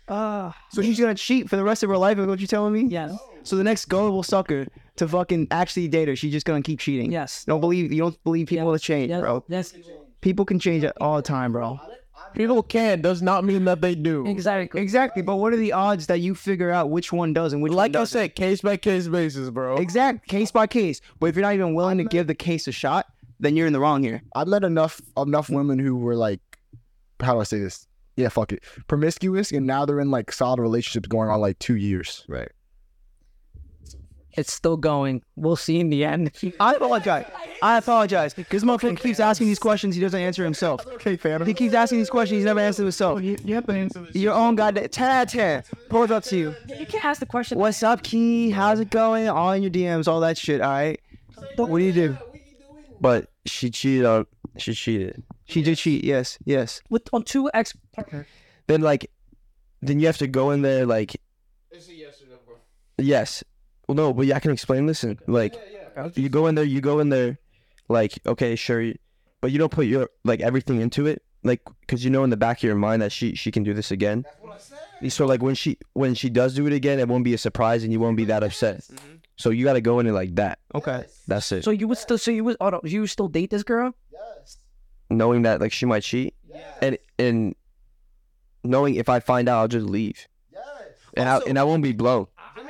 [0.09, 2.19] Uh, So she's gonna cheat for the rest of her life.
[2.19, 2.85] Is what you're telling me?
[2.91, 3.16] yes.
[3.43, 4.66] So the next gullible sucker
[4.97, 7.12] to fucking actually date her, she's just gonna keep cheating.
[7.12, 7.45] Yes.
[7.45, 9.21] Don't believe you don't believe people will change, Yes.
[9.21, 9.45] bro.
[9.49, 9.75] Yes.
[10.23, 11.79] People can change it all the time, bro.
[12.39, 14.24] People can does not mean that they do.
[14.24, 14.80] Exactly.
[14.80, 15.22] Exactly.
[15.22, 17.91] But what are the odds that you figure out which one does and which Like
[17.93, 18.16] one I doesn't?
[18.20, 19.76] said, case by case basis, bro.
[19.78, 21.01] Exact case by case.
[21.18, 23.07] But if you're not even willing to give the case a shot,
[23.41, 24.22] then you're in the wrong here.
[24.36, 26.39] I met enough enough women who were like,
[27.20, 27.89] how do I say this?
[28.16, 31.74] Yeah, fuck it, promiscuous, and now they're in like solid relationships going on like two
[31.77, 32.24] years.
[32.28, 32.51] Right.
[34.39, 35.23] It's still going.
[35.35, 36.31] We'll see in the end.
[36.60, 37.27] I apologize.
[37.60, 38.35] I apologize.
[38.35, 40.86] Because motherfucker keeps asking these questions, he doesn't answer himself.
[40.86, 41.44] Okay, fan.
[41.44, 43.19] He keeps asking these questions, he's never answered himself.
[43.19, 44.15] Oh, you, you have to answer this.
[44.15, 45.65] Your own goddamn 10 out of 10.
[45.89, 46.55] Pulls up to you.
[46.69, 47.59] You can't ask the question.
[47.59, 48.51] What's up, Key?
[48.51, 49.28] How's it going?
[49.28, 51.01] All in your DMs, all that shit, all right?
[51.56, 52.16] What do you do?
[53.01, 54.27] But she cheated on.
[54.56, 55.20] She cheated.
[55.47, 56.81] She did cheat, yes, yes.
[56.90, 58.24] with on two ex partner?
[58.69, 59.10] Then like,
[59.82, 61.20] then you have to go in there like.
[61.73, 62.56] It's a yes or no, bro.
[62.98, 63.43] Yes.
[63.89, 64.86] Well, no, but yeah, I can explain.
[64.86, 65.55] Listen, like,
[66.15, 67.39] you go in there, you go in there,
[67.89, 68.93] like, okay, sure,
[69.40, 72.36] but you don't put your like everything into it, like, because you know in the
[72.36, 74.24] back of your mind that she she can do this again.
[75.09, 77.82] So like when she when she does do it again, it won't be a surprise
[77.82, 78.85] and you won't be that upset.
[79.36, 80.59] So you got to go in it like that.
[80.74, 81.05] Okay.
[81.28, 81.62] That's it.
[81.65, 83.94] So you would still, so you would, oh no, you would still date this girl?
[84.12, 84.59] Yes.
[85.09, 86.35] knowing that like she might cheat,
[86.82, 87.55] and and
[88.65, 90.27] knowing if I find out, I'll just leave.
[91.16, 92.27] And I and I won't be blown.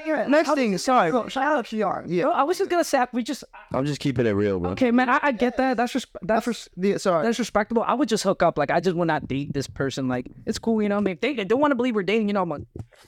[0.06, 1.10] Next thing, sorry.
[1.10, 2.02] Bro, shout out to y'all.
[2.06, 2.24] Yeah.
[2.24, 4.70] No, I was just gonna say we just I'm just keeping it real, bro.
[4.70, 5.08] okay, man.
[5.08, 5.76] I, I get that.
[5.76, 7.24] That's res- that's res- Yeah, sorry.
[7.26, 7.82] that's respectable.
[7.86, 8.58] I would just hook up.
[8.58, 10.08] Like I just would not date this person.
[10.08, 10.96] Like it's cool, you know.
[10.96, 12.62] I mean, if they don't want to believe we're dating, you know, I'm like,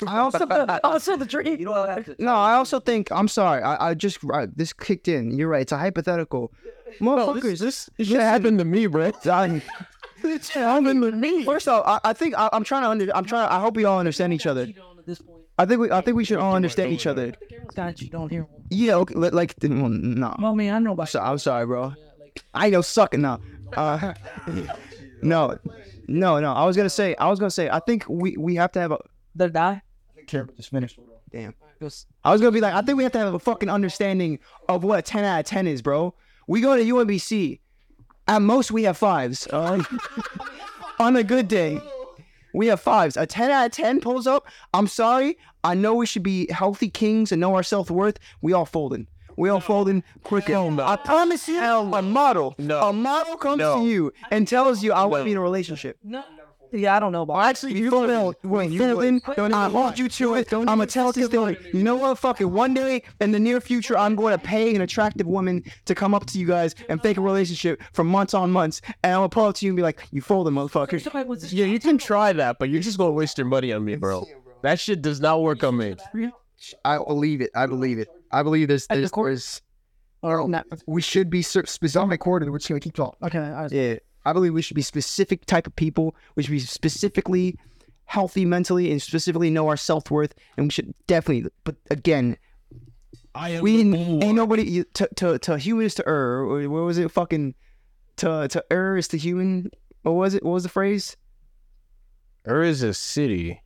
[0.06, 0.46] I also,
[0.84, 1.58] also the dream.
[1.60, 3.62] You know, have no, I also think, I'm sorry.
[3.62, 5.36] I, I just, I, this kicked in.
[5.38, 5.62] You're right.
[5.62, 6.52] It's a hypothetical.
[7.00, 9.12] Motherfuckers, this, This shit happened to me, bro.
[9.26, 9.62] I,
[10.22, 11.44] It's happened to me.
[11.44, 13.48] First off, I, I think I, I'm trying to under, I'm trying.
[13.48, 14.62] I hope we all understand each other.
[14.62, 17.32] At this point, I think we I think we should all understand each other.
[17.52, 18.46] everyone's you don't hear.
[18.70, 20.34] Yeah, okay, li- like well, no.
[20.38, 21.08] Well, I mean, I know about.
[21.08, 21.94] So, I'm sorry, bro.
[22.54, 23.40] I know sucking now.
[23.76, 24.14] Uh,
[25.22, 25.58] no,
[26.08, 26.52] no, no.
[26.52, 27.14] I was gonna say.
[27.16, 27.68] I was gonna say.
[27.68, 28.98] I think we we have to have a.
[29.36, 29.82] Did it die?
[30.26, 30.98] Camera just finished.
[31.30, 31.54] Damn.
[32.24, 34.84] I was gonna be like, I think we have to have a fucking understanding of
[34.84, 36.14] what a 10 out of 10 is, bro.
[36.46, 37.60] We go to UMBC.
[38.28, 39.46] At most, we have fives.
[39.48, 39.86] all right?
[41.00, 41.80] On a good day,
[42.54, 43.16] we have fives.
[43.16, 44.46] A 10 out of 10 pulls up.
[44.74, 45.38] I'm sorry.
[45.62, 48.18] I know we should be healthy kings and know our self worth.
[48.40, 49.06] We all folding.
[49.36, 50.54] We all folding quicker.
[50.54, 52.88] I promise you, Hell, a model, no.
[52.88, 55.98] a model comes to you and tells you I want to be in a relationship.
[56.04, 56.22] No.
[56.72, 57.40] Yeah, I don't know about.
[57.40, 59.20] Actually, you feel when you folding,
[59.54, 60.52] I hold you to it.
[60.52, 61.56] I'm gonna tell this story.
[61.72, 62.18] You know what?
[62.18, 62.44] Fuck it.
[62.44, 66.14] One day in the near future, I'm going to pay an attractive woman to come
[66.14, 69.28] up to you guys and fake a relationship for months on months, and I'm gonna
[69.30, 72.58] pull up to you and be like, "You folding, motherfucker." Yeah, you can try that,
[72.58, 74.24] but you're just gonna waste your money on me, bro.
[74.62, 75.96] That shit does not work on me.
[76.84, 77.50] I believe it.
[77.54, 78.08] I believe it.
[78.30, 79.62] I believe there's At the there's, there's
[80.22, 80.66] Or not.
[80.86, 82.52] we should be cer- specific coordinated.
[82.52, 83.26] We're just gonna keep talking.
[83.26, 83.38] Okay.
[83.38, 83.94] I was, Yeah,
[84.24, 86.14] I believe we should be specific type of people.
[86.34, 87.58] We should be specifically
[88.04, 91.50] healthy mentally and specifically know our self worth, and we should definitely.
[91.64, 92.36] But again,
[93.34, 96.40] I am we ain't nobody to to to human is to err.
[96.40, 97.10] Or What was it?
[97.10, 97.54] Fucking
[98.16, 99.70] to to err is to human.
[100.02, 100.42] What was it?
[100.42, 101.16] What was the phrase?
[102.48, 103.62] Ur is a city.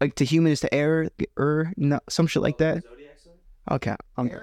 [0.00, 1.08] Like to human is to err,
[1.38, 2.84] err, no, some shit like that.
[3.70, 4.28] Okay, I'm.
[4.28, 4.38] Uh,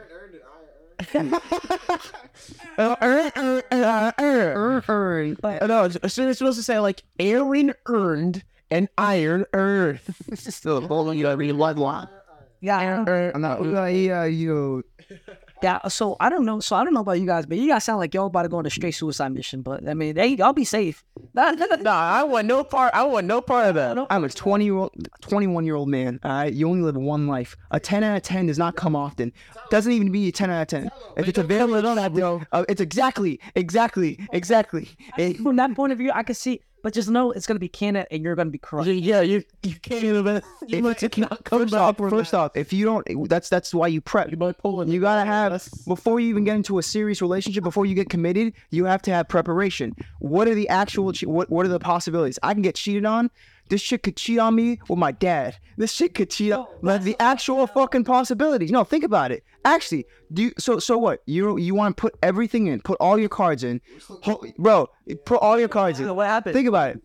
[5.67, 9.99] no, so it's supposed to say like Aaron earned and iron earned.
[10.35, 12.07] Still holding you every line.
[12.61, 12.77] yeah,
[13.35, 13.59] I'm not.
[13.61, 14.83] Uh, yeah, you.
[15.65, 15.87] Yeah.
[15.87, 16.59] So I don't know.
[16.59, 18.49] So I don't know about you guys, but you guys sound like y'all about to
[18.49, 19.61] go on a straight suicide mission.
[19.61, 21.03] But I mean, hey, y'all be safe.
[21.89, 22.91] Nah, I want no part.
[22.93, 23.97] I want no part of that.
[24.09, 26.19] I'm a 20 year old, 21 year old man.
[26.23, 27.55] All right, you only live one life.
[27.71, 29.31] A 10 out of 10 does not come often.
[29.69, 30.91] Doesn't even be a 10 out of 10.
[31.17, 32.41] If it's available, on that, bro.
[32.51, 34.89] Uh, it's exactly, exactly, exactly.
[35.17, 36.61] It- From that point of view, I can see.
[36.85, 38.87] But just know it's gonna be canon, and you're gonna be correct.
[38.87, 40.43] Yeah, you you can't even.
[40.67, 41.81] You might not come First back.
[41.81, 42.37] off, first that.
[42.37, 44.29] off, if you don't, that's that's why you prep.
[44.29, 44.87] you might pull it.
[44.89, 48.53] You gotta have before you even get into a serious relationship, before you get committed,
[48.69, 49.95] you have to have preparation.
[50.19, 51.11] What are the actual?
[51.23, 52.37] What What are the possibilities?
[52.43, 53.31] I can get cheated on.
[53.69, 55.57] This shit could cheat on me with my dad.
[55.77, 58.71] This shit could cheat on oh, like the actual fucking possibilities.
[58.71, 59.43] No, think about it.
[59.63, 60.79] Actually, do you, so.
[60.79, 61.21] So what?
[61.25, 62.81] You you want to put everything in?
[62.81, 63.81] Put all your cards in,
[64.23, 64.87] Ho- bro.
[65.25, 66.05] Put all your cards in.
[66.15, 66.53] What happened?
[66.53, 67.01] Think about it.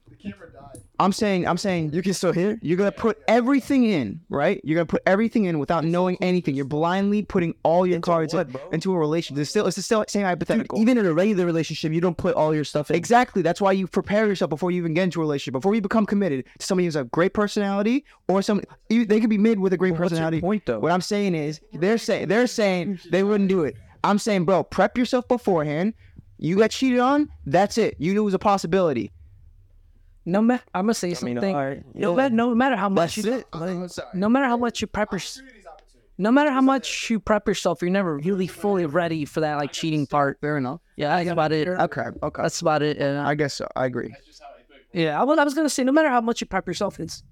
[1.01, 2.59] I'm saying, I'm saying, you can still hear.
[2.61, 4.61] You're gonna put everything in, right?
[4.63, 6.55] You're gonna put everything in without knowing anything.
[6.55, 9.41] You're blindly putting all your cards in, into a relationship.
[9.41, 10.79] It's still, it's the still same hypothetical.
[10.79, 12.97] Even in a regular relationship, you don't put all your stuff in.
[12.97, 13.41] Exactly.
[13.41, 15.53] That's why you prepare yourself before you even get into a relationship.
[15.53, 18.61] Before you become committed to somebody who's a great personality or some,
[18.91, 20.43] they could be mid with a great your personality.
[20.43, 20.81] point, though?
[20.81, 23.75] What I'm saying is, they're saying they're saying they wouldn't do it.
[24.05, 25.95] I'm saying, bro, prep yourself beforehand.
[26.37, 27.31] You got cheated on.
[27.47, 27.97] That's it.
[27.99, 29.13] You knew it was a possibility.
[30.27, 31.41] No matter, I'm gonna say I something.
[31.41, 31.83] mean, all right.
[31.95, 33.99] no, matter, no matter how much That's you, it.
[34.15, 35.21] no matter how much you prep your,
[36.19, 39.73] no matter how much you prep yourself, you're never really fully ready for that like
[39.73, 40.39] cheating part.
[40.41, 40.81] Fair enough.
[40.97, 41.67] Yeah, that's about it.
[41.69, 42.05] Okay.
[42.23, 42.43] Okay.
[42.43, 42.99] That's about it.
[42.99, 43.67] And, uh, I guess so.
[43.75, 44.15] I agree.
[44.93, 47.23] yeah, I was, I was gonna say, no matter how much you prep yourself, it's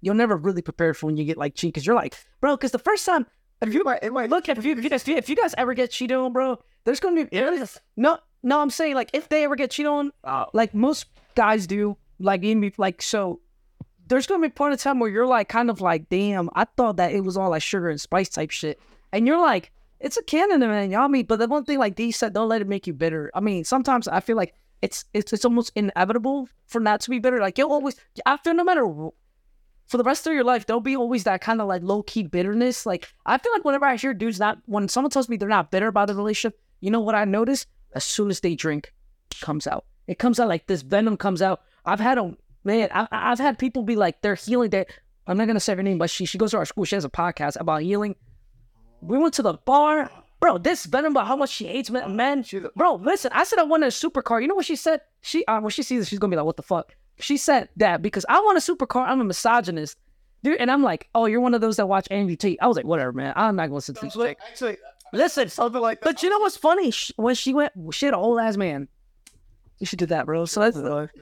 [0.00, 2.72] you'll never really prepare for when you get like cheated because you're like, bro, because
[2.72, 3.26] the first time.
[3.62, 6.16] If you might look, if you, if you guys if you guys ever get cheated
[6.16, 7.64] on, bro, there's gonna be yeah.
[7.96, 8.60] no, no.
[8.60, 10.12] I'm saying like if they ever get cheated on,
[10.52, 13.40] like most guys do, like in me, like so.
[14.06, 16.64] There's gonna be a point in time where you're like kind of like, damn, I
[16.64, 18.78] thought that it was all like sugar and spice type shit,
[19.12, 21.02] and you're like, it's a canon, man, y'all.
[21.02, 23.30] I mean, but the one thing like D said, don't let it make you bitter.
[23.34, 27.18] I mean, sometimes I feel like it's it's it's almost inevitable for not to be
[27.18, 27.40] bitter.
[27.40, 27.96] Like you'll always,
[28.26, 28.84] I feel no matter
[29.86, 32.24] for the rest of your life, there'll be always that kind of like low key
[32.24, 32.84] bitterness.
[32.84, 35.70] Like I feel like whenever I hear dudes not when someone tells me they're not
[35.70, 37.66] bitter about a relationship, you know what I notice?
[37.94, 38.92] As soon as they drink,
[39.40, 39.86] comes out.
[40.06, 41.62] It comes out like this venom comes out.
[41.84, 42.34] I've had a
[42.64, 42.88] man.
[42.92, 44.70] I, I've had people be like they're healing.
[44.70, 44.88] That
[45.26, 46.84] I'm not gonna say her name, but she she goes to our school.
[46.84, 48.16] She has a podcast about healing.
[49.00, 50.10] We went to the bar.
[50.40, 52.16] Bro, this venom about how much she hates men.
[52.16, 52.44] men.
[52.76, 54.42] Bro, listen, I said I wanted a supercar.
[54.42, 55.00] You know what she said?
[55.22, 57.68] She uh, when she sees it, she's gonna be like, "What the fuck?" She said
[57.76, 59.06] that because I want a supercar.
[59.06, 59.96] I'm a misogynist,
[60.42, 62.76] dude, and I'm like, "Oh, you're one of those that watch Andy T." I was
[62.76, 63.32] like, "Whatever, man.
[63.36, 64.76] I'm not gonna listen to this." chick." Actually,
[65.12, 66.00] Listen, something like.
[66.00, 66.04] that.
[66.04, 66.90] But you know what's funny?
[66.90, 68.88] Sh- When she went, she had an old ass man.
[69.78, 70.44] You should do that, bro.
[70.44, 70.76] So that's.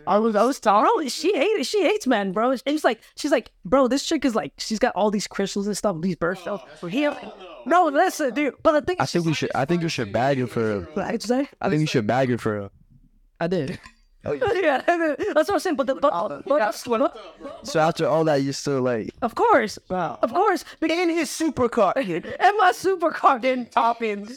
[0.06, 1.08] I was, I was telling, bro.
[1.08, 2.50] She hates, she hates men, bro.
[2.50, 5.66] And she's like, she's like, bro, this chick is like, she's got all these crystals
[5.66, 7.14] and stuff, these birth birthstones for him.
[7.66, 8.54] No, listen, dude.
[8.62, 9.50] But the thing, I think we should.
[9.54, 10.80] I think you should bag her for.
[10.94, 11.48] What I say?
[11.60, 12.70] I think you should bag her for.
[13.40, 13.78] I did.
[14.24, 15.76] Oh, yeah, that's what I'm saying.
[15.76, 16.72] But the but, but,
[17.64, 21.96] So after all that, you're still like, of course, wow, of course, in his supercar,
[21.96, 24.28] and my supercar didn't top in.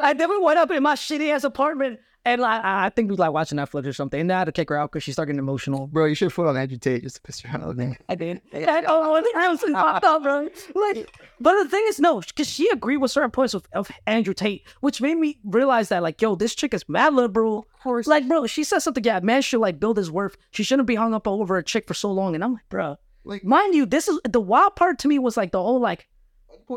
[0.00, 3.18] I never went up in my shitty ass apartment, and like I think we was
[3.18, 5.32] like watching Netflix or something, and I had to kick her out because she started
[5.32, 5.86] getting emotional.
[5.86, 7.76] Bro, you should put on Andrew Tate just to piss her out.
[7.76, 7.96] Man.
[8.08, 8.42] I did.
[8.52, 9.22] I know.
[9.34, 10.48] I was fucked up, bro.
[10.74, 11.10] Like,
[11.40, 14.66] but the thing is, no, because she agreed with certain points of, of Andrew Tate,
[14.80, 17.66] which made me realize that, like, yo, this chick is mad liberal.
[17.74, 18.06] Of course.
[18.06, 19.04] Like, bro, she said something.
[19.04, 20.36] Yeah, man should like build his worth.
[20.50, 22.34] She shouldn't be hung up over a chick for so long.
[22.34, 25.36] And I'm like, bro, like, mind you, this is the wild part to me was
[25.36, 26.08] like the whole like.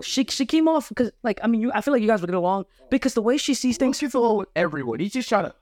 [0.02, 2.28] She she came off because like I mean you I feel like you guys would
[2.30, 4.02] get along because the way she sees things.
[4.02, 5.00] with everyone.
[5.00, 5.56] He's just trying to.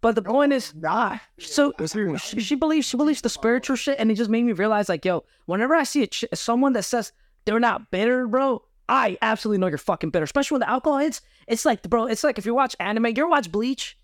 [0.00, 1.18] But the point is, nah.
[1.38, 1.72] So
[2.18, 5.04] she, she believes she believes the spiritual shit, and it just made me realize, like,
[5.04, 7.12] yo, whenever I see a ch- someone that says
[7.44, 10.24] they're not bitter, bro, I absolutely know you're fucking bitter.
[10.24, 13.12] Especially when the alcohol hits, it's like, bro, it's like if you watch anime, you
[13.18, 13.98] ever watch Bleach?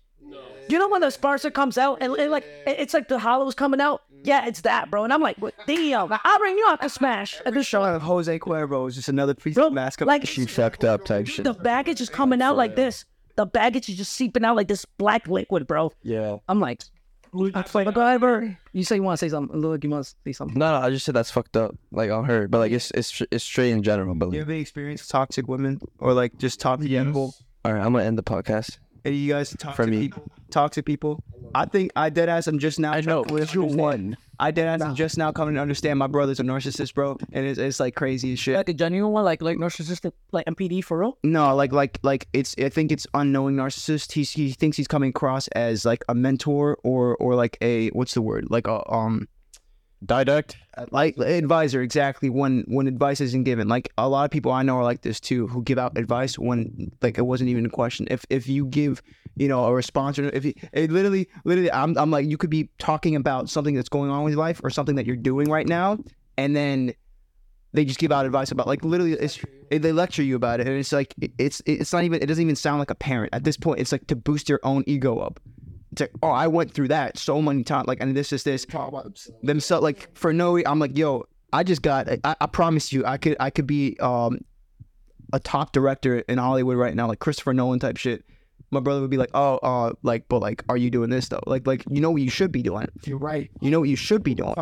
[0.69, 3.81] You know when the Sparta comes out and, and like it's like the hollows coming
[3.81, 4.01] out?
[4.23, 5.03] Yeah, it's that, bro.
[5.03, 7.99] And I'm like, what, damn, I'll bring you out to smash at this show.
[7.99, 10.07] Jose Cuervo is just another piece Bro, of mascot.
[10.07, 11.43] like she fucked up type shit.
[11.43, 13.03] the baggage is coming out like this.
[13.35, 15.91] The baggage is just seeping out like this black liquid, bro.
[16.03, 16.37] Yeah.
[16.47, 16.83] I'm like,
[17.33, 18.55] but go ahead, bro.
[18.73, 19.59] You say you want to say something.
[19.59, 20.57] Look, you want to say something.
[20.57, 23.21] No, no, I just said that's fucked up, like on her, but like it's it's
[23.31, 24.13] it's straight in general.
[24.15, 27.33] But you have any experience with toxic women or like just toxic people?
[27.65, 28.77] all right, I'm gonna end the podcast.
[29.05, 29.99] Any of you guys toxic me.
[29.99, 30.31] people?
[30.49, 31.23] Toxic people?
[31.55, 32.47] I think I dead ass.
[32.47, 32.93] I'm just now.
[32.93, 33.25] I know.
[33.51, 34.17] You're one.
[34.39, 34.81] I dead ass.
[34.81, 37.95] I'm just now coming to understand my brother's a narcissist, bro, and it's, it's like
[37.95, 38.55] crazy as shit.
[38.55, 41.17] Like a genuine one, like like narcissistic, like NPD for real.
[41.23, 42.55] No, like like like it's.
[42.57, 44.13] I think it's unknowing narcissist.
[44.13, 48.13] He's he thinks he's coming across as like a mentor or or like a what's
[48.13, 49.27] the word like a um
[50.05, 50.55] Didact.
[50.75, 53.67] Uh, like advisor exactly when when advice isn't given.
[53.67, 56.37] Like a lot of people i know are like this too who give out advice
[56.37, 58.07] when like it wasn't even a question.
[58.09, 59.01] If if you give
[59.35, 62.49] you know a response or if you it literally literally I'm, I'm like you could
[62.49, 65.49] be talking about something that's going on with your life or something that you're doing
[65.49, 65.97] right now
[66.37, 66.93] and then
[67.73, 69.39] they just give out advice about like literally it's
[69.71, 72.43] they lecture you about it and it's like it- it's it's not even it doesn't
[72.43, 73.33] even sound like a parent.
[73.33, 75.39] At this point it's like to boost your own ego up
[75.93, 78.65] it's like oh i went through that so many times like and this is this.
[79.43, 83.17] Themselves like for no i'm like yo i just got I, I promise you i
[83.17, 84.39] could i could be um
[85.31, 88.25] a top director in hollywood right now like christopher nolan type shit.
[88.71, 91.43] My brother would be like oh uh like but like are you doing this though?
[91.45, 92.87] Like like you know what you should be doing.
[93.05, 93.51] You're right.
[93.61, 94.55] you know what you should be doing.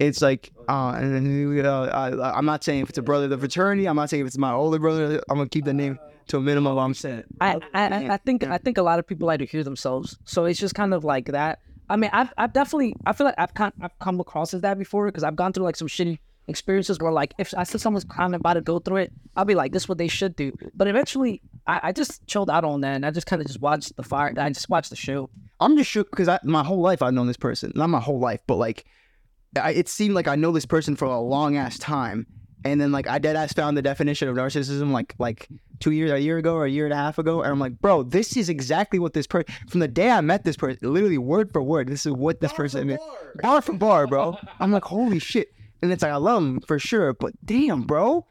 [0.00, 3.30] It's like uh and then, uh, I, i'm not saying if it's a brother of
[3.30, 5.98] the fraternity i'm not saying if it's my older brother i'm gonna keep the name
[6.28, 8.98] to a minimum i'm saying I, oh, I I- I think I think a lot
[8.98, 11.58] of people like to hear themselves, so it's just kind of like that.
[11.90, 14.78] I mean, I've I've definitely I feel like I've kind I've come across as that
[14.78, 16.18] before because I've gone through like some shitty
[16.48, 19.44] experiences where like if I see someone's kind of about to go through it, I'll
[19.44, 20.52] be like, this is what they should do.
[20.74, 23.60] But eventually, I, I just chilled out on that and I just kind of just
[23.60, 24.32] watched the fire.
[24.38, 25.28] I just watched the show.
[25.60, 27.72] I'm just shook because my whole life I've known this person.
[27.74, 28.84] Not my whole life, but like,
[29.60, 32.26] I, it seemed like I know this person for a long ass time,
[32.64, 35.48] and then like I dead ass found the definition of narcissism like like
[35.82, 37.62] two years, a year ago, or a year and a half ago, and I'm mm-hmm.
[37.62, 39.54] like, bro, this is exactly what this person.
[39.68, 42.52] From the day I met this person, literally word for word, this is what this
[42.52, 42.98] person is.
[43.42, 44.38] Bar for bar, bro.
[44.60, 45.48] I'm like, holy shit,
[45.82, 48.26] and it's like I love him for sure, but damn, bro.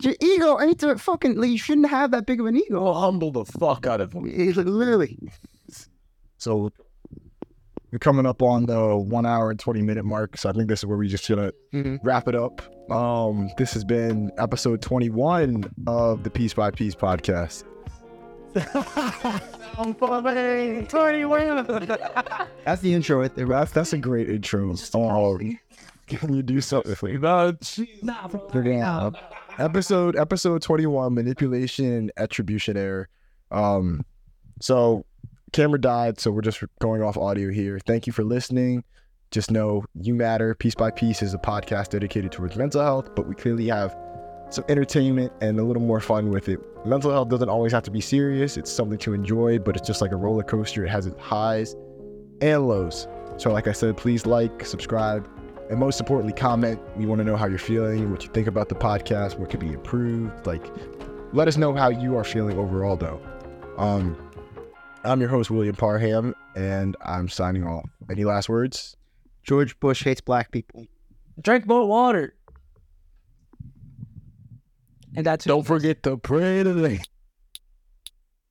[0.00, 1.36] Your ego ain't the fucking.
[1.36, 2.78] Like, you shouldn't have that big of an ego.
[2.78, 4.26] Go humble the fuck out of him.
[4.26, 5.18] It's like literally.
[6.36, 6.70] So
[7.90, 10.36] we're coming up on the one hour and 20 minute mark.
[10.36, 11.98] So I think this is where we just gonna Mhm.
[12.02, 12.60] wrap it up.
[12.90, 17.64] Um, this has been episode 21 of the Peace Bi Piece podcast.
[22.64, 23.46] That's the intro right there.
[23.46, 24.74] That's that's a great intro.
[24.94, 25.38] Oh,
[26.06, 27.18] can you do something for me?
[28.78, 29.10] Nah,
[29.58, 33.08] episode episode 21 manipulation and attribution error
[33.50, 34.04] um
[34.60, 35.04] so
[35.52, 37.78] camera died so we're just going off audio here.
[37.86, 38.84] Thank you for listening.
[39.30, 40.54] Just know you matter.
[40.54, 43.96] Peace Bi Piece is a podcast dedicated towards mental health but we clearly have
[44.50, 46.58] some entertainment and a little more fun with it.
[46.86, 48.56] Mental health doesn't always have to be serious.
[48.56, 50.84] It's something to enjoy but it's just like a roller coaster.
[50.84, 51.74] It has its highs
[52.40, 53.06] and lows.
[53.36, 55.28] So like i said please like subscribe
[55.70, 56.80] and most importantly, comment.
[56.96, 59.60] We want to know how you're feeling, what you think about the podcast, what could
[59.60, 60.46] be improved.
[60.46, 60.64] Like,
[61.32, 63.20] let us know how you are feeling overall, though.
[63.76, 64.16] Um,
[65.04, 67.88] I'm your host, William Parham, and I'm signing off.
[68.10, 68.96] Any last words?
[69.42, 70.86] George Bush hates black people.
[71.40, 72.34] Drink more water.
[75.16, 77.00] And that's Don't forget to pray today.